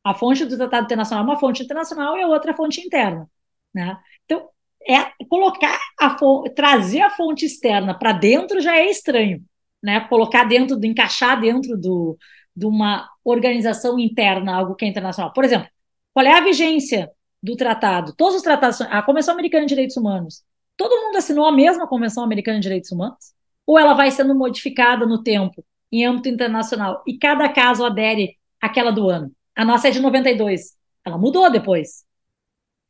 A 0.04 0.14
fonte 0.14 0.44
do 0.46 0.56
tratado 0.56 0.86
internacional 0.86 1.24
é 1.24 1.28
uma 1.28 1.38
fonte 1.38 1.62
internacional 1.62 2.16
e 2.16 2.22
a 2.22 2.28
outra 2.28 2.54
fonte 2.56 2.80
interna, 2.80 3.28
né? 3.74 3.98
Então, 4.24 4.48
é 4.88 5.12
colocar 5.28 5.78
a 6.00 6.16
fonte, 6.18 6.50
trazer 6.54 7.02
a 7.02 7.10
fonte 7.10 7.44
externa 7.44 7.98
para 7.98 8.12
dentro 8.12 8.60
já 8.60 8.76
é 8.76 8.90
estranho, 8.90 9.44
né? 9.82 10.00
Colocar 10.08 10.44
dentro, 10.44 10.76
do, 10.76 10.86
encaixar 10.86 11.40
dentro 11.40 11.76
do, 11.76 12.16
de 12.56 12.66
uma 12.66 13.08
organização 13.24 13.98
interna, 13.98 14.54
algo 14.54 14.74
que 14.74 14.84
é 14.86 14.88
internacional. 14.88 15.32
Por 15.34 15.44
exemplo, 15.44 15.68
qual 16.14 16.26
é 16.26 16.32
a 16.38 16.40
vigência 16.40 17.10
do 17.42 17.56
tratado? 17.56 18.14
Todos 18.16 18.36
os 18.36 18.42
tratados, 18.42 18.80
a 18.80 19.02
Convenção 19.02 19.34
Americana 19.34 19.66
de 19.66 19.70
Direitos 19.70 19.96
Humanos, 19.96 20.42
todo 20.78 21.04
mundo 21.04 21.16
assinou 21.16 21.44
a 21.44 21.52
mesma 21.52 21.86
Convenção 21.86 22.24
Americana 22.24 22.58
de 22.58 22.62
Direitos 22.62 22.90
Humanos? 22.90 23.34
Ou 23.66 23.78
ela 23.78 23.92
vai 23.92 24.10
sendo 24.10 24.34
modificada 24.34 25.04
no 25.04 25.22
tempo, 25.22 25.62
em 25.92 26.06
âmbito 26.06 26.28
internacional, 26.28 27.02
e 27.06 27.18
cada 27.18 27.48
caso 27.50 27.84
adere 27.84 28.38
àquela 28.60 28.90
do 28.90 29.10
ano? 29.10 29.30
A 29.54 29.64
nossa 29.64 29.88
é 29.88 29.90
de 29.90 30.00
92. 30.00 30.76
Ela 31.04 31.18
mudou 31.18 31.50
depois. 31.50 32.04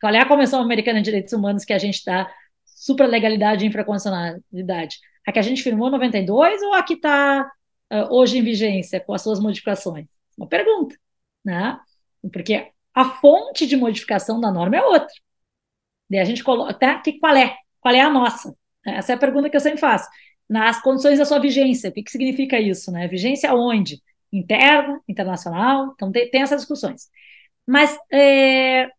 Qual 0.00 0.14
é 0.14 0.20
a 0.20 0.26
Convenção 0.28 0.60
Americana 0.60 0.98
de 0.98 1.06
Direitos 1.06 1.32
Humanos 1.32 1.64
que 1.64 1.72
a 1.72 1.78
gente 1.78 2.04
dá 2.04 2.30
supralegalidade 2.64 3.64
e 3.64 3.68
infraconstitucionalidade? 3.68 4.98
A 5.26 5.32
que 5.32 5.38
a 5.38 5.42
gente 5.42 5.62
firmou 5.62 5.88
em 5.88 5.92
92 5.92 6.62
ou 6.62 6.74
a 6.74 6.82
que 6.82 6.94
está 6.94 7.50
uh, 7.92 8.14
hoje 8.14 8.38
em 8.38 8.42
vigência 8.42 9.00
com 9.00 9.14
as 9.14 9.22
suas 9.22 9.40
modificações? 9.40 10.06
Uma 10.36 10.46
pergunta, 10.46 10.94
né? 11.44 11.80
Porque 12.32 12.70
a 12.94 13.04
fonte 13.06 13.66
de 13.66 13.76
modificação 13.76 14.40
da 14.40 14.52
norma 14.52 14.76
é 14.76 14.82
outra. 14.82 15.14
Daí 16.10 16.20
a 16.20 16.24
gente 16.24 16.44
coloca, 16.44 16.74
tá? 16.74 17.00
Que, 17.00 17.18
qual 17.18 17.34
é? 17.36 17.56
Qual 17.80 17.94
é 17.94 18.00
a 18.00 18.10
nossa? 18.10 18.54
Essa 18.84 19.12
é 19.12 19.14
a 19.14 19.18
pergunta 19.18 19.50
que 19.50 19.56
eu 19.56 19.60
sempre 19.60 19.80
faço. 19.80 20.08
Nas 20.48 20.80
condições 20.80 21.18
da 21.18 21.24
sua 21.24 21.38
vigência, 21.38 21.90
o 21.90 21.92
que, 21.92 22.02
que 22.02 22.10
significa 22.10 22.58
isso? 22.58 22.90
Né? 22.90 23.06
Vigência 23.08 23.54
onde? 23.54 24.02
interna, 24.32 25.00
internacional, 25.08 25.92
então 25.94 26.12
tem, 26.12 26.30
tem 26.30 26.42
essas 26.42 26.60
discussões. 26.60 27.08
Mas 27.66 27.96
é, 28.12 28.90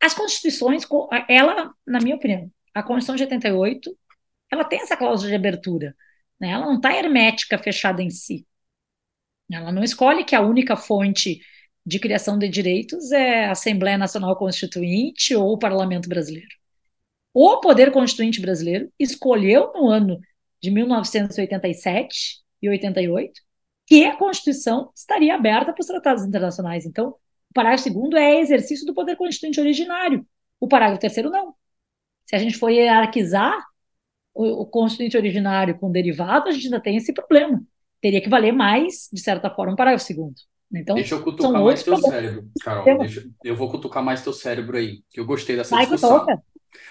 as 0.00 0.14
constituições, 0.14 0.84
ela, 1.28 1.74
na 1.86 2.00
minha 2.00 2.16
opinião, 2.16 2.50
a 2.74 2.82
Constituição 2.82 3.16
de 3.16 3.24
88, 3.24 3.96
ela 4.50 4.64
tem 4.64 4.80
essa 4.80 4.96
cláusula 4.96 5.30
de 5.30 5.36
abertura, 5.36 5.96
né? 6.40 6.50
ela 6.50 6.66
não 6.66 6.76
está 6.76 6.94
hermética, 6.94 7.58
fechada 7.58 8.02
em 8.02 8.10
si. 8.10 8.46
Ela 9.50 9.72
não 9.72 9.82
escolhe 9.82 10.24
que 10.24 10.36
a 10.36 10.40
única 10.40 10.76
fonte 10.76 11.40
de 11.84 11.98
criação 11.98 12.38
de 12.38 12.48
direitos 12.48 13.10
é 13.12 13.46
a 13.46 13.52
Assembleia 13.52 13.98
Nacional 13.98 14.36
Constituinte 14.36 15.34
ou 15.34 15.52
o 15.52 15.58
Parlamento 15.58 16.08
Brasileiro. 16.08 16.59
O 17.32 17.60
Poder 17.60 17.92
Constituinte 17.92 18.40
Brasileiro 18.40 18.90
escolheu 18.98 19.72
no 19.74 19.88
ano 19.88 20.20
de 20.60 20.70
1987 20.70 22.40
e 22.60 22.68
88 22.68 23.40
que 23.86 24.04
a 24.04 24.16
Constituição 24.16 24.90
estaria 24.94 25.34
aberta 25.34 25.72
para 25.72 25.80
os 25.80 25.86
tratados 25.86 26.24
internacionais. 26.24 26.86
Então, 26.86 27.08
o 27.50 27.54
parágrafo 27.54 27.82
segundo 27.82 28.16
é 28.16 28.40
exercício 28.40 28.86
do 28.86 28.94
poder 28.94 29.16
constituinte 29.16 29.60
originário. 29.60 30.24
O 30.60 30.68
parágrafo 30.68 31.00
terceiro 31.00 31.28
não. 31.28 31.54
Se 32.24 32.36
a 32.36 32.38
gente 32.38 32.56
for 32.56 32.70
hierarquizar 32.70 33.58
o, 34.32 34.62
o 34.62 34.66
constituinte 34.66 35.16
originário 35.16 35.76
com 35.76 35.90
derivado, 35.90 36.48
a 36.48 36.52
gente 36.52 36.66
ainda 36.66 36.80
tem 36.80 36.96
esse 36.96 37.12
problema. 37.12 37.60
Teria 38.00 38.20
que 38.20 38.28
valer 38.28 38.52
mais, 38.52 39.08
de 39.12 39.20
certa 39.20 39.50
forma, 39.50 39.72
o 39.72 39.76
parágrafo 39.76 40.04
segundo. 40.04 40.36
Então, 40.72 40.94
Deixa 40.94 41.16
eu 41.16 41.22
cutucar 41.24 41.60
mais 41.60 41.82
teu 41.82 41.94
problemas. 41.94 42.22
cérebro, 42.22 42.50
Carol. 42.62 42.98
Deixa, 42.98 43.28
eu 43.42 43.56
vou 43.56 43.68
cutucar 43.68 44.04
mais 44.04 44.22
teu 44.22 44.32
cérebro 44.32 44.76
aí, 44.76 45.02
que 45.10 45.18
eu 45.18 45.26
gostei 45.26 45.56
dessa 45.56 45.74
Vai 45.74 45.84
discussão. 45.84 46.24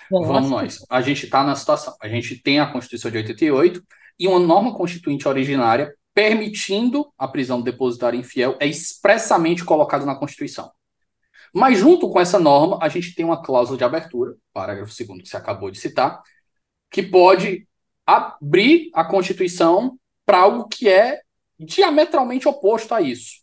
Vamos 0.09 0.49
nós. 0.49 0.85
A 0.89 1.01
gente 1.01 1.25
está 1.25 1.43
na 1.43 1.55
situação. 1.55 1.95
A 2.01 2.07
gente 2.07 2.41
tem 2.41 2.59
a 2.59 2.71
Constituição 2.71 3.11
de 3.11 3.17
88 3.17 3.83
e 4.17 4.27
uma 4.27 4.39
norma 4.39 4.73
constituinte 4.75 5.27
originária 5.27 5.93
permitindo 6.13 7.11
a 7.17 7.27
prisão 7.27 7.59
do 7.59 7.63
depositário 7.63 8.19
infiel 8.19 8.57
é 8.59 8.67
expressamente 8.67 9.63
colocado 9.63 10.05
na 10.05 10.15
Constituição. 10.15 10.71
Mas, 11.53 11.79
junto 11.79 12.09
com 12.09 12.19
essa 12.19 12.39
norma, 12.39 12.77
a 12.81 12.89
gente 12.89 13.15
tem 13.15 13.25
uma 13.25 13.41
cláusula 13.41 13.77
de 13.77 13.83
abertura, 13.83 14.35
parágrafo 14.53 14.93
2 14.95 15.21
que 15.23 15.29
você 15.29 15.37
acabou 15.37 15.71
de 15.71 15.79
citar, 15.79 16.21
que 16.91 17.01
pode 17.01 17.67
abrir 18.05 18.89
a 18.93 19.03
Constituição 19.03 19.97
para 20.25 20.39
algo 20.39 20.67
que 20.67 20.89
é 20.89 21.21
diametralmente 21.59 22.47
oposto 22.47 22.93
a 22.93 23.01
isso. 23.01 23.41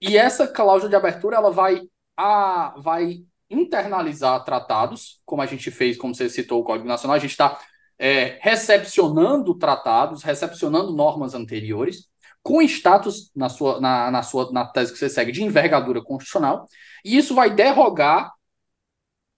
E 0.00 0.16
essa 0.16 0.46
cláusula 0.46 0.90
de 0.90 0.96
abertura 0.96 1.36
ela 1.36 1.50
vai, 1.50 1.82
a, 2.16 2.74
vai 2.78 3.24
internalizar 3.52 4.42
tratados, 4.44 5.20
como 5.24 5.42
a 5.42 5.46
gente 5.46 5.70
fez, 5.70 5.96
como 5.96 6.14
você 6.14 6.28
citou 6.28 6.60
o 6.60 6.64
Código 6.64 6.88
Nacional, 6.88 7.16
a 7.16 7.20
gente 7.20 7.30
está 7.30 7.60
é, 7.98 8.38
recepcionando 8.40 9.54
tratados, 9.54 10.22
recepcionando 10.22 10.92
normas 10.92 11.34
anteriores, 11.34 12.08
com 12.42 12.60
status 12.62 13.30
na 13.36 13.48
sua, 13.48 13.80
na, 13.80 14.10
na 14.10 14.22
sua 14.22 14.50
na 14.50 14.66
tese 14.66 14.92
que 14.92 14.98
você 14.98 15.08
segue 15.08 15.30
de 15.30 15.44
envergadura 15.44 16.02
constitucional, 16.02 16.66
e 17.04 17.16
isso 17.16 17.34
vai 17.34 17.54
derrogar 17.54 18.32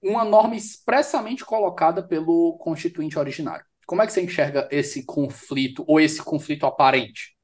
uma 0.03 0.25
norma 0.25 0.55
expressamente 0.55 1.45
colocada 1.45 2.03
pelo 2.03 2.57
constituinte 2.59 3.19
originário. 3.19 3.65
Como 3.87 4.03
é 4.03 4.07
que 4.07 4.13
você 4.13 4.23
enxerga 4.23 4.69
esse 4.71 5.05
conflito 5.05 5.85
ou 5.87 6.01
esse 6.01 6.23
conflito 6.23 6.65
aparente? 6.67 7.35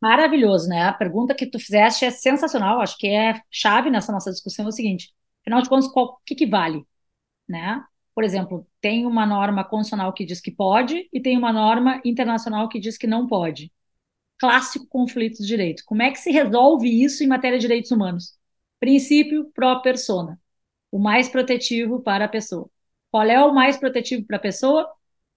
Maravilhoso, 0.00 0.68
né? 0.68 0.82
A 0.82 0.92
pergunta 0.92 1.34
que 1.34 1.46
tu 1.46 1.58
fizeste 1.58 2.04
é 2.04 2.10
sensacional, 2.10 2.80
acho 2.80 2.96
que 2.98 3.06
é 3.06 3.40
chave 3.50 3.90
nessa 3.90 4.12
nossa 4.12 4.30
discussão 4.30 4.66
é 4.66 4.68
o 4.68 4.72
seguinte: 4.72 5.14
afinal 5.44 5.62
de 5.62 5.68
contas, 5.68 5.86
o 5.86 6.18
que, 6.26 6.34
que 6.34 6.46
vale, 6.46 6.86
né? 7.48 7.84
por 8.14 8.22
exemplo, 8.24 8.66
tem 8.80 9.06
uma 9.06 9.26
norma 9.26 9.64
constitucional 9.64 10.12
que 10.12 10.24
diz 10.24 10.40
que 10.40 10.50
pode 10.52 11.08
e 11.12 11.20
tem 11.20 11.36
uma 11.36 11.52
norma 11.52 12.00
internacional 12.04 12.68
que 12.68 12.78
diz 12.78 12.96
que 12.96 13.06
não 13.06 13.26
pode. 13.26 13.72
Clássico 14.38 14.86
conflito 14.88 15.38
de 15.38 15.46
direito. 15.46 15.84
Como 15.86 16.02
é 16.02 16.10
que 16.10 16.18
se 16.18 16.30
resolve 16.30 16.88
isso 16.88 17.24
em 17.24 17.26
matéria 17.26 17.58
de 17.58 17.62
direitos 17.62 17.90
humanos? 17.90 18.38
Princípio 18.80 19.50
pro 19.54 19.82
persona. 19.82 20.40
O 20.92 20.98
mais 20.98 21.28
protetivo 21.28 22.00
para 22.02 22.26
a 22.26 22.28
pessoa. 22.28 22.70
Qual 23.10 23.24
é 23.24 23.42
o 23.44 23.54
mais 23.54 23.76
protetivo 23.76 24.24
para 24.26 24.36
a 24.36 24.40
pessoa? 24.40 24.88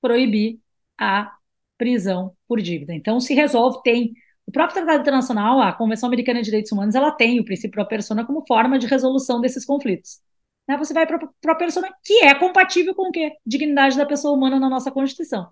Proibir 0.02 0.60
a 1.00 1.36
prisão 1.78 2.36
por 2.48 2.62
dívida. 2.62 2.94
Então, 2.94 3.20
se 3.20 3.34
resolve, 3.34 3.82
tem. 3.84 4.14
O 4.48 4.52
próprio 4.52 4.82
Tratado 4.82 5.02
Internacional, 5.02 5.62
a 5.62 5.74
Convenção 5.74 6.08
Americana 6.08 6.40
de 6.40 6.46
Direitos 6.46 6.72
Humanos, 6.72 6.96
ela 6.96 7.12
tem 7.12 7.40
o 7.40 7.46
princípio 7.46 7.76
pro 7.76 7.88
persona 7.88 8.26
como 8.26 8.44
forma 8.48 8.80
de 8.80 8.88
resolução 8.88 9.40
desses 9.40 9.66
conflitos 9.66 10.22
né, 10.68 10.78
você 10.78 10.94
vai 10.94 11.08
para 11.08 11.30
a 11.48 11.56
persona 11.56 11.88
que 12.04 12.24
é 12.24 12.36
compatível 12.36 12.94
com 12.94 13.08
o 13.10 13.12
quê? 13.12 13.32
Dignidade 13.46 13.96
da 13.96 14.06
pessoa 14.06 14.36
humana 14.36 14.60
na 14.60 14.70
nossa 14.70 14.92
Constituição. 14.92 15.48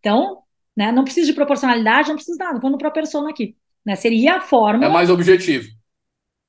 Então, 0.00 0.42
né, 0.76 0.90
não 0.90 1.04
precisa 1.04 1.26
de 1.26 1.32
proporcionalidade, 1.32 2.08
não 2.08 2.16
precisa 2.16 2.36
de 2.36 2.44
nada, 2.44 2.58
vamos 2.58 2.78
para 2.78 2.88
a 2.88 2.92
persona 2.92 3.30
aqui. 3.30 3.56
Né? 3.84 3.94
Seria 3.94 4.36
a 4.36 4.40
forma. 4.40 4.84
É 4.84 4.88
mais 4.88 5.08
objetivo. 5.08 5.68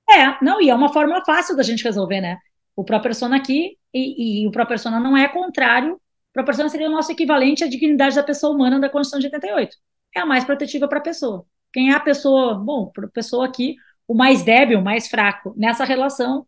É, 0.10 0.44
não, 0.44 0.60
e 0.62 0.70
é 0.70 0.76
uma 0.76 0.92
fórmula 0.92 1.24
fácil 1.24 1.56
da 1.56 1.64
gente 1.64 1.84
resolver, 1.84 2.22
né? 2.22 2.38
O 2.76 2.84
pro 2.84 3.00
persona 3.02 3.36
aqui 3.36 3.78
e, 3.94 4.44
e 4.44 4.48
o 4.48 4.52
pro 4.52 4.66
persona 4.66 5.00
não 5.00 5.16
é 5.16 5.28
contrário. 5.28 6.00
Pro 6.34 6.46
persona 6.46 6.70
seria 6.70 6.88
o 6.88 6.92
nosso 6.92 7.12
equivalente 7.12 7.64
à 7.64 7.68
dignidade 7.68 8.16
da 8.16 8.24
pessoa 8.24 8.54
humana 8.54 8.80
da 8.80 8.90
Constituição 8.90 9.20
de 9.20 9.36
88. 9.36 9.76
É 10.16 10.22
a 10.22 10.26
mais 10.26 10.46
protetiva 10.46 10.88
para 10.88 11.00
a 11.00 11.02
pessoa. 11.02 11.46
Quem 11.74 11.92
é 11.92 11.96
a 11.96 12.00
pessoa, 12.00 12.56
bom, 12.56 12.88
para 12.88 13.06
a 13.08 13.10
pessoa 13.10 13.46
aqui, 13.46 13.76
o 14.08 14.14
mais 14.16 14.44
débil, 14.44 14.80
o 14.80 14.84
mais 14.84 15.08
fraco 15.08 15.54
nessa 15.58 15.84
relação 15.84 16.48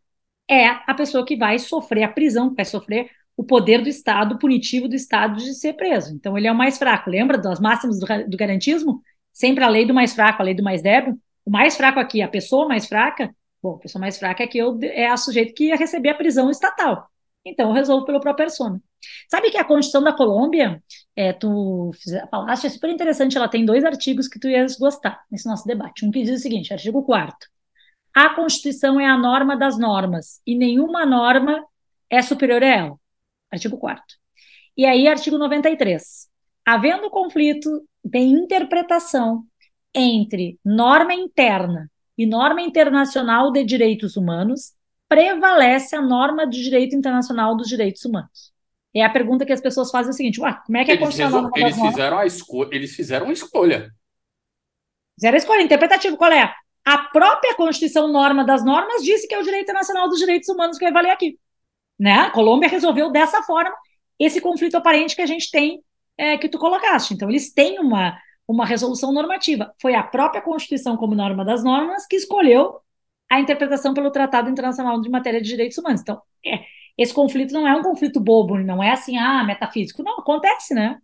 é 0.50 0.66
a 0.68 0.94
pessoa 0.94 1.26
que 1.26 1.36
vai 1.36 1.60
sofrer 1.60 2.04
a 2.04 2.10
prisão, 2.10 2.50
que 2.50 2.56
vai 2.56 2.66
sofrer 2.66 3.10
o 3.38 3.44
poder 3.44 3.82
do 3.82 3.90
Estado, 3.90 4.38
punitivo 4.38 4.88
do 4.88 4.96
Estado 4.96 5.38
de 5.38 5.54
ser 5.54 5.74
preso. 5.74 6.14
Então, 6.14 6.38
ele 6.38 6.48
é 6.48 6.52
o 6.52 6.56
mais 6.56 6.78
fraco. 6.78 7.10
Lembra 7.10 7.38
das 7.38 7.60
máximas 7.60 8.00
do, 8.00 8.06
do 8.28 8.38
garantismo? 8.38 9.02
Sempre 9.32 9.64
a 9.64 9.70
lei 9.70 9.86
do 9.86 9.94
mais 9.94 10.14
fraco, 10.14 10.42
a 10.42 10.46
lei 10.46 10.54
do 10.54 10.64
mais 10.64 10.82
débil. 10.82 11.18
O 11.46 11.52
mais 11.52 11.78
fraco 11.78 12.00
aqui, 12.00 12.22
a 12.22 12.28
pessoa 12.28 12.68
mais 12.68 12.88
fraca, 12.88 13.34
bom, 13.62 13.76
a 13.76 13.80
pessoa 13.80 14.00
mais 14.02 14.18
fraca 14.18 14.44
aqui 14.44 14.60
é, 14.60 15.04
é 15.04 15.10
a 15.10 15.18
sujeito 15.18 15.54
que 15.54 15.68
ia 15.68 15.76
receber 15.76 16.10
a 16.10 16.16
prisão 16.16 16.50
estatal. 16.50 17.10
Então 17.46 17.70
eu 17.70 17.74
resolvo 17.74 18.06
pelo 18.06 18.20
próprio 18.20 18.48
persona. 18.48 18.82
Sabe 19.30 19.50
que 19.50 19.58
a 19.58 19.64
Constituição 19.64 20.04
da 20.04 20.14
Colômbia, 20.14 20.84
é, 21.16 21.34
tu 21.34 21.92
falaste, 22.30 22.68
é 22.68 22.70
super 22.70 22.90
interessante, 22.90 23.38
ela 23.38 23.48
tem 23.48 23.66
dois 23.66 23.84
artigos 23.84 24.28
que 24.28 24.40
tu 24.40 24.48
ias 24.48 24.78
gostar 24.78 25.24
nesse 25.32 25.48
nosso 25.48 25.66
debate. 25.66 26.06
Um 26.06 26.12
que 26.12 26.22
diz 26.24 26.40
o 26.40 26.42
seguinte, 26.42 26.74
artigo 26.74 27.04
4 27.04 27.50
a 28.14 28.34
Constituição 28.36 29.00
é 29.00 29.06
a 29.06 29.18
norma 29.18 29.56
das 29.56 29.78
normas 29.78 30.42
e 30.46 30.56
nenhuma 30.56 31.06
norma 31.06 31.64
é 32.10 32.22
superior 32.22 32.64
a 32.64 32.68
ela. 32.68 33.00
Artigo 33.52 33.78
4 33.78 34.04
E 34.76 34.86
aí, 34.86 35.08
artigo 35.08 35.38
93. 35.38 36.28
Havendo 36.66 37.10
conflito 37.10 37.70
de 38.04 38.20
interpretação 38.20 39.44
entre 39.94 40.60
norma 40.66 41.14
interna 41.14 41.90
e 42.18 42.26
norma 42.26 42.62
internacional 42.62 43.52
de 43.52 43.64
direitos 43.64 44.18
humanos, 44.18 44.74
prevalece 45.10 45.96
a 45.96 46.02
norma 46.02 46.46
do 46.46 46.52
direito 46.52 46.96
internacional 46.96 47.58
dos 47.58 47.68
direitos 47.68 48.06
humanos. 48.06 48.54
É 48.96 49.04
a 49.04 49.10
pergunta 49.10 49.46
que 49.46 49.52
as 49.52 49.60
pessoas 49.60 49.92
fazem 49.92 50.10
é 50.10 50.14
o 50.14 50.16
seguinte: 50.16 50.40
ué, 50.40 50.58
como 50.66 50.78
é 50.78 50.86
que 50.86 50.92
eles 50.92 51.02
a 51.02 51.06
Constituição 51.06 51.52
eles 51.56 51.76
fizeram 51.76 52.18
a 52.18 52.26
escolha, 52.26 52.70
eles 52.72 52.96
fizeram 52.96 53.28
a 53.28 53.34
escolha. 53.34 53.92
Fizeram 55.16 55.36
a 55.36 55.38
escolha 55.38 55.62
interpretativa, 55.62 56.16
qual 56.16 56.32
é? 56.32 56.54
A 56.86 56.98
própria 56.98 57.56
Constituição 57.56 58.08
norma 58.08 58.44
das 58.46 58.64
normas 58.64 59.04
disse 59.04 59.28
que 59.28 59.34
é 59.34 59.40
o 59.40 59.44
direito 59.44 59.64
internacional 59.64 60.08
dos 60.08 60.20
direitos 60.20 60.48
humanos 60.48 60.78
que 60.78 60.86
vai 60.86 60.94
valer 60.94 61.12
aqui. 61.12 61.38
Né? 62.00 62.14
A 62.14 62.32
Colômbia 62.32 62.70
resolveu 62.70 63.12
dessa 63.12 63.44
forma 63.44 63.76
esse 64.18 64.40
conflito 64.40 64.76
aparente 64.76 65.16
que 65.16 65.22
a 65.22 65.26
gente 65.26 65.52
tem, 65.52 65.84
é, 66.18 66.38
que 66.38 66.48
tu 66.48 66.58
colocaste. 66.58 67.14
Então, 67.14 67.30
eles 67.30 67.54
têm 67.54 67.80
uma, 67.80 68.18
uma 68.48 68.66
resolução 68.66 69.12
normativa. 69.12 69.74
Foi 69.82 69.94
a 69.94 70.02
própria 70.02 70.42
Constituição, 70.42 70.98
como 70.98 71.14
norma 71.14 71.44
das 71.44 71.64
normas, 71.64 72.08
que 72.08 72.16
escolheu 72.16 72.80
a 73.30 73.40
interpretação 73.40 73.94
pelo 73.94 74.12
Tratado 74.12 74.50
Internacional 74.50 75.00
de 75.02 75.10
Matéria 75.10 75.42
de 75.42 75.48
Direitos 75.48 75.78
Humanos. 75.78 76.02
Então, 76.02 76.22
é, 76.46 76.64
esse 76.98 77.14
conflito 77.14 77.54
não 77.54 77.68
é 77.68 77.76
um 77.76 77.84
conflito 77.84 78.20
bobo, 78.20 78.58
não 78.60 78.84
é 78.84 78.92
assim, 78.92 79.18
ah, 79.18 79.44
metafísico. 79.44 80.04
Não, 80.04 80.20
acontece, 80.20 80.74
né? 80.74 81.00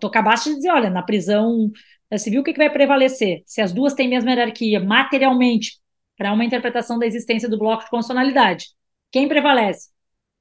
Tu 0.00 0.06
acabaste 0.06 0.50
de 0.50 0.56
dizer, 0.56 0.70
olha, 0.70 0.90
na 0.90 1.02
prisão 1.02 1.70
civil, 2.16 2.40
o 2.40 2.44
que, 2.44 2.52
que 2.52 2.58
vai 2.58 2.70
prevalecer? 2.70 3.42
Se 3.46 3.60
as 3.60 3.72
duas 3.72 3.94
têm 3.94 4.06
a 4.06 4.10
mesma 4.10 4.30
hierarquia 4.30 4.80
materialmente 4.80 5.78
para 6.16 6.32
uma 6.32 6.44
interpretação 6.44 6.98
da 6.98 7.06
existência 7.06 7.48
do 7.48 7.58
bloco 7.58 7.84
de 7.84 7.90
constitucionalidade, 7.90 8.68
quem 9.10 9.28
prevalece? 9.28 9.90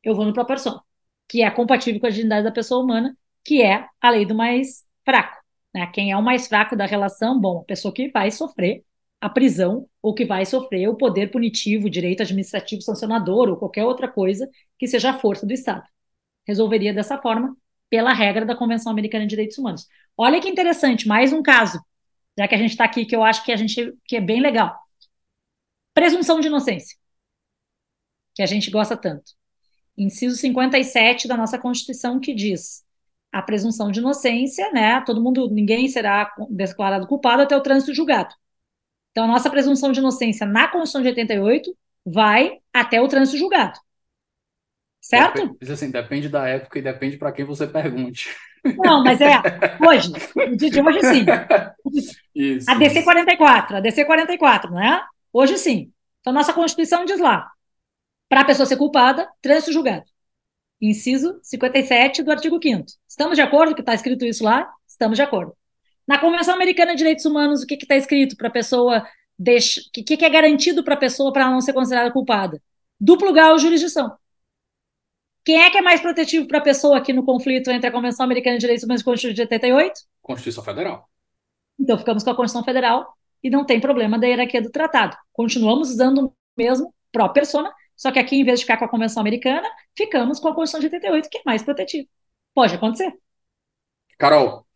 Eu 0.04 0.16
vou 0.16 0.26
no 0.26 0.34
proporção, 0.34 0.82
que 1.28 1.42
é 1.44 1.52
compatível 1.52 2.00
com 2.00 2.08
a 2.08 2.10
dignidade 2.10 2.44
da 2.44 2.52
pessoa 2.52 2.84
humana, 2.84 3.18
que 3.44 3.62
é 3.62 3.86
a 4.02 4.10
lei 4.10 4.26
do 4.26 4.36
mais 4.36 4.86
fraco. 5.06 5.38
Né? 5.74 5.88
Quem 5.88 6.12
é 6.12 6.18
o 6.18 6.24
mais 6.24 6.48
fraco 6.48 6.76
da 6.76 6.86
relação? 6.86 7.40
Bom, 7.40 7.62
a 7.62 7.66
pessoa 7.66 7.94
que 7.94 8.10
vai 8.10 8.32
sofrer 8.32 8.84
a 9.20 9.30
prisão 9.30 9.88
ou 10.02 10.14
que 10.14 10.26
vai 10.26 10.46
sofrer 10.46 10.88
o 10.88 10.96
poder 10.96 11.32
punitivo, 11.32 11.90
direito 11.90 12.22
administrativo 12.22 12.82
sancionador 12.82 13.50
ou 13.50 13.58
qualquer 13.58 13.84
outra 13.84 14.08
coisa 14.08 14.50
que 14.78 14.88
seja 14.88 15.12
a 15.12 15.20
força 15.20 15.46
do 15.46 15.54
Estado. 15.54 15.84
Resolveria 16.48 16.94
dessa 16.94 17.18
forma 17.18 17.56
pela 17.90 18.14
regra 18.14 18.46
da 18.46 18.56
Convenção 18.56 18.92
Americana 18.92 19.26
de 19.26 19.30
Direitos 19.30 19.58
Humanos. 19.58 19.88
Olha 20.16 20.40
que 20.42 20.50
interessante, 20.50 21.08
mais 21.08 21.34
um 21.34 21.42
caso, 21.42 21.80
já 22.38 22.48
que 22.48 22.56
a 22.56 22.58
gente 22.58 22.72
está 22.72 22.84
aqui, 22.86 23.06
que 23.06 23.16
eu 23.16 23.24
acho 23.24 23.44
que 23.44 23.52
a 23.52 23.56
gente 23.56 23.94
que 24.06 24.18
é 24.18 24.22
bem 24.22 24.42
legal. 24.42 24.76
Presunção 25.94 26.40
de 26.40 26.48
inocência, 26.48 26.96
que 28.36 28.44
a 28.44 28.46
gente 28.46 28.70
gosta 28.70 28.96
tanto. 28.96 29.32
Inciso 29.98 30.36
57 30.38 31.28
da 31.28 31.36
nossa 31.36 31.58
Constituição 31.58 32.20
que 32.20 32.36
diz 32.36 32.86
a 33.32 33.42
presunção 33.42 33.92
de 33.92 34.00
inocência, 34.00 34.72
né? 34.72 35.02
Todo 35.02 35.22
mundo, 35.22 35.50
ninguém 35.50 35.88
será 35.88 36.32
declarado 36.50 37.08
culpado 37.08 37.42
até 37.42 37.58
o 37.58 37.62
trânsito 37.62 37.94
julgado. 37.94 38.34
Então, 39.18 39.26
a 39.26 39.30
nossa 39.30 39.50
presunção 39.50 39.92
de 39.92 39.98
inocência 39.98 40.46
na 40.46 40.68
Constituição 40.68 41.02
de 41.02 41.08
88 41.08 41.76
vai 42.06 42.60
até 42.72 43.02
o 43.02 43.08
trânsito 43.08 43.36
julgado. 43.36 43.80
Certo? 45.02 45.42
Depende, 45.54 45.72
assim, 45.72 45.90
depende 45.90 46.30
da 46.30 46.48
época 46.48 46.78
e 46.78 46.84
depende 46.84 47.18
para 47.18 47.32
quem 47.32 47.44
você 47.44 47.66
pergunte. 47.66 48.30
Não, 48.78 49.04
mas 49.04 49.20
é 49.20 49.28
hoje, 49.84 50.12
no 50.36 50.56
dia 50.56 50.70
de 50.70 50.80
hoje 50.80 51.02
sim. 51.02 51.26
Isso, 52.36 52.70
a 52.70 52.76
DC 52.76 53.02
44, 53.02 53.78
a 53.78 53.80
DC 53.80 54.06
44, 54.06 54.70
não 54.70 54.84
é? 54.84 55.04
Hoje 55.34 55.58
sim. 55.58 55.92
Então, 56.22 56.32
nossa 56.32 56.54
Constituição 56.54 57.04
diz 57.04 57.20
lá: 57.20 57.50
para 58.30 58.42
a 58.42 58.46
pessoa 58.46 58.68
ser 58.68 58.78
culpada, 58.78 59.28
trânsito 59.42 59.74
julgado. 59.74 60.06
Inciso 60.80 61.40
57 61.42 62.22
do 62.22 62.30
artigo 62.30 62.60
5. 62.62 62.86
Estamos 63.10 63.36
de 63.36 63.42
acordo 63.42 63.74
que 63.74 63.82
está 63.82 63.96
escrito 63.96 64.24
isso 64.26 64.44
lá? 64.44 64.72
Estamos 64.88 65.16
de 65.18 65.24
acordo. 65.24 65.58
Na 66.08 66.18
Convenção 66.18 66.56
Americana 66.56 66.94
de 66.94 67.00
Direitos 67.00 67.26
Humanos, 67.26 67.62
o 67.62 67.68
que 67.68 67.76
está 67.76 67.96
escrito 67.96 68.38
para 68.38 68.48
a 68.48 68.52
pessoa? 68.52 69.06
O 69.40 69.44
que, 69.92 70.18
que 70.18 70.26
é 70.26 70.30
garantido 70.30 70.84
para 70.84 70.94
a 70.94 70.98
pessoa 70.98 71.34
para 71.34 71.50
não 71.50 71.60
ser 71.60 71.74
considerada 71.74 72.12
culpada? 72.12 72.62
Duplo 73.00 73.34
grau 73.34 73.58
de 73.58 73.64
jurisdição. 73.64 74.18
Quem 75.44 75.62
é 75.62 75.70
que 75.70 75.78
é 75.78 75.82
mais 75.82 76.02
protetivo 76.02 76.48
para 76.48 76.58
a 76.58 76.62
pessoa 76.62 76.98
aqui 76.98 77.14
no 77.14 77.24
conflito 77.24 77.70
entre 77.70 77.88
a 77.88 77.92
Convenção 77.92 78.26
Americana 78.26 78.56
de 78.56 78.62
Direitos 78.62 78.84
Humanos 78.84 79.02
e 79.02 79.04
a 79.04 79.06
Constituição 79.06 79.36
de 79.36 79.42
88? 79.42 80.02
Constituição 80.22 80.64
Federal. 80.64 81.10
Então 81.80 81.98
ficamos 81.98 82.24
com 82.24 82.30
a 82.30 82.36
Constituição 82.36 82.66
Federal 82.66 83.14
e 83.44 83.50
não 83.50 83.66
tem 83.66 83.80
problema 83.80 84.18
da 84.18 84.28
hierarquia 84.28 84.62
do 84.62 84.72
tratado. 84.72 85.16
Continuamos 85.32 85.90
usando 85.90 86.28
o 86.28 86.34
mesmo 86.58 86.94
pró 87.12 87.30
persona, 87.30 87.72
só 87.96 88.12
que 88.12 88.20
aqui, 88.20 88.36
em 88.36 88.44
vez 88.44 88.60
de 88.60 88.66
ficar 88.66 88.78
com 88.78 88.86
a 88.86 88.90
Convenção 88.90 89.22
Americana, 89.22 89.70
ficamos 89.96 90.40
com 90.40 90.50
a 90.50 90.56
Constituição 90.56 90.82
de 90.82 90.96
88, 90.96 91.30
que 91.30 91.38
é 91.38 91.42
mais 91.46 91.64
protetiva. 91.64 92.08
Pode 92.54 92.76
acontecer. 92.76 93.14
Carol, 94.18 94.67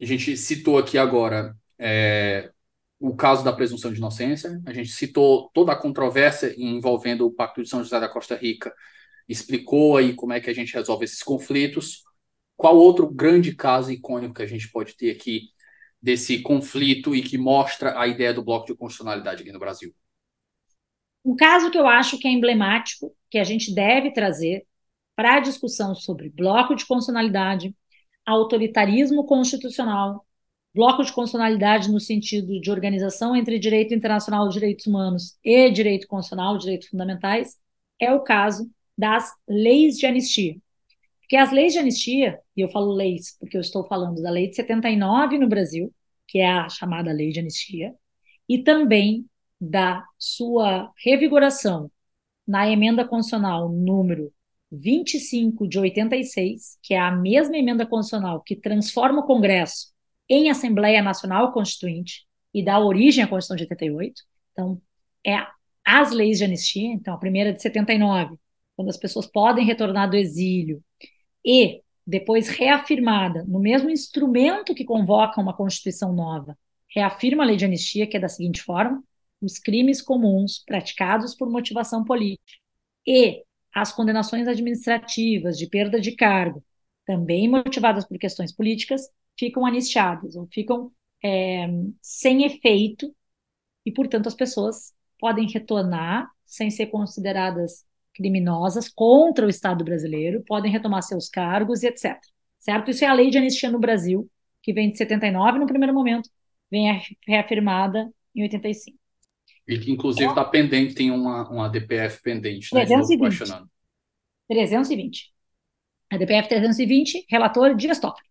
a 0.00 0.04
gente 0.04 0.36
citou 0.36 0.78
aqui 0.78 0.98
agora 0.98 1.56
é, 1.78 2.50
o 2.98 3.14
caso 3.14 3.44
da 3.44 3.52
presunção 3.52 3.92
de 3.92 3.98
inocência, 3.98 4.60
a 4.66 4.72
gente 4.72 4.90
citou 4.90 5.50
toda 5.52 5.72
a 5.72 5.76
controvérsia 5.76 6.54
envolvendo 6.56 7.26
o 7.26 7.32
Pacto 7.32 7.62
de 7.62 7.68
São 7.68 7.82
José 7.82 7.98
da 8.00 8.08
Costa 8.08 8.34
Rica 8.34 8.72
explicou 9.28 9.96
aí 9.96 10.14
como 10.14 10.32
é 10.32 10.40
que 10.40 10.50
a 10.50 10.54
gente 10.54 10.74
resolve 10.74 11.04
esses 11.04 11.22
conflitos. 11.22 12.02
Qual 12.56 12.76
outro 12.76 13.08
grande 13.08 13.54
caso 13.54 13.90
icônico 13.90 14.34
que 14.34 14.42
a 14.42 14.46
gente 14.46 14.70
pode 14.70 14.96
ter 14.96 15.10
aqui 15.10 15.50
desse 16.00 16.40
conflito 16.42 17.14
e 17.14 17.22
que 17.22 17.36
mostra 17.36 17.98
a 18.00 18.06
ideia 18.06 18.32
do 18.32 18.44
bloco 18.44 18.66
de 18.66 18.76
constitucionalidade 18.76 19.42
aqui 19.42 19.52
no 19.52 19.58
Brasil? 19.58 19.94
Um 21.24 21.34
caso 21.34 21.70
que 21.70 21.78
eu 21.78 21.86
acho 21.86 22.18
que 22.18 22.28
é 22.28 22.30
emblemático, 22.30 23.14
que 23.28 23.38
a 23.38 23.44
gente 23.44 23.74
deve 23.74 24.12
trazer 24.12 24.64
para 25.16 25.36
a 25.36 25.40
discussão 25.40 25.94
sobre 25.94 26.28
bloco 26.28 26.74
de 26.74 26.86
constitucionalidade, 26.86 27.74
autoritarismo 28.26 29.24
constitucional, 29.24 30.26
bloco 30.74 31.02
de 31.02 31.12
constitucionalidade 31.12 31.90
no 31.90 32.00
sentido 32.00 32.60
de 32.60 32.70
organização 32.70 33.34
entre 33.34 33.58
direito 33.58 33.94
internacional 33.94 34.44
dos 34.44 34.54
direitos 34.54 34.86
humanos 34.86 35.38
e 35.42 35.70
direito 35.70 36.06
constitucional, 36.06 36.58
direitos 36.58 36.88
fundamentais, 36.88 37.56
é 38.00 38.12
o 38.12 38.20
caso 38.20 38.70
das 38.98 39.32
leis 39.48 39.96
de 39.96 40.06
anistia. 40.06 40.56
Porque 41.20 41.36
as 41.36 41.50
leis 41.50 41.72
de 41.72 41.78
anistia, 41.78 42.40
e 42.56 42.60
eu 42.60 42.68
falo 42.68 42.92
leis 42.92 43.36
porque 43.40 43.56
eu 43.56 43.60
estou 43.60 43.86
falando 43.86 44.22
da 44.22 44.30
lei 44.30 44.48
de 44.48 44.56
79 44.56 45.38
no 45.38 45.48
Brasil, 45.48 45.92
que 46.28 46.38
é 46.38 46.48
a 46.50 46.68
chamada 46.68 47.12
lei 47.12 47.30
de 47.30 47.40
anistia, 47.40 47.94
e 48.48 48.62
também 48.62 49.26
da 49.60 50.04
sua 50.18 50.92
revigoração 51.02 51.90
na 52.46 52.68
emenda 52.70 53.04
constitucional 53.04 53.68
número 53.68 54.32
25 54.70 55.68
de 55.68 55.78
86, 55.78 56.78
que 56.82 56.94
é 56.94 56.98
a 56.98 57.10
mesma 57.10 57.56
emenda 57.56 57.86
constitucional 57.86 58.42
que 58.42 58.56
transforma 58.56 59.20
o 59.20 59.26
Congresso 59.26 59.92
em 60.28 60.50
Assembleia 60.50 61.02
Nacional 61.02 61.52
Constituinte 61.52 62.26
e 62.52 62.64
dá 62.64 62.78
origem 62.78 63.22
à 63.22 63.28
Constituição 63.28 63.56
de 63.56 63.62
88. 63.64 64.22
Então, 64.52 64.80
é 65.24 65.46
as 65.84 66.10
leis 66.10 66.38
de 66.38 66.44
anistia, 66.44 66.92
então 66.92 67.14
a 67.14 67.18
primeira 67.18 67.52
de 67.52 67.62
79 67.62 68.36
quando 68.76 68.90
as 68.90 68.98
pessoas 68.98 69.26
podem 69.26 69.64
retornar 69.64 70.08
do 70.08 70.16
exílio, 70.16 70.84
e 71.44 71.80
depois 72.06 72.48
reafirmada 72.48 73.42
no 73.44 73.58
mesmo 73.58 73.88
instrumento 73.88 74.74
que 74.74 74.84
convoca 74.84 75.40
uma 75.40 75.56
Constituição 75.56 76.12
nova, 76.12 76.56
reafirma 76.94 77.42
a 77.42 77.46
lei 77.46 77.56
de 77.56 77.64
anistia, 77.64 78.06
que 78.06 78.16
é 78.16 78.20
da 78.20 78.28
seguinte 78.28 78.62
forma: 78.62 79.02
os 79.40 79.58
crimes 79.58 80.02
comuns 80.02 80.62
praticados 80.64 81.34
por 81.34 81.48
motivação 81.48 82.04
política 82.04 82.58
e 83.06 83.42
as 83.76 83.92
condenações 83.92 84.48
administrativas 84.48 85.58
de 85.58 85.66
perda 85.66 86.00
de 86.00 86.12
cargo, 86.16 86.64
também 87.04 87.46
motivadas 87.46 88.06
por 88.06 88.18
questões 88.18 88.50
políticas, 88.50 89.02
ficam 89.38 89.66
anistiadas 89.66 90.34
ou 90.34 90.48
ficam 90.50 90.90
é, 91.22 91.68
sem 92.00 92.44
efeito 92.46 93.14
e, 93.84 93.92
portanto, 93.92 94.28
as 94.28 94.34
pessoas 94.34 94.94
podem 95.20 95.46
retornar 95.46 96.26
sem 96.46 96.70
ser 96.70 96.86
consideradas 96.86 97.84
criminosas 98.14 98.88
contra 98.88 99.44
o 99.44 99.50
Estado 99.50 99.84
brasileiro, 99.84 100.42
podem 100.46 100.72
retomar 100.72 101.02
seus 101.02 101.28
cargos 101.28 101.82
e 101.82 101.88
etc. 101.88 102.18
Certo? 102.58 102.90
Isso 102.90 103.04
é 103.04 103.08
a 103.08 103.12
lei 103.12 103.28
de 103.28 103.36
anistia 103.36 103.70
no 103.70 103.78
Brasil, 103.78 104.26
que 104.62 104.72
vem 104.72 104.90
de 104.90 104.96
79 104.96 105.58
no 105.58 105.66
primeiro 105.66 105.92
momento, 105.92 106.30
vem 106.70 106.98
reafirmada 107.26 108.10
em 108.34 108.42
85. 108.42 109.05
E 109.66 109.78
que, 109.78 109.90
inclusive, 109.90 110.28
está 110.28 110.44
pendente, 110.44 110.94
tem 110.94 111.10
uma, 111.10 111.48
uma 111.48 111.68
DPF 111.68 112.22
pendente, 112.22 112.74
né? 112.74 112.84
320. 112.84 113.66
320. 114.48 115.32
A 116.10 116.16
DPF 116.16 116.48
320, 116.48 117.26
relator 117.28 117.74
Dias 117.74 117.98
Toffoli. 117.98 118.26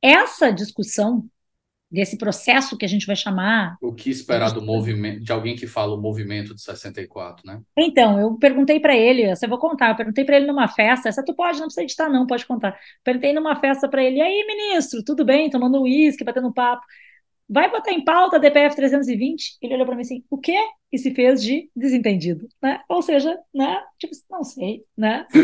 Essa 0.00 0.52
discussão 0.52 1.28
desse 1.90 2.18
processo 2.18 2.76
que 2.76 2.84
a 2.84 2.88
gente 2.88 3.06
vai 3.06 3.16
chamar. 3.16 3.76
O 3.80 3.92
que 3.92 4.10
esperar 4.10 4.50
do 4.50 4.60
movimento, 4.60 5.22
de 5.22 5.32
alguém 5.32 5.54
que 5.56 5.66
fala 5.66 5.94
o 5.94 6.00
movimento 6.00 6.54
de 6.54 6.60
64, 6.60 7.46
né? 7.46 7.60
Então, 7.76 8.18
eu 8.18 8.34
perguntei 8.34 8.80
para 8.80 8.96
ele, 8.96 9.22
essa 9.22 9.46
eu 9.46 9.50
vou 9.50 9.58
contar, 9.58 9.90
eu 9.90 9.96
perguntei 9.96 10.24
para 10.24 10.36
ele 10.36 10.46
numa 10.46 10.68
festa, 10.68 11.08
essa 11.08 11.24
tu 11.24 11.34
pode, 11.34 11.58
não 11.58 11.66
precisa 11.66 11.82
editar 11.82 12.08
não, 12.08 12.26
pode 12.26 12.44
contar. 12.46 12.78
Perguntei 13.04 13.32
numa 13.32 13.56
festa 13.56 13.88
para 13.88 14.02
ele, 14.02 14.16
e 14.16 14.22
aí, 14.22 14.44
ministro, 14.46 15.02
tudo 15.04 15.24
bem? 15.24 15.48
Tomando 15.48 15.82
uísque, 15.82 16.24
batendo 16.24 16.52
papo. 16.52 16.84
Vai 17.48 17.70
botar 17.70 17.92
em 17.92 18.04
pauta 18.04 18.36
a 18.36 18.38
DPF 18.38 18.74
320? 18.74 19.58
Ele 19.62 19.74
olhou 19.74 19.86
para 19.86 19.94
mim 19.94 20.02
assim, 20.02 20.24
o 20.28 20.38
quê? 20.38 20.56
E 20.92 20.98
se 20.98 21.14
fez 21.14 21.42
de 21.42 21.70
desentendido, 21.76 22.48
né? 22.60 22.82
Ou 22.88 23.02
seja, 23.02 23.38
né? 23.54 23.82
Tipo, 23.98 24.14
não 24.30 24.42
sei, 24.42 24.84
né? 24.96 25.26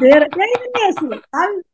É, 0.00 0.38
e 0.38 0.42
aí, 0.42 0.52
ministro, 0.72 1.22
sabe? 1.34 1.64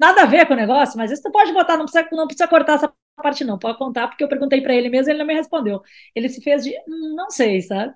nada 0.00 0.22
a 0.22 0.26
ver 0.26 0.46
com 0.46 0.54
o 0.54 0.56
negócio, 0.56 0.96
mas 0.96 1.10
isso 1.10 1.22
tu 1.22 1.30
pode 1.30 1.52
botar, 1.52 1.76
não 1.76 1.84
precisa, 1.84 2.08
não 2.12 2.26
precisa 2.26 2.48
cortar 2.48 2.74
essa 2.74 2.92
parte, 3.16 3.44
não, 3.44 3.58
pode 3.58 3.76
contar, 3.76 4.08
porque 4.08 4.24
eu 4.24 4.28
perguntei 4.28 4.62
para 4.62 4.74
ele 4.74 4.88
mesmo 4.88 5.10
e 5.10 5.12
ele 5.12 5.18
não 5.18 5.26
me 5.26 5.34
respondeu. 5.34 5.82
Ele 6.14 6.28
se 6.30 6.40
fez 6.40 6.64
de, 6.64 6.70
hum, 6.88 7.14
não 7.14 7.30
sei, 7.30 7.60
sabe? 7.60 7.94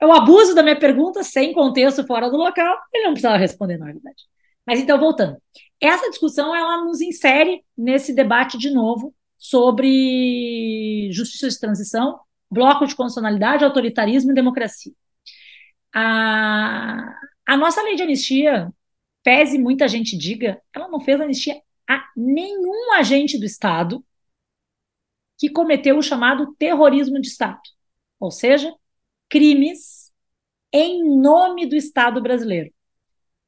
É 0.00 0.06
o 0.06 0.12
abuso 0.12 0.54
da 0.54 0.62
minha 0.62 0.78
pergunta, 0.78 1.22
sem 1.22 1.52
contexto, 1.52 2.06
fora 2.06 2.30
do 2.30 2.36
local, 2.36 2.76
ele 2.92 3.04
não 3.04 3.12
precisava 3.12 3.38
responder, 3.38 3.78
na 3.78 3.86
verdade. 3.86 4.24
Mas 4.66 4.80
então, 4.80 4.98
voltando. 4.98 5.38
Essa 5.80 6.10
discussão, 6.10 6.54
ela 6.54 6.84
nos 6.84 7.00
insere 7.00 7.64
nesse 7.76 8.14
debate 8.14 8.58
de 8.58 8.70
novo 8.70 9.14
sobre 9.40 11.10
justiça 11.10 11.48
de 11.48 11.58
transição, 11.58 12.20
bloco 12.50 12.86
de 12.86 12.94
constitucionalidade, 12.94 13.64
autoritarismo 13.64 14.32
e 14.32 14.34
democracia. 14.34 14.92
A, 15.94 17.18
a 17.46 17.56
nossa 17.56 17.82
lei 17.82 17.96
de 17.96 18.02
anistia, 18.02 18.70
pese 19.24 19.58
muita 19.58 19.88
gente 19.88 20.16
diga, 20.16 20.60
ela 20.74 20.88
não 20.88 21.00
fez 21.00 21.18
anistia 21.20 21.60
a 21.88 22.04
nenhum 22.14 22.92
agente 22.92 23.38
do 23.38 23.46
Estado 23.46 24.04
que 25.38 25.48
cometeu 25.48 25.96
o 25.96 26.02
chamado 26.02 26.54
terrorismo 26.56 27.18
de 27.18 27.28
Estado, 27.28 27.60
ou 28.20 28.30
seja, 28.30 28.72
crimes 29.28 30.12
em 30.70 31.18
nome 31.18 31.64
do 31.66 31.74
Estado 31.74 32.20
brasileiro. 32.20 32.70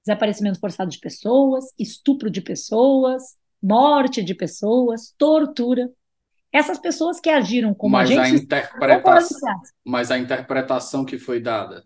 Desaparecimento 0.05 0.59
forçado 0.59 0.91
de 0.91 0.99
pessoas, 0.99 1.67
estupro 1.79 2.31
de 2.31 2.41
pessoas, 2.41 3.37
morte 3.63 4.23
de 4.23 4.35
pessoas, 4.35 5.15
tortura. 5.17 5.91
Essas 6.53 6.79
pessoas 6.79 7.21
que 7.21 7.31
agiram 7.31 7.73
como 7.73 7.93
mas 7.93 8.11
agentes... 8.11 8.33
A 8.33 8.37
interpretação, 8.37 9.61
mas 9.85 10.11
a 10.11 10.19
interpretação 10.19 11.05
que 11.05 11.19
foi 11.19 11.41
dada... 11.41 11.85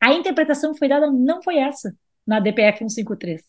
A 0.00 0.12
interpretação 0.12 0.72
que 0.72 0.78
foi 0.78 0.88
dada 0.88 1.10
não 1.10 1.42
foi 1.42 1.56
essa 1.56 1.96
na 2.26 2.40
DPF 2.40 2.78
153. 2.78 3.42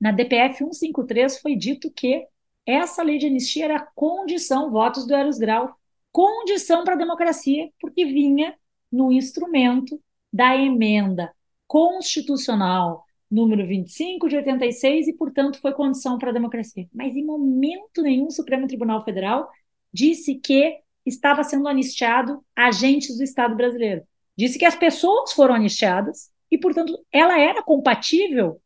Na 0.00 0.12
DPF 0.12 0.58
153 0.58 1.38
foi 1.40 1.56
dito 1.56 1.90
que 1.90 2.26
essa 2.64 3.02
lei 3.02 3.18
de 3.18 3.26
anistia 3.26 3.66
era 3.66 3.88
condição, 3.94 4.70
votos 4.70 5.06
do 5.06 5.14
Eros 5.14 5.38
Grau, 5.38 5.76
condição 6.10 6.84
para 6.84 6.94
a 6.94 6.98
democracia, 6.98 7.70
porque 7.80 8.04
vinha 8.04 8.54
no 8.90 9.12
instrumento 9.12 10.00
da 10.32 10.56
emenda 10.56 11.32
constitucional 11.66 13.05
número 13.30 13.66
25 13.66 14.28
de 14.28 14.36
86 14.36 15.08
e, 15.08 15.12
portanto, 15.12 15.60
foi 15.60 15.72
condição 15.72 16.18
para 16.18 16.30
a 16.30 16.32
democracia. 16.32 16.86
Mas 16.94 17.16
em 17.16 17.24
momento 17.24 18.02
nenhum 18.02 18.26
o 18.26 18.30
Supremo 18.30 18.66
Tribunal 18.66 19.04
Federal 19.04 19.50
disse 19.92 20.36
que 20.36 20.78
estava 21.04 21.44
sendo 21.44 21.68
anistiado 21.68 22.44
agentes 22.54 23.16
do 23.16 23.24
Estado 23.24 23.56
brasileiro. 23.56 24.02
Disse 24.36 24.58
que 24.58 24.64
as 24.64 24.76
pessoas 24.76 25.32
foram 25.32 25.54
anistiadas 25.54 26.30
e, 26.50 26.58
portanto, 26.58 26.98
ela 27.10 27.38
era 27.38 27.62
compatível 27.62 28.60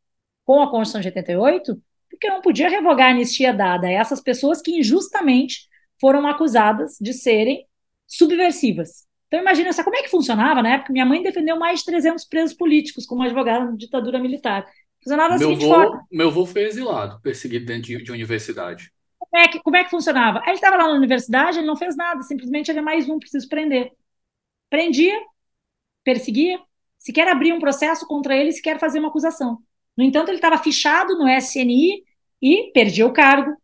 com 0.44 0.60
a 0.60 0.70
Constituição 0.70 1.00
de 1.00 1.08
88, 1.08 1.82
porque 2.10 2.28
não 2.28 2.40
podia 2.40 2.68
revogar 2.68 3.08
a 3.08 3.10
anistia 3.10 3.52
dada 3.52 3.86
a 3.86 3.92
essas 3.92 4.20
pessoas 4.20 4.60
que 4.60 4.78
injustamente 4.78 5.68
foram 6.00 6.26
acusadas 6.26 6.96
de 7.00 7.12
serem 7.12 7.66
subversivas. 8.06 9.06
Então, 9.30 9.38
imagina 9.38 9.72
só 9.72 9.84
como 9.84 9.94
é 9.94 10.02
que 10.02 10.08
funcionava 10.08 10.60
na 10.60 10.74
época. 10.74 10.92
Minha 10.92 11.06
mãe 11.06 11.22
defendeu 11.22 11.56
mais 11.56 11.78
de 11.78 11.84
300 11.84 12.24
presos 12.24 12.56
políticos 12.56 13.06
como 13.06 13.22
advogada 13.22 13.64
na 13.66 13.76
ditadura 13.76 14.18
militar. 14.18 14.66
Funcionava 15.00 15.34
da 15.34 15.38
meu 15.38 15.50
seguinte 15.50 15.66
vô, 15.66 15.72
forma. 15.72 16.06
Meu 16.10 16.28
avô 16.28 16.44
foi 16.44 16.62
exilado, 16.62 17.20
perseguido 17.22 17.64
dentro 17.64 17.82
de, 17.82 18.02
de 18.02 18.10
universidade. 18.10 18.92
Como 19.16 19.40
é, 19.40 19.46
que, 19.46 19.60
como 19.60 19.76
é 19.76 19.84
que 19.84 19.90
funcionava? 19.90 20.42
Ele 20.44 20.54
estava 20.54 20.76
lá 20.76 20.88
na 20.88 20.94
universidade, 20.94 21.58
ele 21.58 21.66
não 21.66 21.76
fez 21.76 21.96
nada, 21.96 22.22
simplesmente 22.22 22.72
havia 22.72 22.82
mais 22.82 23.08
um, 23.08 23.20
preciso 23.20 23.48
prender. 23.48 23.92
Prendia, 24.68 25.16
perseguia, 26.02 26.60
se 26.98 27.12
quer 27.12 27.28
abrir 27.28 27.52
um 27.52 27.60
processo 27.60 28.08
contra 28.08 28.36
ele, 28.36 28.50
se 28.50 28.60
quer 28.60 28.80
fazer 28.80 28.98
uma 28.98 29.10
acusação. 29.10 29.58
No 29.96 30.02
entanto, 30.02 30.30
ele 30.30 30.38
estava 30.38 30.58
fichado 30.58 31.16
no 31.16 31.28
SNI 31.28 32.02
e 32.42 32.72
perdia 32.74 33.06
o 33.06 33.12
cargo, 33.12 33.56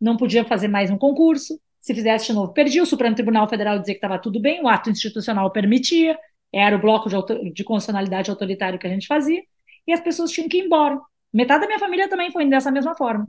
não 0.00 0.16
podia 0.16 0.44
fazer 0.44 0.66
mais 0.66 0.90
um 0.90 0.98
concurso. 0.98 1.60
Se 1.84 1.94
fizesse 1.94 2.28
de 2.28 2.32
novo, 2.32 2.50
perdia. 2.54 2.82
O 2.82 2.86
Supremo 2.86 3.14
Tribunal 3.14 3.46
Federal 3.46 3.78
dizia 3.78 3.92
que 3.92 3.98
estava 3.98 4.18
tudo 4.18 4.40
bem, 4.40 4.62
o 4.62 4.68
ato 4.68 4.88
institucional 4.88 5.50
permitia, 5.50 6.18
era 6.50 6.76
o 6.76 6.80
bloco 6.80 7.10
de, 7.10 7.52
de 7.52 7.62
constitucionalidade 7.62 8.30
autoritário 8.30 8.78
que 8.78 8.86
a 8.86 8.90
gente 8.90 9.06
fazia, 9.06 9.42
e 9.86 9.92
as 9.92 10.00
pessoas 10.00 10.30
tinham 10.30 10.48
que 10.48 10.56
ir 10.56 10.64
embora. 10.64 10.98
Metade 11.30 11.60
da 11.60 11.66
minha 11.66 11.78
família 11.78 12.08
também 12.08 12.32
foi 12.32 12.46
dessa 12.46 12.70
mesma 12.70 12.94
forma. 12.96 13.28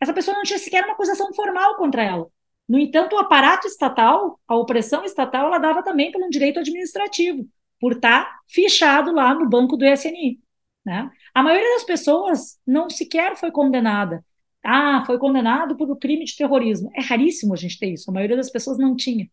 Essa 0.00 0.14
pessoa 0.14 0.34
não 0.34 0.42
tinha 0.42 0.58
sequer 0.58 0.84
uma 0.84 0.94
acusação 0.94 1.34
formal 1.34 1.76
contra 1.76 2.02
ela. 2.02 2.28
No 2.66 2.78
entanto, 2.78 3.14
o 3.14 3.18
aparato 3.18 3.66
estatal, 3.66 4.40
a 4.48 4.56
opressão 4.56 5.04
estatal, 5.04 5.48
ela 5.48 5.58
dava 5.58 5.82
também 5.82 6.10
por 6.10 6.22
um 6.22 6.30
direito 6.30 6.60
administrativo 6.60 7.46
por 7.78 7.92
estar 7.92 8.24
tá 8.24 8.38
fichado 8.48 9.12
lá 9.12 9.34
no 9.34 9.46
banco 9.46 9.76
do 9.76 9.84
SNI. 9.84 10.38
Né? 10.82 11.10
A 11.34 11.42
maioria 11.42 11.74
das 11.74 11.84
pessoas 11.84 12.58
não 12.66 12.88
sequer 12.88 13.36
foi 13.36 13.50
condenada. 13.50 14.24
Ah, 14.64 15.02
foi 15.06 15.18
condenado 15.18 15.76
por 15.76 15.90
um 15.90 15.96
crime 15.96 16.24
de 16.24 16.36
terrorismo. 16.36 16.90
É 16.94 17.00
raríssimo 17.02 17.52
a 17.54 17.56
gente 17.56 17.78
ter 17.78 17.92
isso. 17.92 18.10
A 18.10 18.14
maioria 18.14 18.36
das 18.36 18.50
pessoas 18.50 18.78
não 18.78 18.94
tinha. 18.96 19.28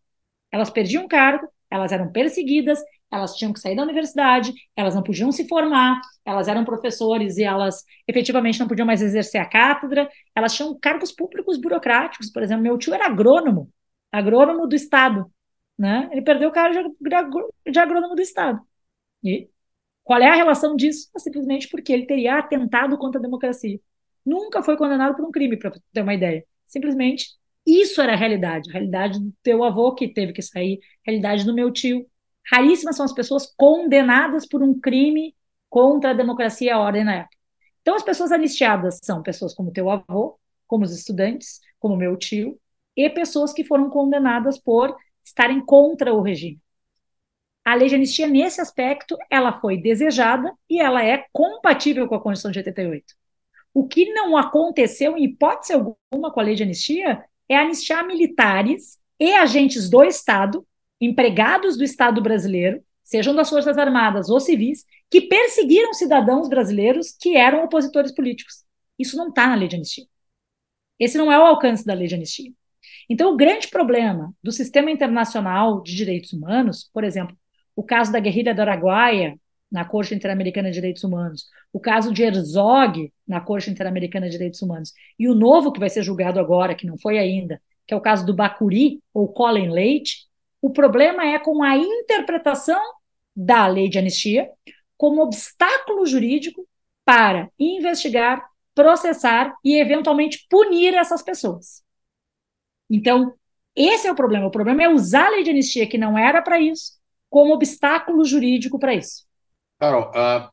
Elas 0.52 0.70
perdiam 0.70 1.06
cargo, 1.08 1.48
elas 1.70 1.92
eram 1.92 2.10
perseguidas, 2.12 2.80
elas 3.10 3.36
tinham 3.36 3.52
que 3.52 3.60
sair 3.60 3.76
da 3.76 3.82
universidade, 3.82 4.52
elas 4.76 4.94
não 4.94 5.02
podiam 5.02 5.30
se 5.32 5.46
formar, 5.48 6.00
elas 6.24 6.48
eram 6.48 6.64
professores 6.64 7.36
e 7.38 7.44
elas 7.44 7.84
efetivamente 8.08 8.58
não 8.60 8.68
podiam 8.68 8.86
mais 8.86 9.02
exercer 9.02 9.40
a 9.40 9.46
cátedra, 9.48 10.08
elas 10.34 10.54
tinham 10.54 10.76
cargos 10.78 11.12
públicos 11.12 11.58
burocráticos. 11.60 12.30
Por 12.30 12.42
exemplo, 12.42 12.62
meu 12.62 12.78
tio 12.78 12.94
era 12.94 13.06
agrônomo, 13.06 13.70
agrônomo 14.12 14.66
do 14.66 14.74
Estado 14.74 15.30
né? 15.78 16.08
Ele 16.12 16.22
perdeu 16.22 16.50
o 16.50 16.52
cargo 16.52 16.94
de 17.66 17.78
agrônomo 17.78 18.14
do 18.14 18.20
Estado. 18.22 18.60
E 19.24 19.48
qual 20.04 20.20
é 20.20 20.28
a 20.30 20.34
relação 20.36 20.76
disso? 20.76 21.10
É 21.16 21.20
simplesmente 21.20 21.68
porque 21.68 21.92
ele 21.92 22.06
teria 22.06 22.38
atentado 22.38 22.98
contra 22.98 23.20
a 23.20 23.22
democracia. 23.22 23.80
Nunca 24.30 24.62
foi 24.62 24.76
condenado 24.76 25.16
por 25.16 25.24
um 25.24 25.32
crime, 25.32 25.56
para 25.56 25.72
ter 25.92 26.02
uma 26.02 26.14
ideia. 26.14 26.44
Simplesmente 26.64 27.30
isso 27.66 28.00
era 28.00 28.12
a 28.12 28.16
realidade. 28.16 28.70
A 28.70 28.72
realidade 28.72 29.18
do 29.18 29.32
teu 29.42 29.64
avô 29.64 29.92
que 29.92 30.06
teve 30.06 30.32
que 30.32 30.40
sair, 30.40 30.78
a 31.04 31.10
realidade 31.10 31.44
do 31.44 31.52
meu 31.52 31.72
tio. 31.72 32.06
Raríssimas 32.48 32.96
são 32.96 33.04
as 33.04 33.12
pessoas 33.12 33.52
condenadas 33.56 34.46
por 34.46 34.62
um 34.62 34.78
crime 34.78 35.34
contra 35.68 36.10
a 36.10 36.14
democracia 36.14 36.68
e 36.68 36.70
a 36.70 36.78
ordem 36.78 37.02
na 37.04 37.14
época. 37.16 37.36
Então, 37.82 37.96
as 37.96 38.04
pessoas 38.04 38.30
anistiadas 38.30 39.00
são 39.02 39.20
pessoas 39.20 39.52
como 39.52 39.72
teu 39.72 39.90
avô, 39.90 40.38
como 40.66 40.84
os 40.84 40.92
estudantes, 40.92 41.60
como 41.80 41.96
meu 41.96 42.16
tio, 42.16 42.56
e 42.96 43.10
pessoas 43.10 43.52
que 43.52 43.64
foram 43.64 43.90
condenadas 43.90 44.58
por 44.58 44.96
estarem 45.24 45.64
contra 45.64 46.14
o 46.14 46.22
regime. 46.22 46.60
A 47.64 47.74
lei 47.74 47.88
de 47.88 47.96
anistia, 47.96 48.28
nesse 48.28 48.60
aspecto, 48.60 49.16
ela 49.28 49.60
foi 49.60 49.76
desejada 49.76 50.52
e 50.68 50.80
ela 50.80 51.04
é 51.04 51.26
compatível 51.32 52.06
com 52.08 52.14
a 52.14 52.20
Constituição 52.20 52.52
de 52.52 52.58
88. 52.60 53.19
O 53.72 53.86
que 53.86 54.12
não 54.12 54.36
aconteceu, 54.36 55.16
em 55.16 55.24
hipótese 55.24 55.72
alguma, 55.72 56.32
com 56.32 56.40
a 56.40 56.42
lei 56.42 56.54
de 56.54 56.62
anistia, 56.62 57.24
é 57.48 57.56
anistiar 57.56 58.06
militares 58.06 58.98
e 59.18 59.32
agentes 59.32 59.88
do 59.88 60.02
Estado, 60.02 60.66
empregados 61.00 61.76
do 61.76 61.84
Estado 61.84 62.20
brasileiro, 62.22 62.82
sejam 63.02 63.34
das 63.34 63.48
Forças 63.50 63.76
Armadas 63.78 64.28
ou 64.28 64.40
civis, 64.40 64.84
que 65.10 65.22
perseguiram 65.22 65.92
cidadãos 65.92 66.48
brasileiros 66.48 67.12
que 67.12 67.36
eram 67.36 67.64
opositores 67.64 68.12
políticos. 68.12 68.64
Isso 68.98 69.16
não 69.16 69.28
está 69.28 69.46
na 69.46 69.54
lei 69.54 69.68
de 69.68 69.76
anistia. 69.76 70.04
Esse 70.98 71.16
não 71.16 71.32
é 71.32 71.38
o 71.38 71.42
alcance 71.42 71.84
da 71.84 71.94
lei 71.94 72.06
de 72.06 72.14
anistia. 72.14 72.52
Então, 73.08 73.32
o 73.32 73.36
grande 73.36 73.68
problema 73.68 74.32
do 74.42 74.52
sistema 74.52 74.90
internacional 74.90 75.82
de 75.82 75.96
direitos 75.96 76.32
humanos, 76.32 76.88
por 76.92 77.02
exemplo, 77.02 77.36
o 77.74 77.82
caso 77.82 78.12
da 78.12 78.20
guerrilha 78.20 78.54
do 78.54 78.60
Araguaia, 78.60 79.38
na 79.70 79.84
Corte 79.84 80.14
Interamericana 80.14 80.68
de 80.68 80.74
Direitos 80.74 81.04
Humanos, 81.04 81.46
o 81.72 81.78
caso 81.78 82.12
de 82.12 82.22
Herzog, 82.22 83.12
na 83.26 83.40
Corte 83.40 83.70
Interamericana 83.70 84.26
de 84.26 84.32
Direitos 84.32 84.60
Humanos, 84.62 84.92
e 85.18 85.28
o 85.28 85.34
novo 85.34 85.72
que 85.72 85.78
vai 85.78 85.88
ser 85.88 86.02
julgado 86.02 86.40
agora, 86.40 86.74
que 86.74 86.86
não 86.86 86.98
foi 86.98 87.18
ainda, 87.18 87.60
que 87.86 87.94
é 87.94 87.96
o 87.96 88.00
caso 88.00 88.26
do 88.26 88.34
Bacuri, 88.34 89.00
ou 89.14 89.28
Colin 89.28 89.70
Leite, 89.70 90.28
o 90.60 90.70
problema 90.70 91.24
é 91.26 91.38
com 91.38 91.62
a 91.62 91.76
interpretação 91.76 92.80
da 93.34 93.66
lei 93.66 93.88
de 93.88 93.98
anistia 93.98 94.50
como 94.96 95.22
obstáculo 95.22 96.04
jurídico 96.04 96.68
para 97.04 97.50
investigar, 97.58 98.44
processar 98.74 99.54
e, 99.64 99.76
eventualmente, 99.76 100.46
punir 100.48 100.94
essas 100.94 101.22
pessoas. 101.22 101.82
Então, 102.88 103.32
esse 103.74 104.06
é 104.06 104.12
o 104.12 104.14
problema. 104.14 104.46
O 104.46 104.50
problema 104.50 104.82
é 104.82 104.88
usar 104.88 105.26
a 105.26 105.30
lei 105.30 105.42
de 105.42 105.50
anistia, 105.50 105.86
que 105.86 105.96
não 105.96 106.18
era 106.18 106.42
para 106.42 106.60
isso, 106.60 106.98
como 107.30 107.54
obstáculo 107.54 108.24
jurídico 108.24 108.78
para 108.78 108.94
isso. 108.94 109.29
Carol, 109.80 110.10
uh, 110.10 110.50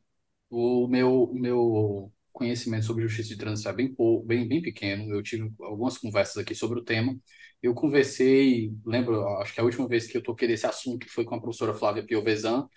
o 0.49 0.88
meu, 0.88 1.30
meu 1.34 2.11
conhecimento 2.32 2.86
sobre 2.86 3.03
justiça 3.03 3.30
de 3.30 3.38
transição 3.38 3.73
é 3.73 3.75
bem, 3.75 3.93
bem, 4.25 4.47
bem 4.47 4.61
pequeno. 4.61 5.13
Eu 5.13 5.21
tive 5.21 5.51
algumas 5.59 5.97
conversas 5.97 6.38
aqui 6.38 6.55
sobre 6.55 6.80
o 6.80 6.84
tema. 6.84 7.13
Eu 7.61 7.73
conversei, 7.73 8.71
lembro, 8.86 9.28
acho 9.39 9.53
que 9.53 9.59
a 9.59 9.63
última 9.65 9.86
vez 9.86 10.07
que 10.07 10.15
eu 10.15 10.23
toquei 10.23 10.47
desse 10.47 10.65
assunto 10.65 11.05
foi 11.09 11.25
com 11.25 11.36
a 11.36 11.41
professora 11.41 11.73
Flávia 11.73 12.05
Piovesan, 12.05 12.69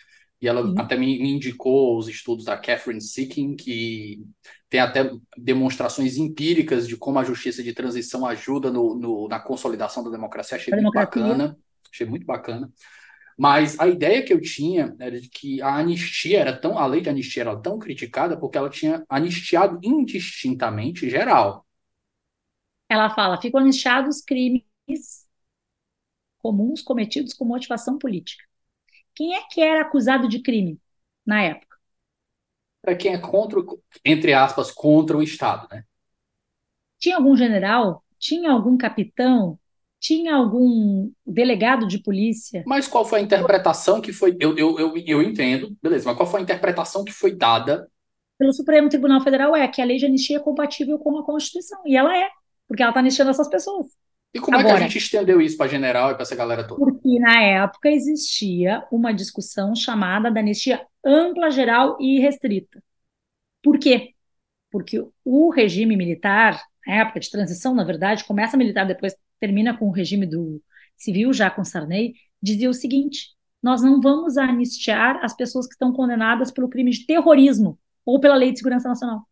e 0.42 0.48
ela 0.48 0.62
uhum. 0.62 0.74
até 0.78 0.96
me, 0.96 1.20
me, 1.20 1.30
indicou 1.30 1.96
os 1.98 2.09
estudos 2.09 2.46
da 2.46 2.57
Catherine 2.57 3.01
Sicking, 3.01 3.55
que 3.55 4.24
tem 4.68 4.80
até 4.80 5.09
demonstrações 5.36 6.16
empíricas 6.16 6.88
de 6.88 6.96
como 6.96 7.18
a 7.18 7.24
justiça 7.24 7.62
de 7.62 7.74
transição 7.74 8.26
ajuda 8.26 8.72
no, 8.72 8.96
no 8.96 9.28
na 9.28 9.38
consolidação 9.38 10.03
da 10.03 10.11
democracia. 10.11 10.57
Achei 10.57 10.74
muito 10.74 10.92
bacana. 10.92 11.57
Achei 11.92 12.07
muito 12.07 12.26
bacana. 12.26 12.72
Mas 13.41 13.80
a 13.80 13.88
ideia 13.88 14.22
que 14.22 14.34
eu 14.34 14.41
tinha 14.41 14.95
era 15.01 15.18
de 15.18 15.28
que 15.30 15.62
a 15.62 15.76
anistia 15.78 16.41
era 16.41 16.53
tão, 16.55 16.78
a 16.78 16.86
lei 16.86 17.01
de 17.01 17.09
anistia 17.09 17.43
era 17.43 17.57
tão 17.57 17.78
criticada 17.78 18.36
porque 18.38 18.59
ela 18.59 18.68
tinha 18.68 19.03
anistiado 19.09 19.80
indistintamente 19.82 21.09
geral. 21.09 21.66
Ela 22.91 23.09
fala, 23.11 23.41
ficam 23.41 23.61
anistiados 23.61 24.20
crimes 24.22 24.64
comuns 26.38 26.82
cometidos 26.82 27.32
com 27.34 27.45
motivação 27.45 27.97
política. 27.99 28.45
Quem 29.14 29.34
é 29.36 29.43
que 29.49 29.61
era 29.62 29.82
acusado 29.82 30.28
de 30.28 30.41
crime 30.43 30.80
na 31.26 31.43
época? 31.43 31.78
Para 32.82 32.95
quem 32.97 33.14
é 33.14 33.18
contra, 33.18 33.61
entre 34.05 34.32
aspas, 34.34 34.70
contra 34.70 35.16
o 35.16 35.22
Estado, 35.22 35.66
né? 35.70 35.84
Tinha 37.01 37.16
algum 37.18 37.36
general? 37.36 38.05
Tinha 38.18 38.53
algum 38.53 38.78
capitão? 38.78 39.60
Tinha 40.01 40.34
algum 40.34 41.12
delegado 41.26 41.86
de 41.86 41.98
polícia? 41.98 42.64
Mas 42.66 42.88
qual 42.88 43.05
foi 43.05 43.20
a 43.20 43.22
interpretação 43.22 44.01
que 44.01 44.12
foi. 44.12 44.36
Eu, 44.40 44.57
eu, 44.57 44.78
eu, 44.78 44.94
eu 44.96 45.22
entendo, 45.22 45.76
beleza, 45.82 46.09
mas 46.09 46.16
qual 46.16 46.28
foi 46.28 46.40
a 46.40 46.42
interpretação 46.42 47.05
que 47.05 47.12
foi 47.12 47.36
dada 47.36 47.86
pelo 48.40 48.55
Supremo 48.55 48.88
Tribunal 48.88 49.20
Federal 49.20 49.55
é 49.55 49.68
que 49.68 49.82
a 49.82 49.84
lei 49.84 49.98
de 49.98 50.07
anistia 50.07 50.38
é 50.38 50.40
compatível 50.40 50.98
com 50.98 51.18
a 51.18 51.22
Constituição. 51.22 51.78
E 51.84 51.94
ela 51.94 52.16
é, 52.16 52.26
porque 52.66 52.82
ela 52.82 52.90
está 52.90 53.01
anistiando 53.01 53.30
essas 53.30 53.51
pessoas. 53.51 53.88
E 54.32 54.40
como 54.40 54.57
Agora, 54.57 54.76
é 54.76 54.78
que 54.78 54.84
a 54.84 54.86
gente 54.86 54.96
estendeu 54.96 55.42
isso 55.42 55.59
para 55.59 55.70
general 55.70 56.11
e 56.11 56.14
para 56.14 56.22
essa 56.22 56.34
galera 56.34 56.66
toda? 56.66 56.80
Porque 56.80 57.18
na 57.18 57.42
época 57.42 57.90
existia 57.90 58.82
uma 58.90 59.12
discussão 59.12 59.76
chamada 59.76 60.30
da 60.30 60.40
anistia 60.40 60.86
ampla, 61.05 61.51
geral 61.51 61.98
e 62.01 62.18
restrita. 62.18 62.82
Por 63.62 63.78
quê? 63.78 64.14
Porque 64.70 65.05
o 65.22 65.51
regime 65.51 65.94
militar, 65.94 66.62
na 66.86 66.94
época 66.94 67.20
de 67.20 67.30
transição, 67.30 67.74
na 67.74 67.84
verdade, 67.84 68.24
começa 68.24 68.57
militar, 68.57 68.86
depois 68.86 69.14
termina 69.41 69.76
com 69.76 69.88
o 69.88 69.93
regime 69.93 70.26
do 70.26 70.62
civil, 70.97 71.32
já 71.32 71.51
com 71.51 71.64
Sarney, 71.64 72.14
dizia 72.43 72.70
o 72.70 72.74
seguinte: 72.74 73.30
nós 73.62 73.82
não 73.82 74.01
vamos 74.01 74.36
anistiar 74.36 75.24
as 75.24 75.34
pessoas 75.34 75.66
que 75.66 75.72
estão 75.74 75.93
condenadas 75.93 76.53
pelo 76.53 76.68
crime 76.68 76.91
de 76.91 77.07
terrorismo 77.07 77.78
ou 78.05 78.20
pela 78.20 78.36
Lei 78.36 78.53
de 78.53 78.59
Segurança 78.59 78.88
Nacional 78.88 79.26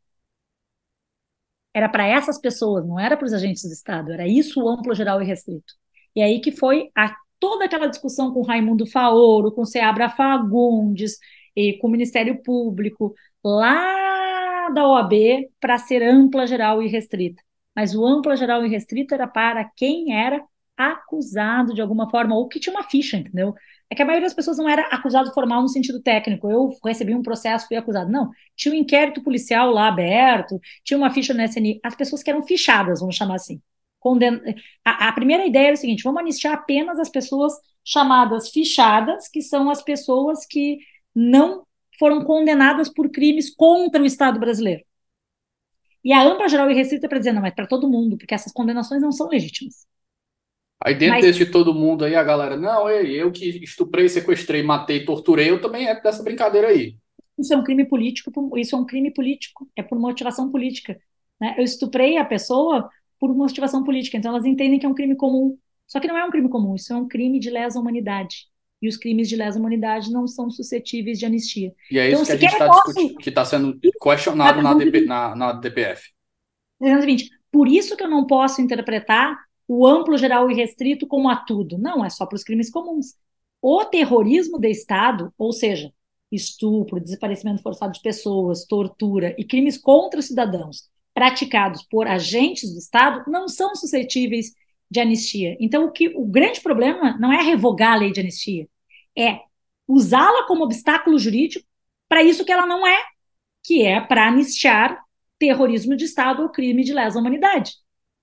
era 1.79 1.89
para 1.89 2.07
essas 2.07 2.41
pessoas, 2.41 2.87
não 2.87 2.99
era 2.99 3.17
para 3.17 3.27
os 3.27 3.33
agentes 3.33 3.63
do 3.63 3.73
Estado, 3.73 4.13
era 4.13 4.27
isso 4.27 4.63
o 4.63 4.69
amplo, 4.69 4.95
geral 4.95 5.23
e 5.23 5.27
restrito. 5.27 5.75
E 6.15 6.23
aí 6.23 6.41
que 6.41 6.53
foi 6.53 6.91
a, 6.97 7.15
toda 7.39 7.65
aquela 7.65 7.87
discussão 7.87 8.33
com 8.33 8.43
Raimundo 8.43 8.87
Faoro, 8.87 9.53
com 9.53 9.65
Seabra 9.65 10.09
Fagundes, 10.11 11.19
e 11.57 11.79
com 11.79 11.89
o 11.89 11.91
Ministério 11.91 12.43
Público, 12.43 13.15
lá 13.45 14.71
da 14.75 14.87
OAB, 14.87 15.13
para 15.61 15.79
ser 15.79 16.03
ampla, 16.03 16.47
geral 16.47 16.83
e 16.83 16.89
restrita. 16.89 17.43
Mas 17.79 17.95
o 17.95 18.05
ampla, 18.05 18.37
geral 18.37 18.67
e 18.67 18.69
restrito 18.69 19.15
era 19.15 19.29
para 19.29 19.65
quem 19.77 20.13
era 20.13 20.45
acusado 20.77 21.73
de 21.73 21.81
alguma 21.81 22.11
forma, 22.11 22.35
ou 22.35 22.49
que 22.49 22.59
tinha 22.59 22.75
uma 22.75 22.83
ficha, 22.83 23.17
entendeu? 23.17 23.55
é 23.89 23.95
que 23.95 24.03
a 24.03 24.05
maioria 24.05 24.27
das 24.27 24.35
pessoas 24.35 24.59
não 24.59 24.69
era 24.69 24.83
acusado 24.89 25.33
formal 25.33 25.63
no 25.63 25.69
sentido 25.69 26.03
técnico. 26.03 26.51
Eu 26.51 26.71
recebi 26.85 27.15
um 27.15 27.23
processo, 27.23 27.69
fui 27.69 27.77
acusado. 27.77 28.11
Não, 28.11 28.31
tinha 28.57 28.75
um 28.75 28.77
inquérito 28.77 29.23
policial 29.23 29.71
lá 29.71 29.87
aberto, 29.87 30.61
tinha 30.83 30.99
uma 30.99 31.11
ficha 31.11 31.33
no 31.33 31.41
SNI. 31.41 31.79
As 31.85 31.95
pessoas 31.95 32.21
que 32.21 32.31
eram 32.31 32.43
fichadas, 32.43 32.99
vamos 32.99 33.15
chamar 33.15 33.37
assim. 33.37 33.63
Conden... 34.01 34.41
A, 34.85 35.09
a, 35.09 35.13
primeira 35.13 35.47
ideia 35.47 35.69
era 35.69 35.75
o 35.75 35.79
seguinte: 35.79 36.03
vamos 36.03 36.21
anistiar 36.21 36.55
apenas 36.55 36.99
as 36.99 37.09
pessoas 37.09 37.53
chamadas 37.85 38.51
fichadas, 38.51 39.29
que 39.29 39.41
são 39.41 39.71
as 39.71 39.83
pessoas 39.83 40.45
que 40.45 40.79
não 41.15 41.65
foram 41.97 42.25
condenadas 42.25 42.93
por 42.93 43.09
crimes 43.09 43.55
contra 43.55 44.03
o 44.03 44.07
Estado 44.07 44.41
brasileiro. 44.41 44.83
E 46.05 46.13
a 46.13 46.23
ampla 46.23 46.49
geral 46.49 46.71
e 46.71 46.75
restrita 46.75 47.07
é 47.07 47.09
para 47.09 47.19
dizer, 47.19 47.33
não, 47.33 47.43
mas 47.43 47.55
para 47.55 47.67
todo 47.67 47.89
mundo, 47.89 48.17
porque 48.17 48.35
essas 48.35 48.53
condenações 48.53 49.03
não 49.03 49.13
são 49.13 49.29
legítimas. 49.29 49.87
Aí 50.81 50.95
dentro 50.95 51.17
Mas... 51.17 51.25
desse 51.25 51.45
de 51.45 51.51
todo 51.51 51.75
mundo 51.75 52.05
aí, 52.05 52.15
a 52.15 52.23
galera, 52.23 52.57
não, 52.57 52.89
eu, 52.89 53.05
eu 53.05 53.33
que 53.33 53.65
estuprei, 53.65 54.09
sequestrei, 54.09 54.63
matei, 54.63 55.05
torturei, 55.05 55.51
eu 55.51 55.61
também 55.61 55.89
é 55.89 56.01
dessa 56.01 56.23
brincadeira 56.23 56.69
aí. 56.69 56.97
Isso 57.37 57.53
é 57.53 57.57
um 57.57 57.65
crime 57.65 57.85
político, 57.85 58.31
isso 58.57 58.77
é 58.77 58.79
um 58.79 58.87
crime 58.87 59.13
político, 59.13 59.69
é 59.77 59.83
por 59.83 59.99
motivação 59.99 60.51
política. 60.51 60.99
Né? 61.41 61.55
Eu 61.59 61.65
estuprei 61.65 62.17
a 62.17 62.25
pessoa 62.25 62.89
por 63.19 63.35
motivação 63.35 63.83
política, 63.83 64.17
então 64.17 64.33
elas 64.33 64.45
entendem 64.45 64.79
que 64.79 64.87
é 64.87 64.89
um 64.89 64.95
crime 64.95 65.17
comum. 65.17 65.59
Só 65.87 65.99
que 65.99 66.07
não 66.07 66.17
é 66.17 66.25
um 66.25 66.31
crime 66.31 66.49
comum, 66.49 66.75
isso 66.75 66.93
é 66.93 66.97
um 66.97 67.09
crime 67.09 67.41
de 67.41 67.51
lesa 67.51 67.81
humanidade. 67.81 68.47
E 68.81 68.89
os 68.89 68.97
crimes 68.97 69.29
de 69.29 69.37
lesa 69.37 69.59
humanidade 69.59 70.13
não 70.13 70.27
são 70.27 70.51
suscetíveis 70.51 71.19
de 71.19 71.27
anistia. 71.27 71.73
E 71.91 71.99
é 71.99 72.11
isso 72.11 72.23
então, 72.23 72.27
que 72.27 72.33
a 72.33 72.49
gente 72.49 72.53
está 72.53 72.69
discutindo, 72.69 73.19
que 73.19 73.29
está 73.29 73.45
sendo 73.45 73.81
questionado 74.01 74.63
na, 74.63 74.75
DP, 74.75 75.01
na, 75.03 75.35
na 75.35 75.53
DPF. 75.53 76.11
320. 76.79 77.31
Por 77.51 77.67
isso 77.67 77.97
que 77.97 78.05
eu 78.05 78.11
não 78.11 78.27
posso 78.27 78.61
interpretar 78.61 79.37
o 79.67 79.87
amplo, 79.87 80.17
geral 80.17 80.51
e 80.51 80.55
restrito 80.55 81.07
como 81.07 81.29
a 81.29 81.37
tudo. 81.37 81.77
Não, 81.77 82.05
é 82.05 82.09
só 82.09 82.25
para 82.25 82.37
os 82.37 82.45
crimes 82.45 82.71
comuns. 82.71 83.15
O 83.61 83.85
terrorismo 83.85 84.59
de 84.59 84.71
Estado, 84.71 85.33
ou 85.37 85.53
seja, 85.53 85.93
estupro, 86.31 87.01
desaparecimento 87.01 87.63
forçado 87.63 87.93
de 87.93 88.01
pessoas, 88.01 88.65
tortura 88.65 89.35
e 89.39 89.45
crimes 89.45 89.77
contra 89.77 90.23
cidadãos 90.23 90.89
praticados 91.13 91.83
por 91.83 92.07
agentes 92.07 92.73
do 92.73 92.79
Estado, 92.79 93.29
não 93.29 93.49
são 93.49 93.75
suscetíveis 93.75 94.53
de 94.91 95.01
anistia. 95.01 95.57
Então, 95.61 95.85
o, 95.85 95.93
que, 95.93 96.09
o 96.17 96.25
grande 96.25 96.61
problema 96.61 97.17
não 97.19 97.33
é 97.33 97.43
revogar 97.43 97.93
a 97.93 97.97
lei 97.97 98.13
de 98.13 98.21
anistia, 98.21 98.69
é 99.17 99.41
usá-la 99.87 100.47
como 100.47 100.65
obstáculo 100.65 101.19
jurídico 101.19 101.67
para 102.09 102.23
isso 102.23 102.45
que 102.45 102.53
ela 102.53 102.67
não 102.67 102.87
é, 102.87 102.99
que 103.65 103.83
é 103.83 104.01
para 104.01 104.29
anistiar 104.29 104.99
terrorismo 105.39 105.97
de 105.97 106.05
Estado 106.05 106.43
ou 106.43 106.49
crime 106.49 106.83
de 106.83 106.93
lesa 106.93 107.19
humanidade. 107.19 107.73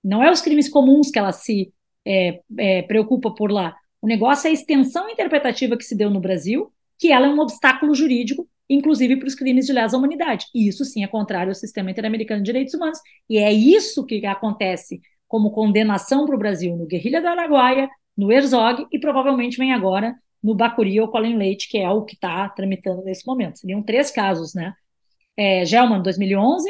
Não 0.04 0.24
é 0.24 0.32
os 0.32 0.42
crimes 0.42 0.70
comuns 0.70 1.10
que 1.10 1.20
ela 1.20 1.32
se 1.32 1.74
é, 2.06 2.42
é, 2.58 2.82
preocupa 2.84 3.34
por 3.34 3.52
lá. 3.52 3.76
O 4.02 4.08
negócio 4.08 4.48
é 4.48 4.52
a 4.52 4.54
extensão 4.54 5.10
interpretativa 5.10 5.78
que 5.78 5.84
se 5.84 5.96
deu 5.96 6.10
no 6.10 6.20
Brasil, 6.20 6.72
que 7.00 7.12
ela 7.12 7.28
é 7.28 7.30
um 7.30 7.40
obstáculo 7.40 7.94
jurídico, 7.96 8.48
inclusive 8.70 9.18
para 9.18 9.28
os 9.28 9.36
crimes 9.36 9.66
de 9.66 9.74
lesa 9.74 9.98
humanidade. 9.98 10.46
E 10.54 10.68
isso 10.68 10.86
sim 10.86 11.04
é 11.04 11.08
contrário 11.08 11.50
ao 11.50 11.56
sistema 11.56 11.90
interamericano 11.90 12.42
de 12.42 12.46
direitos 12.46 12.74
humanos. 12.74 13.00
E 13.30 13.38
é 13.38 13.52
isso 13.52 14.06
que 14.06 14.26
acontece 14.26 15.02
como 15.28 15.52
condenação 15.52 16.26
para 16.26 16.36
o 16.36 16.40
Brasil 16.40 16.76
no 16.76 16.86
Guerrilha 16.86 17.22
do 17.22 17.28
Araguaia, 17.28 17.90
no 18.18 18.32
Herzog 18.32 18.88
e 18.92 19.00
provavelmente 19.00 19.58
vem 19.58 19.74
agora 19.74 20.16
no 20.42 20.54
Bacuri 20.56 21.00
ou 21.02 21.08
Colin 21.08 21.38
Leite, 21.38 21.68
que 21.68 21.78
é 21.78 21.90
o 21.90 22.04
que 22.04 22.14
está 22.16 22.48
tramitando 22.50 23.04
nesse 23.04 23.26
momento. 23.26 23.60
Seriam 23.60 23.82
três 23.82 24.12
casos, 24.12 24.54
né? 24.54 24.74
É, 25.36 25.66
Gelman, 25.66 26.02
2011, 26.02 26.70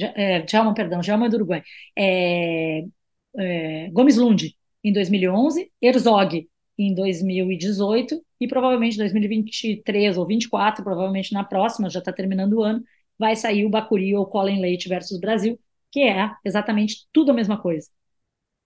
é, 0.00 0.46
Gelman, 0.46 0.74
perdão, 0.74 1.02
Gelman 1.02 1.28
do 1.28 1.36
Uruguai, 1.36 1.62
é, 1.96 2.84
é, 3.36 3.90
Gomes 3.90 4.16
Lund, 4.16 4.56
em 4.82 4.92
2011, 4.92 5.70
Herzog, 5.80 6.48
em 6.78 6.94
2018, 6.94 8.24
e 8.40 8.48
provavelmente 8.48 8.96
2023 8.96 10.16
ou 10.16 10.24
2024, 10.24 10.82
provavelmente 10.82 11.32
na 11.32 11.44
próxima, 11.44 11.90
já 11.90 11.98
está 12.00 12.12
terminando 12.12 12.54
o 12.54 12.62
ano, 12.62 12.82
vai 13.18 13.36
sair 13.36 13.64
o 13.64 13.70
Bacuri 13.70 14.16
ou 14.16 14.26
Colin 14.26 14.60
Leite 14.60 14.88
versus 14.88 15.20
Brasil, 15.20 15.58
que 15.92 16.00
é 16.00 16.32
exatamente 16.44 17.06
tudo 17.12 17.30
a 17.30 17.34
mesma 17.34 17.60
coisa. 17.60 17.88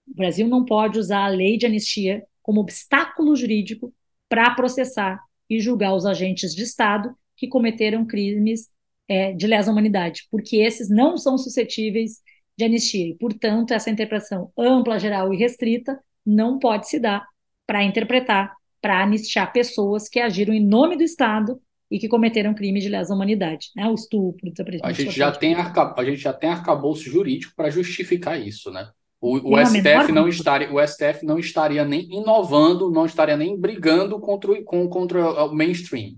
O 0.07 0.15
Brasil 0.15 0.47
não 0.47 0.63
pode 0.63 0.97
usar 0.97 1.25
a 1.25 1.27
lei 1.27 1.57
de 1.57 1.65
anistia 1.65 2.23
como 2.41 2.61
obstáculo 2.61 3.35
jurídico 3.35 3.93
para 4.29 4.55
processar 4.55 5.21
e 5.49 5.59
julgar 5.59 5.93
os 5.93 6.05
agentes 6.05 6.55
de 6.55 6.63
Estado 6.63 7.13
que 7.35 7.47
cometeram 7.47 8.05
crimes 8.05 8.69
é, 9.07 9.33
de 9.33 9.45
lesa 9.45 9.71
humanidade, 9.71 10.27
porque 10.31 10.57
esses 10.57 10.89
não 10.89 11.17
são 11.17 11.37
suscetíveis 11.37 12.21
de 12.57 12.65
anistia. 12.65 13.07
E, 13.07 13.15
portanto, 13.15 13.73
essa 13.73 13.89
interpretação 13.89 14.51
ampla, 14.57 14.97
geral 14.97 15.33
e 15.33 15.37
restrita 15.37 15.99
não 16.25 16.57
pode 16.57 16.89
se 16.89 16.99
dar 16.99 17.25
para 17.65 17.83
interpretar, 17.83 18.55
para 18.81 19.03
anistiar 19.03 19.51
pessoas 19.51 20.07
que 20.09 20.19
agiram 20.19 20.53
em 20.53 20.65
nome 20.65 20.95
do 20.95 21.03
Estado 21.03 21.61
e 21.89 21.99
que 21.99 22.07
cometeram 22.07 22.53
crimes 22.53 22.83
de 22.83 22.89
lesa 22.89 23.13
humanidade, 23.13 23.69
né? 23.75 23.87
O 23.87 23.93
estupro, 23.93 24.51
a 24.83 24.91
gente 24.91 25.15
já 25.15 25.31
tem 25.31 25.55
arca... 25.55 25.93
a 25.97 26.03
gente 26.03 26.19
já 26.19 26.33
tem 26.33 26.49
arcabouço 26.49 27.03
jurídico 27.09 27.53
para 27.55 27.69
justificar 27.69 28.39
isso, 28.39 28.71
né? 28.71 28.89
O, 29.19 29.55
o 29.55 29.65
STF 29.65 30.11
não 30.11 30.27
estaria, 30.27 30.71
o 30.71 30.85
STF 30.85 31.25
não 31.25 31.39
estaria 31.39 31.83
nem 31.83 32.01
inovando, 32.13 32.91
não 32.91 33.05
estaria 33.05 33.35
nem 33.35 33.59
brigando 33.59 34.19
contra 34.19 34.51
o, 34.51 34.63
contra 34.63 35.45
o 35.45 35.55
mainstream. 35.55 36.15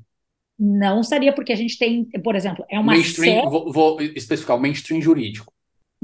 Não 0.59 1.01
seria 1.01 1.31
porque 1.31 1.53
a 1.53 1.55
gente 1.55 1.77
tem, 1.77 2.03
por 2.21 2.35
exemplo, 2.35 2.65
é 2.69 2.77
uma 2.77 2.91
mainstream, 2.91 3.35
série... 3.35 3.49
vou, 3.49 3.71
vou 3.71 4.01
especificar, 4.01 4.57
o 4.57 4.59
mainstream 4.59 4.99
jurídico. 4.99 5.53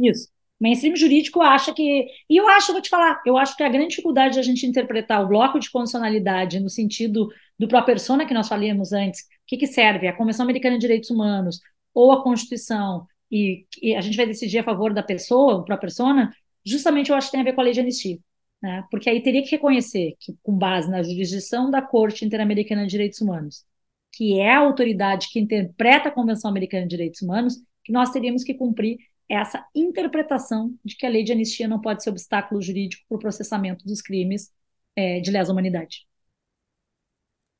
Isso. 0.02 0.30
Mainstream 0.58 0.96
jurídico 0.96 1.42
acha 1.42 1.74
que. 1.74 2.06
E 2.30 2.38
eu 2.38 2.48
acho, 2.48 2.72
vou 2.72 2.82
te 2.82 2.90
falar, 2.90 3.22
eu 3.26 3.38
acho 3.38 3.58
que 3.58 3.64
a 3.64 3.68
grande 3.68 3.90
dificuldade 3.90 4.36
de 4.36 4.40
a 4.40 4.44
gente 4.44 4.66
interpretar 4.66 5.22
o 5.22 5.28
bloco 5.28 5.60
de 5.60 5.70
condicionalidade 5.70 6.62
no 6.62 6.70
sentido 6.70 7.28
do 7.60 7.68
próprio 7.68 7.94
persona 7.94 8.26
que 8.26 8.34
nós 8.34 8.48
falamos 8.48 8.94
antes, 8.94 9.22
o 9.22 9.26
que, 9.48 9.58
que 9.58 9.68
serve? 9.68 10.08
A 10.08 10.16
Convenção 10.16 10.44
Americana 10.44 10.76
de 10.76 10.82
Direitos 10.82 11.10
Humanos, 11.10 11.60
ou 11.94 12.12
a 12.12 12.24
Constituição, 12.24 13.08
e, 13.32 13.66
e, 13.82 13.96
a 13.96 14.02
gente 14.02 14.18
vai 14.18 14.26
decidir 14.26 14.60
a 14.60 14.64
favor 14.64 14.94
da 14.94 15.04
pessoa, 15.04 15.64
para 15.66 15.76
a 15.76 15.78
persona, 15.78 16.34
justamente 16.66 17.10
eu 17.10 17.16
acho 17.16 17.28
que 17.28 17.32
tem 17.32 17.42
a 17.42 17.44
ver 17.44 17.54
com 17.54 17.62
a 17.62 17.64
lei 17.64 17.74
de 17.74 17.80
anistia. 17.80 18.20
Né? 18.62 18.86
Porque 18.90 19.10
aí 19.10 19.22
teria 19.22 19.44
que 19.44 19.52
reconhecer 19.52 20.16
que, 20.20 20.36
com 20.44 20.58
base 20.58 20.90
na 20.90 21.04
jurisdição 21.04 21.70
da 21.70 21.82
Corte 21.82 22.26
Interamericana 22.26 22.84
de 22.84 22.90
Direitos 22.90 23.22
Humanos, 23.22 23.66
que 24.12 24.40
é 24.40 24.52
a 24.52 24.60
autoridade 24.60 25.30
que 25.30 25.40
interpreta 25.40 26.10
a 26.10 26.12
Convenção 26.12 26.50
Americana 26.50 26.84
de 26.84 26.90
Direitos 26.90 27.22
Humanos, 27.22 27.56
que 27.84 27.92
nós 27.92 28.10
teríamos 28.12 28.44
que 28.44 28.54
cumprir 28.54 28.98
essa 29.28 29.66
interpretação 29.74 30.74
de 30.84 30.96
que 30.96 31.06
a 31.06 31.10
lei 31.10 31.24
de 31.24 31.32
anistia 31.32 31.68
não 31.68 31.82
pode 31.82 32.04
ser 32.04 32.10
obstáculo 32.10 32.62
jurídico 32.62 33.04
para 33.08 33.16
o 33.18 33.20
processamento 33.20 33.86
dos 33.86 34.02
crimes 34.02 34.52
é, 34.96 35.20
de 35.20 35.32
lesa 35.32 35.52
humanidade. 35.52 36.08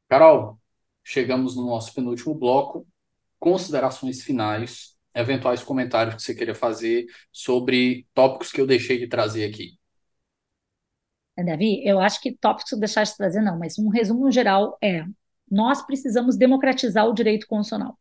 Carol, 0.08 0.60
chegamos 1.06 1.56
no 1.56 1.68
nosso 1.68 1.94
penúltimo 1.94 2.34
bloco. 2.34 2.86
Considerações 3.40 4.24
finais, 4.24 4.98
eventuais 5.14 5.64
comentários 5.64 6.16
que 6.16 6.22
você 6.24 6.34
queria 6.34 6.56
fazer 6.56 7.06
sobre 7.32 8.08
tópicos 8.14 8.52
que 8.52 8.60
eu 8.60 8.66
deixei 8.66 8.98
de 8.98 9.08
trazer 9.08 9.46
aqui. 9.46 9.78
É, 11.38 11.44
Davi, 11.44 11.86
eu 11.86 12.00
acho 12.00 12.20
que 12.20 12.36
tópicos 12.36 12.72
que 12.72 12.80
deixar 12.80 13.04
de 13.04 13.16
trazer 13.16 13.42
não, 13.42 13.60
mas 13.60 13.78
um 13.78 13.90
resumo 13.90 14.32
geral 14.32 14.78
é: 14.82 15.06
nós 15.50 15.86
precisamos 15.86 16.36
democratizar 16.36 17.08
o 17.08 17.14
direito 17.14 17.46
constitucional. 17.46 17.98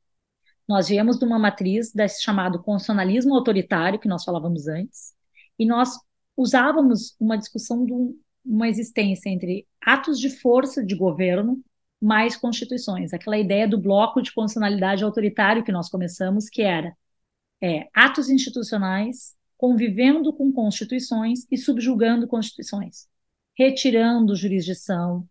Nós 0.67 0.89
viemos 0.89 1.19
de 1.19 1.27
uma 1.27 1.39
matriz 1.39 1.93
desse 1.93 2.23
chamado 2.23 2.63
constitucionalismo 2.63 3.35
autoritário, 3.35 3.99
que 3.99 4.09
nós 4.09 4.25
falávamos 4.25 4.67
antes, 4.67 5.13
e 5.59 5.67
nós 5.67 5.99
usávamos 6.35 7.15
uma 7.21 7.37
discussão 7.37 7.85
de 7.85 7.93
uma 8.45 8.69
existência 8.69 9.29
entre 9.29 9.67
atos 9.83 10.19
de 10.19 10.31
força 10.31 10.83
de 10.83 10.95
governo 10.95 11.63
mais 12.05 12.37
constituições, 12.37 13.15
aquela 13.15 13.39
ideia 13.39 13.67
do 13.67 13.81
bloco 13.81 14.21
de 14.21 14.31
constitucionalidade 14.33 15.03
autoritário 15.03 15.65
que 15.65 15.73
nós 15.73 15.89
começamos, 15.89 16.51
que 16.51 16.61
era 16.61 16.95
é, 17.63 17.89
atos 17.95 18.29
institucionais 18.29 19.35
convivendo 19.57 20.31
com 20.31 20.53
constituições 20.53 21.47
e 21.51 21.57
subjugando 21.57 22.29
constituições, 22.29 23.07
retirando 23.57 24.37
jurisdição, 24.37 25.27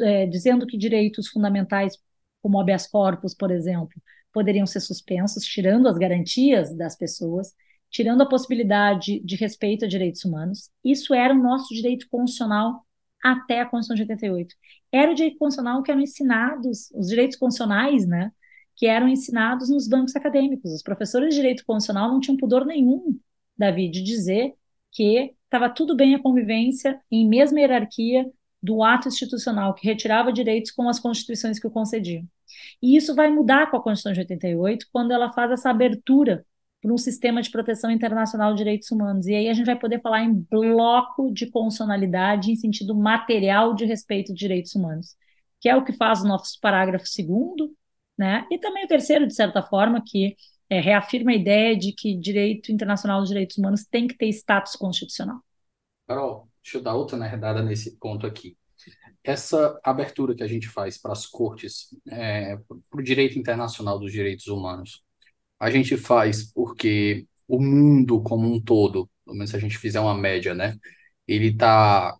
é, 0.00 0.26
dizendo 0.26 0.64
que 0.64 0.78
direitos 0.78 1.26
fundamentais, 1.26 1.98
como 2.40 2.60
habeas 2.60 2.86
corpus, 2.86 3.34
por 3.34 3.50
exemplo, 3.50 4.00
poderiam 4.32 4.66
ser 4.66 4.78
suspensos, 4.80 5.44
tirando 5.44 5.88
as 5.88 5.98
garantias 5.98 6.72
das 6.76 6.96
pessoas, 6.96 7.52
tirando 7.90 8.22
a 8.22 8.28
possibilidade 8.28 9.18
de 9.24 9.34
respeito 9.34 9.84
a 9.84 9.88
direitos 9.88 10.24
humanos. 10.24 10.70
Isso 10.84 11.12
era 11.12 11.34
o 11.34 11.42
nosso 11.42 11.74
direito 11.74 12.08
constitucional 12.08 12.86
até 13.22 13.60
a 13.60 13.66
Constituição 13.66 13.96
de 13.96 14.12
88. 14.12 14.54
Era 14.90 15.12
o 15.12 15.14
direito 15.14 15.38
constitucional 15.38 15.82
que 15.82 15.90
eram 15.90 16.00
ensinados, 16.00 16.90
os 16.94 17.08
direitos 17.08 17.36
constitucionais, 17.36 18.06
né, 18.06 18.32
que 18.76 18.86
eram 18.86 19.08
ensinados 19.08 19.68
nos 19.70 19.88
bancos 19.88 20.16
acadêmicos. 20.16 20.72
Os 20.72 20.82
professores 20.82 21.30
de 21.30 21.36
direito 21.36 21.64
constitucional 21.64 22.10
não 22.10 22.20
tinham 22.20 22.36
pudor 22.36 22.64
nenhum, 22.64 23.18
Davi, 23.56 23.88
de 23.88 24.02
dizer 24.02 24.54
que 24.90 25.34
estava 25.44 25.70
tudo 25.70 25.96
bem 25.96 26.14
a 26.14 26.22
convivência 26.22 27.00
em 27.10 27.28
mesma 27.28 27.60
hierarquia 27.60 28.30
do 28.62 28.82
ato 28.82 29.08
institucional 29.08 29.74
que 29.74 29.86
retirava 29.86 30.32
direitos 30.32 30.70
com 30.70 30.88
as 30.88 31.00
constituições 31.00 31.58
que 31.58 31.66
o 31.66 31.70
concediam. 31.70 32.26
E 32.82 32.96
isso 32.96 33.14
vai 33.14 33.30
mudar 33.30 33.70
com 33.70 33.76
a 33.76 33.82
Constituição 33.82 34.12
de 34.12 34.20
88, 34.20 34.86
quando 34.92 35.10
ela 35.12 35.32
faz 35.32 35.50
essa 35.50 35.70
abertura 35.70 36.44
para 36.82 36.92
um 36.92 36.98
sistema 36.98 37.40
de 37.40 37.50
proteção 37.50 37.90
internacional 37.92 38.50
de 38.50 38.58
direitos 38.58 38.90
humanos. 38.90 39.26
E 39.28 39.34
aí 39.34 39.48
a 39.48 39.54
gente 39.54 39.66
vai 39.66 39.78
poder 39.78 40.00
falar 40.02 40.24
em 40.24 40.34
bloco 40.34 41.32
de 41.32 41.48
constitucionalidade 41.48 42.50
em 42.50 42.56
sentido 42.56 42.92
material 42.92 43.72
de 43.72 43.84
respeito 43.84 44.34
de 44.34 44.38
direitos 44.40 44.74
humanos, 44.74 45.14
que 45.60 45.68
é 45.68 45.76
o 45.76 45.84
que 45.84 45.92
faz 45.92 46.22
o 46.22 46.26
nosso 46.28 46.58
parágrafo 46.60 47.06
segundo, 47.06 47.72
né? 48.18 48.46
E 48.50 48.58
também 48.58 48.84
o 48.84 48.88
terceiro, 48.88 49.28
de 49.28 49.34
certa 49.34 49.62
forma, 49.62 50.02
que 50.04 50.36
é, 50.68 50.80
reafirma 50.80 51.30
a 51.30 51.36
ideia 51.36 51.76
de 51.78 51.92
que 51.92 52.16
direito 52.16 52.72
internacional 52.72 53.20
dos 53.20 53.28
direitos 53.28 53.56
humanos 53.56 53.84
tem 53.84 54.08
que 54.08 54.16
ter 54.16 54.28
status 54.30 54.74
constitucional. 54.74 55.40
Carol, 56.08 56.48
deixa 56.62 56.78
eu 56.78 56.82
dar 56.82 56.94
outra 56.94 57.16
nerdada 57.16 57.62
nesse 57.62 57.96
ponto 57.96 58.26
aqui. 58.26 58.56
Essa 59.22 59.78
abertura 59.84 60.34
que 60.34 60.42
a 60.42 60.48
gente 60.48 60.68
faz 60.68 60.98
para 60.98 61.12
as 61.12 61.26
cortes, 61.26 61.96
é, 62.10 62.56
para 62.90 63.00
o 63.00 63.04
direito 63.04 63.38
internacional 63.38 64.00
dos 64.00 64.10
direitos 64.10 64.48
humanos, 64.48 65.04
a 65.62 65.70
gente 65.70 65.96
faz 65.96 66.52
porque 66.52 67.26
o 67.46 67.60
mundo 67.60 68.20
como 68.22 68.52
um 68.52 68.60
todo, 68.60 69.08
pelo 69.24 69.36
menos 69.36 69.50
se 69.50 69.56
a 69.56 69.60
gente 69.60 69.78
fizer 69.78 70.00
uma 70.00 70.14
média, 70.16 70.54
né, 70.54 70.76
ele 71.26 71.48
está 71.50 72.16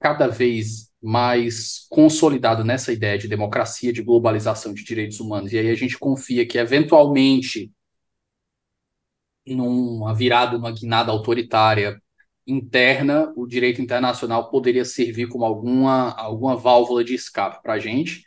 cada 0.00 0.28
vez 0.28 0.92
mais 1.02 1.86
consolidado 1.90 2.64
nessa 2.64 2.92
ideia 2.92 3.18
de 3.18 3.28
democracia, 3.28 3.92
de 3.92 4.02
globalização 4.02 4.74
de 4.74 4.84
direitos 4.84 5.20
humanos. 5.20 5.52
E 5.52 5.58
aí 5.58 5.70
a 5.70 5.74
gente 5.74 5.98
confia 5.98 6.46
que, 6.46 6.58
eventualmente, 6.58 7.72
numa 9.46 10.14
virada, 10.14 10.56
numa 10.58 10.72
guinada 10.72 11.10
autoritária, 11.12 12.00
interna, 12.46 13.32
o 13.36 13.46
direito 13.46 13.80
internacional 13.80 14.50
poderia 14.50 14.84
servir 14.84 15.28
como 15.28 15.44
alguma, 15.44 16.12
alguma 16.12 16.56
válvula 16.56 17.04
de 17.04 17.14
escape 17.14 17.62
para 17.62 17.74
a 17.74 17.78
gente. 17.78 18.24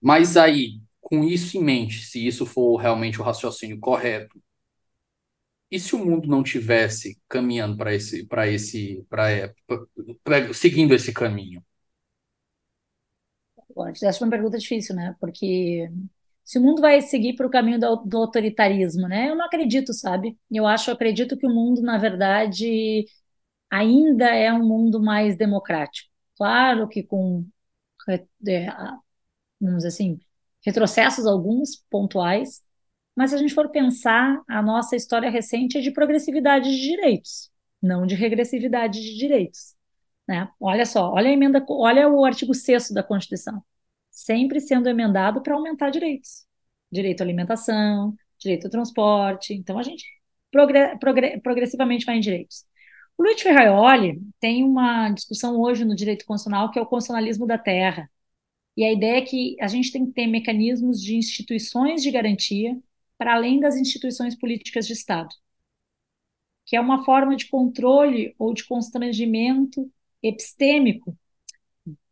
Mas 0.00 0.36
aí, 0.36 0.80
com 1.10 1.24
isso 1.24 1.58
em 1.58 1.62
mente, 1.62 2.04
se 2.06 2.24
isso 2.24 2.46
for 2.46 2.76
realmente 2.76 3.20
o 3.20 3.24
raciocínio 3.24 3.80
correto, 3.80 4.40
e 5.70 5.78
se 5.78 5.94
o 5.94 6.04
mundo 6.04 6.28
não 6.28 6.42
tivesse 6.42 7.20
caminhando 7.28 7.76
para 7.76 7.94
esse, 7.94 8.26
para 8.26 8.48
esse, 8.48 9.04
para 10.24 10.52
seguindo 10.52 10.94
esse 10.94 11.12
caminho? 11.12 11.64
Essa 14.02 14.24
é 14.24 14.24
uma 14.24 14.30
pergunta 14.30 14.58
difícil, 14.58 14.96
né? 14.96 15.14
Porque 15.20 15.88
se 16.44 16.58
o 16.58 16.62
mundo 16.62 16.80
vai 16.82 17.00
seguir 17.00 17.36
para 17.36 17.46
o 17.46 17.50
caminho 17.50 17.78
do, 17.78 17.96
do, 18.04 18.18
autoritarismo, 18.18 19.06
né? 19.08 19.30
Eu 19.30 19.36
não 19.36 19.44
acredito, 19.46 19.92
sabe? 19.92 20.36
Eu 20.50 20.66
acho, 20.66 20.90
acredito 20.90 21.36
que 21.36 21.46
o 21.46 21.54
mundo, 21.54 21.80
na 21.82 21.96
verdade, 21.98 23.06
ainda 23.70 24.26
é 24.34 24.52
um 24.52 24.66
mundo 24.66 25.00
mais 25.00 25.36
democrático. 25.36 26.10
Claro 26.36 26.88
que 26.88 27.02
com, 27.04 27.46
é, 28.08 28.24
vamos 29.60 29.78
dizer 29.78 29.88
assim, 29.88 30.20
retrocessos 30.64 31.26
alguns 31.26 31.76
pontuais, 31.90 32.62
mas 33.16 33.30
se 33.30 33.36
a 33.36 33.38
gente 33.38 33.54
for 33.54 33.70
pensar, 33.70 34.42
a 34.48 34.62
nossa 34.62 34.96
história 34.96 35.30
recente 35.30 35.78
é 35.78 35.80
de 35.80 35.90
progressividade 35.90 36.70
de 36.70 36.80
direitos, 36.80 37.50
não 37.82 38.06
de 38.06 38.14
regressividade 38.14 39.00
de 39.00 39.16
direitos. 39.18 39.74
Né? 40.28 40.48
Olha 40.60 40.86
só, 40.86 41.12
olha 41.12 41.28
a 41.28 41.32
emenda, 41.32 41.64
olha 41.68 42.08
o 42.08 42.24
artigo 42.24 42.54
6 42.54 42.90
da 42.92 43.02
Constituição 43.02 43.62
sempre 44.10 44.60
sendo 44.60 44.88
emendado 44.88 45.42
para 45.42 45.54
aumentar 45.54 45.90
direitos. 45.90 46.44
Direito 46.90 47.20
à 47.22 47.24
alimentação, 47.24 48.14
direito 48.38 48.66
ao 48.66 48.70
transporte. 48.70 49.54
Então, 49.54 49.78
a 49.78 49.82
gente 49.82 50.04
progre 50.50 50.96
progre 50.98 51.40
progressivamente 51.40 52.04
vai 52.04 52.16
em 52.16 52.20
direitos. 52.20 52.64
O 53.16 53.22
Luiz 53.22 53.40
Ferraioli 53.40 54.20
tem 54.40 54.64
uma 54.64 55.10
discussão 55.10 55.60
hoje 55.60 55.84
no 55.84 55.94
direito 55.94 56.24
constitucional 56.24 56.70
que 56.70 56.78
é 56.78 56.82
o 56.82 56.86
constitucionalismo 56.86 57.46
da 57.46 57.58
terra. 57.58 58.10
E 58.76 58.84
a 58.84 58.92
ideia 58.92 59.18
é 59.18 59.22
que 59.22 59.56
a 59.60 59.66
gente 59.66 59.92
tem 59.92 60.06
que 60.06 60.12
ter 60.12 60.26
mecanismos 60.26 61.00
de 61.02 61.16
instituições 61.16 62.02
de 62.02 62.10
garantia 62.10 62.78
para 63.18 63.34
além 63.34 63.60
das 63.60 63.76
instituições 63.76 64.34
políticas 64.34 64.86
de 64.86 64.94
Estado, 64.94 65.34
que 66.64 66.76
é 66.76 66.80
uma 66.80 67.04
forma 67.04 67.36
de 67.36 67.48
controle 67.48 68.34
ou 68.38 68.54
de 68.54 68.64
constrangimento 68.64 69.90
epistêmico 70.22 71.16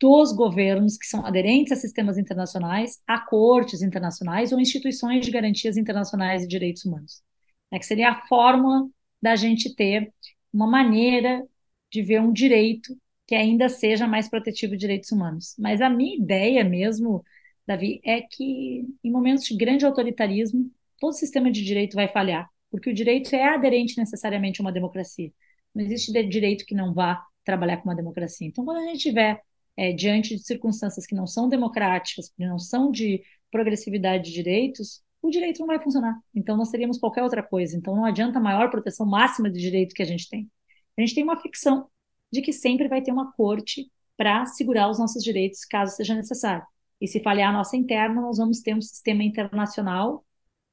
dos 0.01 0.33
governos 0.33 0.97
que 0.97 1.07
são 1.07 1.25
aderentes 1.25 1.73
a 1.73 1.77
sistemas 1.77 2.19
internacionais, 2.19 3.03
a 3.07 3.21
cortes 3.21 3.83
internacionais 3.83 4.53
ou 4.53 4.61
instituições 4.61 5.25
de 5.25 5.31
garantias 5.31 5.77
internacionais 5.77 6.43
de 6.43 6.49
direitos 6.49 6.85
humanos. 6.85 7.23
É 7.71 7.79
que 7.79 7.87
seria 7.87 8.11
a 8.11 8.27
fórmula 8.27 8.89
da 9.21 9.37
gente 9.37 9.75
ter 9.75 10.13
uma 10.53 10.67
maneira 10.67 11.47
de 11.91 12.03
ver 12.03 12.21
um 12.21 12.33
direito 12.33 12.97
que 13.29 13.35
ainda 13.35 13.69
seja 13.69 14.07
mais 14.07 14.27
protetivo 14.27 14.73
de 14.73 14.79
direitos 14.79 15.13
humanos. 15.13 15.55
Mas 15.59 15.83
a 15.83 15.91
minha 15.91 16.17
ideia 16.17 16.65
mesmo, 16.65 17.23
Davi, 17.67 18.01
é 18.03 18.23
que 18.23 18.87
em 19.05 19.11
momentos 19.13 19.45
de 19.45 19.55
grande 19.55 19.85
autoritarismo, 19.85 20.71
todo 20.99 21.13
sistema 21.13 21.51
de 21.53 21.63
direito 21.63 21.95
vai 21.95 22.09
falhar, 22.09 22.49
porque 22.71 22.89
o 22.89 22.95
direito 22.95 23.35
é 23.37 23.45
aderente 23.45 23.99
necessariamente 23.99 24.63
a 24.63 24.65
uma 24.65 24.73
democracia. 24.73 25.31
Não 25.75 25.85
existe 25.85 26.11
direito 26.27 26.65
que 26.65 26.75
não 26.75 26.95
vá 26.95 27.23
trabalhar 27.45 27.77
com 27.77 27.91
uma 27.91 27.95
democracia. 27.95 28.49
Então, 28.49 28.65
quando 28.65 28.79
a 28.79 28.87
gente 28.87 29.01
tiver 29.01 29.43
é, 29.77 29.93
diante 29.93 30.35
de 30.35 30.43
circunstâncias 30.43 31.07
que 31.07 31.15
não 31.15 31.27
são 31.27 31.51
democráticas, 31.51 32.31
que 32.31 32.47
não 32.47 32.59
são 32.59 32.91
de 32.91 33.23
progressividade 33.51 34.25
de 34.25 34.33
direitos, 34.33 35.03
o 35.21 35.29
direito 35.29 35.61
não 35.61 35.67
vai 35.67 35.79
funcionar. 35.79 36.19
Então, 36.35 36.57
nós 36.57 36.71
teríamos 36.71 36.99
qualquer 36.99 37.23
outra 37.23 37.43
coisa. 37.43 37.77
Então, 37.77 37.95
não 37.95 38.07
adianta 38.07 38.39
a 38.39 38.43
maior 38.43 38.71
proteção 38.71 39.05
máxima 39.05 39.51
de 39.51 39.61
direito 39.61 39.95
que 39.95 40.03
a 40.03 40.07
gente 40.07 40.31
tem. 40.31 40.51
A 40.97 41.03
gente 41.03 41.15
tem 41.15 41.23
uma 41.23 41.39
ficção 41.41 41.91
de 42.33 42.43
que 42.43 42.53
sempre 42.53 42.89
vai 42.89 43.03
ter 43.03 43.13
uma 43.13 43.33
corte 43.33 43.91
para 44.17 44.47
segurar 44.47 44.91
os 44.91 44.99
nossos 44.99 45.23
direitos, 45.23 45.65
caso 45.65 45.95
seja 45.95 46.15
necessário. 46.15 46.65
E 47.01 47.07
se 47.07 47.21
falhar 47.21 47.51
a 47.51 47.53
nossa 47.53 47.77
interna, 47.77 48.21
nós 48.21 48.39
vamos 48.39 48.61
ter 48.61 48.75
um 48.75 48.81
sistema 48.81 49.23
internacional 49.23 50.25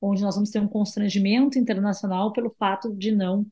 onde 0.02 0.22
nós 0.22 0.36
vamos 0.36 0.50
ter 0.52 0.60
um 0.60 0.68
constrangimento 0.68 1.58
internacional 1.58 2.32
pelo 2.32 2.54
fato 2.58 2.94
de 2.94 3.12
não 3.12 3.46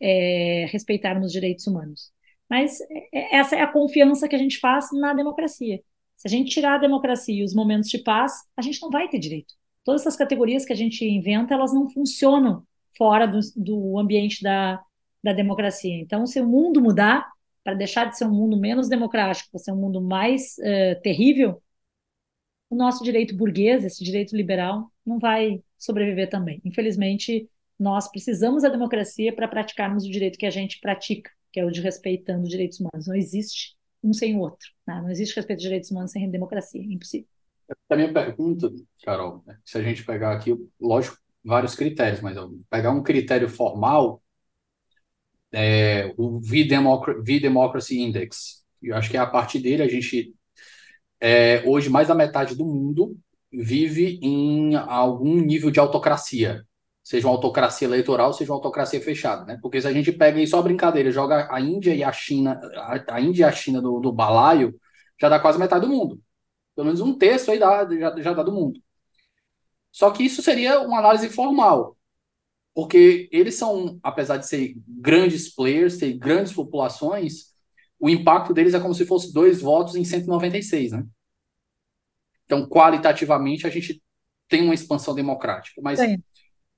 é, 0.00 0.66
respeitarmos 0.70 1.32
direitos 1.32 1.66
humanos. 1.66 2.12
Mas 2.48 2.80
é, 3.12 3.36
essa 3.36 3.56
é 3.56 3.60
a 3.60 3.72
confiança 3.72 4.28
que 4.28 4.36
a 4.36 4.38
gente 4.38 4.58
faz 4.58 4.88
na 4.92 5.12
democracia. 5.12 5.80
Se 6.16 6.26
a 6.26 6.30
gente 6.30 6.50
tirar 6.50 6.76
a 6.76 6.78
democracia 6.78 7.34
e 7.34 7.44
os 7.44 7.54
momentos 7.54 7.88
de 7.88 7.98
paz, 7.98 8.32
a 8.56 8.62
gente 8.62 8.80
não 8.82 8.90
vai 8.90 9.08
ter 9.08 9.18
direito. 9.18 9.54
Todas 9.84 10.02
essas 10.02 10.16
categorias 10.16 10.64
que 10.64 10.72
a 10.72 10.76
gente 10.76 11.04
inventa, 11.04 11.54
elas 11.54 11.72
não 11.72 11.88
funcionam 11.88 12.64
fora 12.96 13.26
do, 13.26 13.38
do 13.56 13.98
ambiente 13.98 14.42
da, 14.42 14.80
da 15.22 15.32
democracia. 15.32 15.94
Então, 15.94 16.26
se 16.26 16.40
o 16.40 16.46
mundo 16.46 16.80
mudar, 16.80 17.30
para 17.62 17.74
deixar 17.74 18.06
de 18.06 18.16
ser 18.16 18.24
um 18.24 18.34
mundo 18.34 18.56
menos 18.56 18.88
democrático, 18.88 19.50
para 19.50 19.60
ser 19.60 19.72
um 19.72 19.76
mundo 19.76 20.00
mais 20.00 20.56
uh, 20.58 21.00
terrível, 21.02 21.62
o 22.70 22.76
nosso 22.76 23.02
direito 23.02 23.36
burguês, 23.36 23.84
esse 23.84 24.04
direito 24.04 24.36
liberal, 24.36 24.90
não 25.04 25.18
vai 25.18 25.62
sobreviver 25.78 26.28
também. 26.28 26.60
Infelizmente, 26.64 27.48
nós 27.78 28.10
precisamos 28.10 28.62
da 28.62 28.68
democracia 28.68 29.32
para 29.34 29.48
praticarmos 29.48 30.04
o 30.04 30.10
direito 30.10 30.38
que 30.38 30.46
a 30.46 30.50
gente 30.50 30.80
pratica, 30.80 31.30
que 31.52 31.60
é 31.60 31.64
o 31.64 31.70
de 31.70 31.80
respeitando 31.80 32.42
os 32.42 32.50
direitos 32.50 32.78
humanos. 32.80 33.06
Não 33.06 33.14
existe 33.14 33.76
um 34.02 34.12
sem 34.12 34.36
o 34.36 34.40
outro. 34.40 34.68
Né? 34.86 35.00
Não 35.00 35.10
existe 35.10 35.34
respeito 35.34 35.58
aos 35.58 35.62
direitos 35.62 35.90
humanos 35.90 36.10
sem 36.10 36.30
democracia. 36.30 36.82
É 36.82 36.84
impossível. 36.84 37.28
A 37.88 37.96
minha 37.96 38.12
pergunta, 38.12 38.70
Carol, 39.02 39.42
né? 39.46 39.58
se 39.64 39.78
a 39.78 39.82
gente 39.82 40.04
pegar 40.04 40.32
aqui, 40.32 40.54
lógico, 40.80 41.18
vários 41.44 41.74
critérios, 41.74 42.20
mas 42.20 42.36
pegar 42.68 42.90
um 42.90 43.02
critério 43.02 43.48
formal, 43.48 44.22
é, 45.52 46.12
o 46.16 46.40
V-Democracy 46.40 48.00
Index, 48.00 48.64
eu 48.82 48.96
acho 48.96 49.10
que 49.10 49.16
é 49.16 49.20
a 49.20 49.26
partir 49.26 49.60
dele 49.60 49.82
a 49.82 49.88
gente, 49.88 50.34
é, 51.20 51.62
hoje, 51.66 51.90
mais 51.90 52.08
da 52.08 52.14
metade 52.14 52.54
do 52.54 52.64
mundo 52.64 53.16
vive 53.52 54.18
em 54.22 54.76
algum 54.76 55.36
nível 55.36 55.70
de 55.70 55.80
autocracia, 55.80 56.64
seja 57.02 57.26
uma 57.26 57.34
autocracia 57.34 57.88
eleitoral, 57.88 58.32
seja 58.32 58.52
uma 58.52 58.58
autocracia 58.58 59.00
fechada, 59.00 59.44
né? 59.44 59.58
Porque 59.62 59.80
se 59.80 59.88
a 59.88 59.92
gente 59.92 60.12
pega 60.12 60.38
aí 60.38 60.46
só 60.46 60.60
brincadeira, 60.62 61.10
joga 61.10 61.48
a 61.50 61.60
Índia 61.60 61.94
e 61.94 62.04
a 62.04 62.12
China, 62.12 62.60
a, 62.76 63.16
a 63.16 63.20
Índia 63.20 63.42
e 63.42 63.48
a 63.48 63.52
China 63.52 63.80
do, 63.80 64.00
do 64.00 64.12
balaio, 64.12 64.78
já 65.20 65.28
dá 65.28 65.40
quase 65.40 65.58
metade 65.58 65.86
do 65.86 65.92
mundo. 65.92 66.20
Pelo 66.74 66.86
menos 66.86 67.00
um 67.00 67.16
terço 67.16 67.50
aí 67.50 67.58
dá, 67.58 67.88
já, 67.90 68.20
já 68.20 68.32
dá 68.34 68.42
do 68.42 68.52
mundo. 68.52 68.80
Só 69.90 70.10
que 70.10 70.22
isso 70.22 70.42
seria 70.42 70.80
uma 70.80 70.98
análise 70.98 71.28
formal, 71.28 71.96
porque 72.74 73.28
eles 73.32 73.54
são, 73.54 73.98
apesar 74.02 74.36
de 74.36 74.46
ser 74.46 74.76
grandes 74.86 75.54
players, 75.54 75.98
ter 75.98 76.12
grandes 76.12 76.52
populações, 76.52 77.54
o 77.98 78.08
impacto 78.08 78.54
deles 78.54 78.74
é 78.74 78.80
como 78.80 78.94
se 78.94 79.04
fosse 79.04 79.32
dois 79.32 79.60
votos 79.60 79.96
em 79.96 80.04
196, 80.04 80.92
né? 80.92 81.04
Então, 82.44 82.66
qualitativamente, 82.66 83.66
a 83.66 83.70
gente 83.70 84.02
tem 84.48 84.62
uma 84.62 84.74
expansão 84.74 85.14
democrática. 85.14 85.80
Mas 85.82 85.98
Sim. 85.98 86.22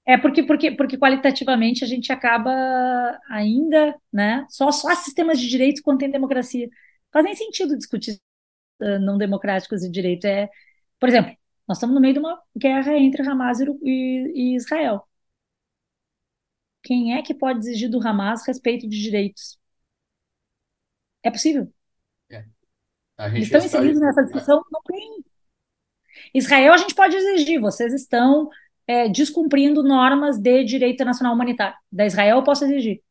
É 0.07 0.17
porque, 0.17 0.43
porque, 0.43 0.73
porque 0.73 0.99
qualitativamente 0.99 1.85
a 1.85 1.87
gente 1.87 2.13
acaba 2.13 2.51
ainda, 3.29 3.95
né? 4.13 4.47
Só, 4.49 4.73
só 4.73 4.93
sistemas 4.95 5.39
de 5.39 5.47
direito 5.47 5.83
contém 5.83 6.11
democracia. 6.11 6.69
Faz 7.13 7.25
nem 7.25 7.35
sentido 7.35 7.77
discutir 7.77 8.19
uh, 8.81 8.99
não 8.99 9.19
democráticos 9.19 9.85
e 9.85 9.91
direito. 9.91 10.25
É, 10.25 10.49
por 10.99 11.09
exemplo, 11.09 11.33
nós 11.69 11.77
estamos 11.77 11.95
no 11.95 12.01
meio 12.01 12.15
de 12.15 12.21
uma 12.21 12.41
guerra 12.57 12.97
entre 12.99 13.23
Hamas 13.23 13.61
e, 13.61 14.33
e 14.35 14.57
Israel. 14.57 15.07
Quem 16.83 17.15
é 17.17 17.23
que 17.23 17.35
pode 17.35 17.61
exigir 17.61 17.91
do 17.91 18.07
Hamas 18.07 18.47
respeito 18.47 18.89
de 18.89 19.01
direitos? 19.01 19.59
É 21.23 21.31
possível? 21.31 21.73
é, 22.31 22.45
Eles 23.35 23.49
estão 23.49 23.65
inseridos 23.65 24.01
nessa 24.01 24.23
discussão? 24.25 24.63
Não 24.73 24.83
tem. 24.83 25.25
Israel, 26.35 26.73
a 26.73 26.77
gente 26.77 26.95
pode 26.95 27.17
exigir, 27.17 27.61
vocês 27.61 27.93
estão 27.93 28.49
é, 28.87 29.09
descumprindo 29.09 29.83
normas 29.83 30.39
de 30.39 30.65
direito 30.65 30.95
internacional 30.95 31.35
humanitário. 31.35 31.77
Da 31.91 32.07
Israel 32.07 32.39
eu 32.39 32.45
posso 32.45 32.65
exigir. 32.65 33.03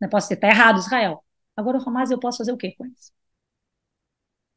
Não 0.00 0.08
posso 0.08 0.26
dizer, 0.28 0.36
está 0.36 0.48
errado 0.48 0.78
Israel. 0.78 1.24
Agora 1.56 1.78
o 1.78 1.88
Hamas 1.88 2.10
eu 2.10 2.18
posso 2.20 2.38
fazer 2.38 2.52
o 2.52 2.56
quê 2.56 2.74
com 2.76 2.86
isso? 2.86 3.12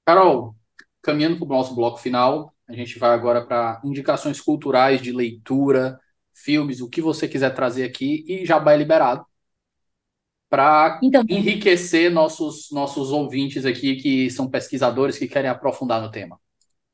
Carol, 0.05 0.55
caminhando 1.01 1.38
para 1.38 1.45
o 1.45 1.49
nosso 1.49 1.76
bloco 1.76 1.97
final, 1.97 2.53
a 2.68 2.74
gente 2.74 2.97
vai 2.97 3.11
agora 3.11 3.45
para 3.45 3.82
indicações 3.84 4.39
culturais 4.41 5.01
de 5.01 5.11
leitura, 5.11 5.99
filmes, 6.44 6.82
o 6.82 6.90
que 6.90 7.02
você 7.02 7.28
quiser 7.28 7.54
trazer 7.54 7.84
aqui 7.84 8.26
e 8.28 8.46
já 8.46 8.60
vai 8.60 8.78
liberado 8.78 9.26
para 10.50 11.00
então, 11.04 11.24
enriquecer 11.28 12.12
nossos 12.12 12.72
nossos 12.72 13.12
ouvintes 13.12 13.66
aqui 13.66 13.98
que 13.98 14.30
são 14.30 14.50
pesquisadores 14.50 15.18
que 15.18 15.28
querem 15.28 15.50
aprofundar 15.50 16.02
no 16.02 16.10
tema. 16.10 16.40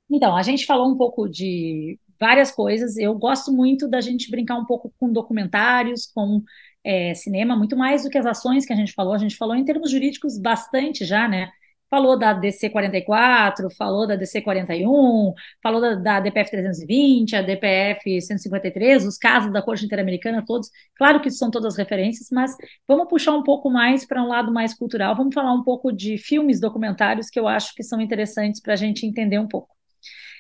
Então, 0.10 0.36
a 0.36 0.42
gente 0.44 0.66
falou 0.66 0.92
um 0.92 0.98
pouco 0.98 1.28
de 1.28 2.00
várias 2.20 2.52
coisas. 2.52 2.98
Eu 2.98 3.14
gosto 3.16 3.52
muito 3.52 3.88
da 3.88 4.02
gente 4.02 4.30
brincar 4.30 4.58
um 4.58 4.66
pouco 4.66 4.94
com 5.00 5.12
documentários, 5.12 6.06
com 6.06 6.42
é, 6.84 7.14
cinema, 7.14 7.56
muito 7.56 7.78
mais 7.78 8.04
do 8.04 8.10
que 8.10 8.18
as 8.18 8.26
ações 8.26 8.66
que 8.66 8.74
a 8.74 8.76
gente 8.76 8.94
falou. 8.94 9.14
A 9.14 9.18
gente 9.18 9.36
falou 9.38 9.56
em 9.56 9.66
termos 9.66 9.92
jurídicos 9.92 10.38
bastante 10.40 11.06
já, 11.06 11.28
né? 11.28 11.50
Falou 11.94 12.18
da 12.18 12.34
DC 12.34 12.72
44, 12.72 13.70
falou 13.70 14.08
da 14.08 14.16
DC 14.16 14.42
41, 14.42 15.32
falou 15.62 15.80
da, 15.80 15.94
da 15.94 16.20
DPF 16.22 16.50
320, 16.50 17.36
a 17.36 17.44
DPF 17.44 18.20
153, 18.20 19.06
os 19.06 19.16
casos 19.16 19.54
da 19.54 19.62
Corte 19.62 19.86
Interamericana, 19.86 20.44
todos. 20.44 20.72
Claro 20.96 21.22
que 21.22 21.30
são 21.30 21.52
todas 21.52 21.78
referências, 21.78 22.30
mas 22.32 22.58
vamos 22.88 23.08
puxar 23.08 23.34
um 23.34 23.44
pouco 23.44 23.70
mais 23.70 24.08
para 24.08 24.24
um 24.24 24.28
lado 24.28 24.52
mais 24.52 24.74
cultural. 24.74 25.16
Vamos 25.16 25.36
falar 25.36 25.54
um 25.54 25.62
pouco 25.64 25.92
de 25.92 26.18
filmes, 26.18 26.60
documentários 26.60 27.30
que 27.30 27.40
eu 27.40 27.48
acho 27.48 27.76
que 27.76 27.84
são 27.84 28.02
interessantes 28.02 28.60
para 28.60 28.74
a 28.74 28.76
gente 28.76 29.06
entender 29.06 29.38
um 29.38 29.48
pouco. 29.48 29.76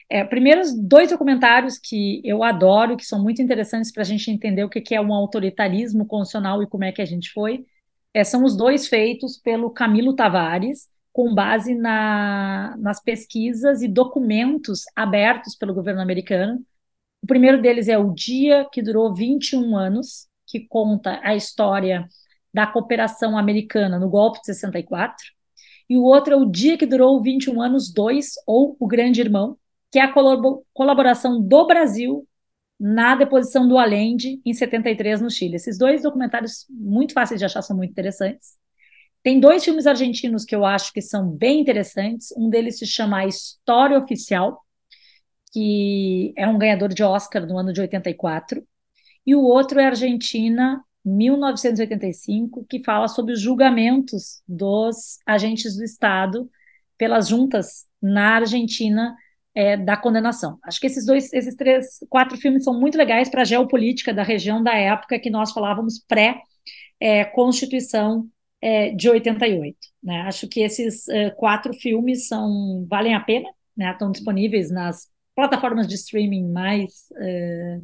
É, 0.09 0.23
primeiros 0.23 0.73
dois 0.75 1.11
documentários 1.11 1.77
que 1.77 2.19
eu 2.25 2.43
adoro, 2.43 2.97
que 2.97 3.05
são 3.05 3.21
muito 3.21 3.43
interessantes 3.43 3.91
para 3.91 4.01
a 4.01 4.05
gente 4.05 4.31
entender 4.31 4.63
o 4.63 4.69
que, 4.69 4.81
que 4.81 4.95
é 4.95 4.99
um 4.99 5.13
autoritarismo 5.13 6.07
constitucional 6.07 6.63
e 6.63 6.67
como 6.67 6.83
é 6.83 6.91
que 6.91 7.01
a 7.03 7.05
gente 7.05 7.31
foi, 7.31 7.63
é, 8.11 8.23
são 8.23 8.43
os 8.43 8.57
dois 8.57 8.87
feitos 8.87 9.37
pelo 9.37 9.69
Camilo 9.69 10.15
Tavares, 10.15 10.91
com 11.13 11.33
base 11.33 11.75
na, 11.75 12.75
nas 12.79 13.01
pesquisas 13.01 13.83
e 13.83 13.87
documentos 13.87 14.83
abertos 14.95 15.55
pelo 15.55 15.73
governo 15.73 16.01
americano. 16.01 16.59
O 17.21 17.27
primeiro 17.27 17.61
deles 17.61 17.87
é 17.87 17.97
O 17.97 18.11
Dia, 18.11 18.67
que 18.71 18.81
durou 18.81 19.13
21 19.13 19.77
anos, 19.77 20.27
que 20.47 20.59
conta 20.61 21.19
a 21.23 21.35
história 21.35 22.07
da 22.53 22.67
cooperação 22.67 23.37
americana 23.37 23.99
no 23.99 24.09
golpe 24.09 24.39
de 24.39 24.47
64. 24.47 25.23
E 25.89 25.95
o 25.95 26.03
outro 26.03 26.33
é 26.33 26.35
O 26.35 26.45
Dia, 26.45 26.77
que 26.77 26.85
durou 26.85 27.21
21 27.21 27.61
anos 27.61 27.93
2, 27.93 28.33
ou 28.47 28.75
O 28.79 28.87
Grande 28.87 29.21
Irmão, 29.21 29.57
que 29.91 29.99
é 29.99 30.01
a 30.01 30.13
colaboração 30.73 31.39
do 31.39 31.67
Brasil 31.67 32.27
na 32.79 33.15
deposição 33.15 33.67
do 33.67 33.77
Allende 33.77 34.41
em 34.43 34.53
73 34.53 35.21
no 35.21 35.29
Chile. 35.29 35.55
Esses 35.55 35.77
dois 35.77 36.01
documentários 36.01 36.65
muito 36.69 37.13
fáceis 37.13 37.39
de 37.39 37.45
achar 37.45 37.61
são 37.61 37.77
muito 37.77 37.91
interessantes. 37.91 38.57
Tem 39.23 39.39
dois 39.39 39.63
filmes 39.63 39.87
argentinos 39.87 40.43
que 40.43 40.53
eu 40.53 40.65
acho 40.65 40.91
que 40.91 41.01
são 41.01 41.29
bem 41.29 41.61
interessantes. 41.61 42.33
Um 42.37 42.49
deles 42.49 42.77
se 42.77 42.85
chama 42.85 43.19
A 43.19 43.25
História 43.25 43.97
Oficial, 43.97 44.61
que 45.53 46.33
é 46.35 46.45
um 46.45 46.57
ganhador 46.57 46.89
de 46.89 47.03
Oscar 47.03 47.47
no 47.47 47.57
ano 47.57 47.71
de 47.71 47.79
84, 47.79 48.61
e 49.25 49.33
o 49.33 49.41
outro 49.41 49.79
é 49.79 49.85
Argentina 49.85 50.83
1985, 51.05 52.65
que 52.69 52.83
fala 52.83 53.07
sobre 53.07 53.31
os 53.33 53.39
julgamentos 53.39 54.41
dos 54.47 55.19
agentes 55.25 55.77
do 55.77 55.83
Estado 55.83 56.49
pelas 56.97 57.29
juntas 57.29 57.85
na 58.01 58.35
Argentina 58.35 59.15
é, 59.55 59.77
da 59.77 59.95
condenação. 59.95 60.57
Acho 60.63 60.79
que 60.79 60.87
esses 60.87 61.05
dois, 61.05 61.31
esses 61.31 61.55
três, 61.55 61.99
quatro 62.09 62.35
filmes 62.37 62.63
são 62.63 62.79
muito 62.79 62.97
legais 62.97 63.29
para 63.29 63.43
a 63.43 63.45
geopolítica 63.45 64.11
da 64.13 64.23
região 64.23 64.63
da 64.63 64.73
época 64.73 65.19
que 65.19 65.29
nós 65.29 65.51
falávamos 65.51 66.03
pré-Constituição 66.07 68.27
é, 68.63 68.91
de 68.91 69.09
88. 69.09 69.77
Né? 70.01 70.21
Acho 70.21 70.47
que 70.47 70.61
esses 70.61 71.07
é, 71.09 71.29
quatro 71.31 71.73
filmes 71.73 72.27
são 72.27 72.85
valem 72.89 73.15
a 73.15 73.19
pena, 73.19 73.49
né? 73.75 73.91
estão 73.91 74.11
disponíveis 74.11 74.71
nas 74.71 75.07
plataformas 75.35 75.87
de 75.87 75.95
streaming 75.95 76.51
mais 76.51 77.11
é, 77.17 77.79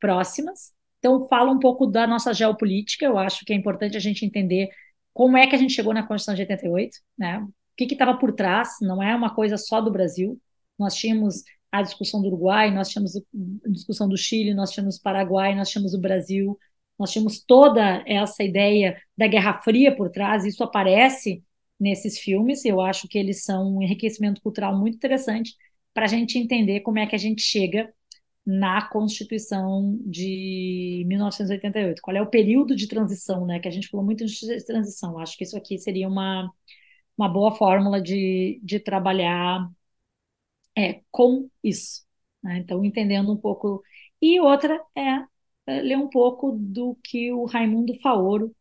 próximas. 0.00 0.72
Então, 0.98 1.28
fala 1.28 1.52
um 1.52 1.58
pouco 1.58 1.86
da 1.86 2.06
nossa 2.06 2.34
geopolítica. 2.34 3.04
Eu 3.04 3.18
acho 3.18 3.44
que 3.44 3.52
é 3.52 3.56
importante 3.56 3.96
a 3.96 4.00
gente 4.00 4.24
entender 4.24 4.68
como 5.12 5.36
é 5.36 5.46
que 5.46 5.54
a 5.54 5.58
gente 5.58 5.72
chegou 5.74 5.94
na 5.94 6.06
Constituição 6.06 6.34
de 6.34 6.42
88, 6.42 6.96
né? 7.16 7.38
O 7.40 7.52
que 7.76 7.84
estava 7.84 8.18
por 8.18 8.32
trás? 8.32 8.78
Não 8.80 9.02
é 9.02 9.14
uma 9.14 9.34
coisa 9.34 9.56
só 9.56 9.80
do 9.80 9.90
Brasil 9.90 10.40
nós 10.78 10.94
tínhamos 10.94 11.42
a 11.72 11.82
discussão 11.82 12.22
do 12.22 12.28
Uruguai, 12.28 12.70
nós 12.70 12.88
tínhamos 12.88 13.16
a 13.16 13.20
discussão 13.68 14.08
do 14.08 14.16
Chile, 14.16 14.54
nós 14.54 14.70
tínhamos 14.70 14.96
o 14.96 15.02
Paraguai, 15.02 15.54
nós 15.54 15.68
tínhamos 15.68 15.92
o 15.92 16.00
Brasil, 16.00 16.58
nós 16.98 17.12
tínhamos 17.12 17.40
toda 17.44 18.02
essa 18.06 18.42
ideia 18.42 19.00
da 19.16 19.26
Guerra 19.26 19.60
Fria 19.62 19.94
por 19.94 20.10
trás, 20.10 20.44
isso 20.44 20.64
aparece 20.64 21.42
nesses 21.78 22.18
filmes, 22.18 22.64
eu 22.64 22.80
acho 22.80 23.06
que 23.08 23.18
eles 23.18 23.44
são 23.44 23.76
um 23.76 23.82
enriquecimento 23.82 24.40
cultural 24.42 24.76
muito 24.76 24.96
interessante 24.96 25.54
para 25.94 26.04
a 26.04 26.08
gente 26.08 26.38
entender 26.38 26.80
como 26.80 26.98
é 26.98 27.06
que 27.06 27.14
a 27.14 27.18
gente 27.18 27.42
chega 27.42 27.92
na 28.46 28.88
Constituição 28.88 29.98
de 30.06 31.04
1988. 31.06 32.00
Qual 32.00 32.16
é 32.16 32.22
o 32.22 32.30
período 32.30 32.74
de 32.74 32.88
transição, 32.88 33.46
né? 33.46 33.60
Que 33.60 33.68
a 33.68 33.70
gente 33.70 33.88
falou 33.88 34.04
muito 34.06 34.24
de 34.24 34.64
transição. 34.64 35.18
Acho 35.18 35.36
que 35.36 35.44
isso 35.44 35.56
aqui 35.56 35.78
seria 35.78 36.08
uma, 36.08 36.50
uma 37.16 37.28
boa 37.28 37.52
fórmula 37.52 38.00
de, 38.00 38.60
de 38.62 38.80
trabalhar 38.80 39.68
é 40.76 41.02
com 41.10 41.50
isso. 41.62 42.04
Né? 42.42 42.58
Então, 42.58 42.84
entendendo 42.84 43.32
um 43.32 43.36
pouco. 43.36 43.82
E 44.20 44.40
outra 44.40 44.80
é, 44.96 45.00
é 45.02 45.26
ler 45.68 45.96
um 45.96 46.08
pouco 46.08 46.52
do 46.52 46.96
que 47.04 47.32
o 47.32 47.44
Raimundo 47.44 47.94
Faoro 48.00 48.54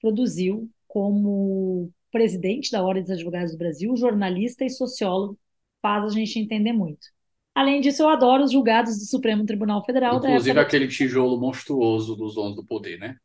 produziu 0.00 0.68
como 0.86 1.90
presidente 2.10 2.70
da 2.70 2.82
Ordem 2.82 3.02
dos 3.02 3.12
Advogados 3.12 3.52
do 3.52 3.58
Brasil, 3.58 3.96
jornalista 3.96 4.64
e 4.64 4.70
sociólogo, 4.70 5.38
faz 5.82 6.04
a 6.04 6.08
gente 6.08 6.38
entender 6.38 6.72
muito. 6.72 7.06
Além 7.54 7.80
disso, 7.80 8.02
eu 8.02 8.08
adoro 8.08 8.42
os 8.42 8.52
julgados 8.52 8.98
do 8.98 9.04
Supremo 9.04 9.46
Tribunal 9.46 9.84
Federal. 9.84 10.16
Inclusive 10.16 10.58
aquele 10.58 10.88
tijolo 10.88 11.38
monstruoso 11.38 12.16
dos 12.16 12.34
donos 12.34 12.56
do 12.56 12.64
poder, 12.64 12.98
né? 12.98 13.16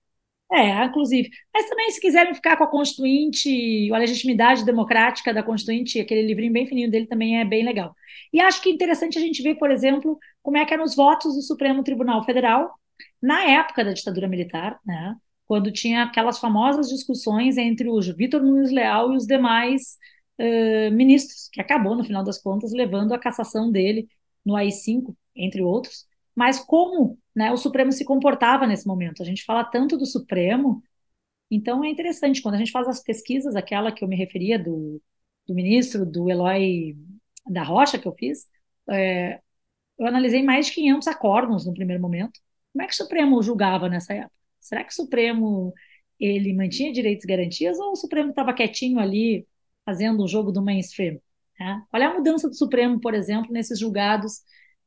É, 0.52 0.84
inclusive. 0.84 1.30
Mas 1.54 1.70
também, 1.70 1.92
se 1.92 2.02
quiserem 2.02 2.34
ficar 2.34 2.58
com 2.58 2.64
a 2.64 2.68
Constituinte, 2.68 3.92
a 3.94 3.98
legitimidade 3.98 4.66
democrática 4.66 5.32
da 5.32 5.44
Constituinte, 5.44 6.00
aquele 6.00 6.24
livrinho 6.24 6.52
bem 6.52 6.66
fininho 6.66 6.90
dele 6.90 7.06
também 7.06 7.40
é 7.40 7.46
bem 7.46 7.64
legal. 7.64 7.96
E 8.34 8.40
acho 8.40 8.62
que 8.62 8.70
é 8.70 8.74
interessante 8.74 9.18
a 9.18 9.22
gente 9.22 9.44
ver, 9.44 9.56
por 9.56 9.70
exemplo, 9.70 10.18
como 10.42 10.58
é 10.58 10.66
que 10.66 10.74
eram 10.74 10.84
os 10.84 10.96
votos 10.96 11.36
do 11.36 11.42
Supremo 11.44 11.84
Tribunal 11.84 12.24
Federal 12.24 12.72
na 13.22 13.44
época 13.44 13.84
da 13.84 13.94
ditadura 13.94 14.28
militar, 14.28 14.80
né? 14.86 15.16
Quando 15.48 15.72
tinha 15.72 16.04
aquelas 16.04 16.40
famosas 16.40 16.90
discussões 16.90 17.58
entre 17.58 17.90
o 17.90 18.00
Vitor 18.16 18.42
Nunes 18.42 18.72
Leal 18.72 19.14
e 19.14 19.18
os 19.18 19.26
demais 19.26 19.98
uh, 20.40 20.92
ministros, 20.94 21.50
que 21.52 21.60
acabou, 21.62 21.96
no 21.96 22.04
final 22.04 22.24
das 22.24 22.42
contas, 22.42 22.72
levando 22.72 23.14
a 23.14 23.20
cassação 23.20 23.72
dele 23.72 24.08
no 24.46 24.56
AI-5, 24.56 25.16
entre 25.36 25.62
outros, 25.62 26.06
mas 26.36 26.60
como 26.60 27.18
né, 27.36 27.52
o 27.52 27.58
Supremo 27.58 27.92
se 27.92 28.06
comportava 28.06 28.68
nesse 28.68 28.88
momento. 28.88 29.22
A 29.22 29.26
gente 29.26 29.44
fala 29.44 29.64
tanto 29.64 29.98
do 29.98 30.06
Supremo, 30.06 30.84
então 31.52 31.84
é 31.84 31.90
interessante, 31.90 32.42
quando 32.42 32.56
a 32.56 32.58
gente 32.60 32.72
faz 32.72 32.88
as 32.88 33.02
pesquisas, 33.04 33.56
aquela 33.56 33.92
que 33.92 34.04
eu 34.04 34.08
me 34.08 34.16
referia 34.16 34.58
do, 34.60 35.02
do 35.48 35.56
ministro, 35.56 36.06
do 36.06 36.30
Eloy 36.30 36.96
da 37.48 37.64
Rocha, 37.64 37.98
que 38.00 38.08
eu 38.08 38.14
fiz, 38.14 38.48
é, 38.90 39.42
eu 39.98 40.08
analisei 40.08 40.44
mais 40.44 40.68
de 40.68 40.74
500 40.74 41.08
acordos 41.08 41.66
no 41.66 41.74
primeiro 41.74 42.02
momento. 42.02 42.40
Como 42.74 42.84
é 42.84 42.88
que 42.88 42.94
o 42.94 42.98
Supremo 42.98 43.42
julgava 43.42 43.90
nessa 43.90 44.14
época? 44.14 44.34
Será 44.60 44.84
que 44.84 44.92
o 44.92 44.96
Supremo 44.96 45.74
ele 46.20 46.54
mantinha 46.54 46.92
direitos 46.92 47.24
e 47.24 47.28
garantias 47.28 47.80
ou 47.80 47.92
o 47.92 47.96
Supremo 47.96 48.30
estava 48.30 48.54
quietinho 48.54 49.00
ali 49.00 49.48
fazendo 49.86 50.24
o 50.24 50.28
jogo 50.28 50.52
do 50.52 50.62
mainstream? 50.62 51.20
Né? 51.60 51.84
Qual 51.90 52.02
é 52.02 52.06
a 52.06 52.14
mudança 52.14 52.48
do 52.50 52.56
Supremo, 52.56 53.00
por 53.00 53.14
exemplo, 53.14 53.52
nesses 53.52 53.80
julgados 53.80 54.42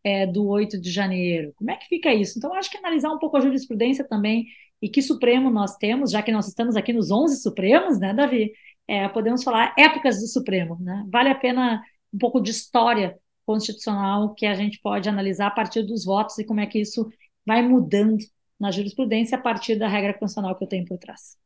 é, 0.05 0.27
do 0.27 0.47
8 0.47 0.81
de 0.81 0.91
janeiro? 0.91 1.53
Como 1.57 1.71
é 1.71 1.77
que 1.77 1.87
fica 1.87 2.13
isso? 2.13 2.39
Então, 2.39 2.55
acho 2.55 2.71
que 2.71 2.79
analisar 2.79 3.11
um 3.11 3.19
pouco 3.19 3.37
a 3.37 3.41
jurisprudência 3.41 4.07
também 4.07 4.47
e 4.81 4.89
que 4.89 5.03
Supremo 5.03 5.51
nós 5.51 5.77
temos, 5.77 6.11
já 6.11 6.23
que 6.23 6.33
nós 6.33 6.49
estamos 6.49 6.77
aqui 6.77 6.93
nos 6.93 7.11
11 7.11 7.41
Supremos, 7.41 7.99
né, 7.99 8.13
Davi? 8.15 8.53
É, 8.89 9.09
podemos 9.09 9.43
falar 9.45 9.75
épocas 9.79 10.21
do 10.21 10.27
Supremo, 10.27 10.77
né? 10.81 11.05
Vale 11.09 11.29
a 11.29 11.35
pena 11.35 11.83
um 12.13 12.19
pouco 12.19 12.41
de 12.41 12.51
história 12.51 13.17
constitucional 13.47 14.35
que 14.35 14.45
a 14.47 14.55
gente 14.55 14.81
pode 14.81 15.09
analisar 15.09 15.49
a 15.49 15.51
partir 15.51 15.83
dos 15.83 16.05
votos 16.05 16.39
e 16.39 16.45
como 16.45 16.61
é 16.61 16.67
que 16.67 16.81
isso 16.81 17.09
vai 17.47 17.63
mudando 17.63 18.19
na 18.59 18.71
jurisprudência 18.71 19.37
a 19.39 19.41
partir 19.41 19.77
da 19.77 19.89
regra 19.89 20.15
constitucional 20.15 20.57
que 20.57 20.65
eu 20.65 20.69
tenho 20.69 20.85
por 20.87 20.99
trás. 20.99 21.37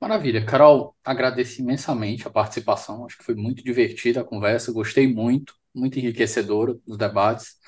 Maravilha. 0.00 0.44
Carol, 0.44 0.94
agradeço 1.04 1.60
imensamente 1.62 2.26
a 2.26 2.30
participação. 2.30 3.06
Acho 3.06 3.16
que 3.18 3.24
foi 3.24 3.34
muito 3.34 3.64
divertida 3.64 4.20
a 4.20 4.24
conversa. 4.24 4.72
Gostei 4.72 5.06
muito, 5.12 5.54
muito 5.74 5.98
enriquecedora 5.98 6.74
dos 6.86 6.98
debates. 6.98 7.58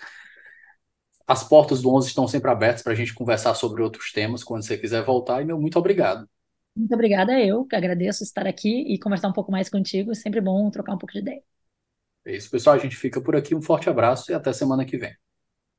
As 1.24 1.44
portas 1.48 1.80
do 1.82 1.94
11 1.94 2.08
estão 2.08 2.26
sempre 2.26 2.50
abertas 2.50 2.82
para 2.82 2.92
a 2.92 2.96
gente 2.96 3.14
conversar 3.14 3.54
sobre 3.54 3.80
outros 3.80 4.10
temas 4.10 4.42
quando 4.42 4.64
você 4.64 4.76
quiser 4.76 5.04
voltar. 5.04 5.40
E 5.40 5.44
meu 5.44 5.56
muito 5.60 5.78
obrigado. 5.78 6.28
Muito 6.76 6.94
obrigada, 6.94 7.38
eu 7.40 7.64
que 7.66 7.74
agradeço 7.76 8.22
estar 8.22 8.46
aqui 8.46 8.68
e 8.92 8.98
conversar 8.98 9.28
um 9.28 9.32
pouco 9.32 9.50
mais 9.52 9.68
contigo. 9.68 10.12
É 10.12 10.14
sempre 10.14 10.40
bom 10.40 10.70
trocar 10.70 10.94
um 10.94 10.98
pouco 10.98 11.12
de 11.12 11.20
ideia. 11.20 11.42
É 12.26 12.36
isso, 12.36 12.50
pessoal. 12.50 12.76
A 12.76 12.78
gente 12.78 12.94
fica 12.96 13.20
por 13.22 13.34
aqui. 13.36 13.54
Um 13.54 13.62
forte 13.62 13.88
abraço 13.88 14.30
e 14.30 14.34
até 14.34 14.52
semana 14.52 14.84
que 14.84 14.98
vem. 14.98 15.16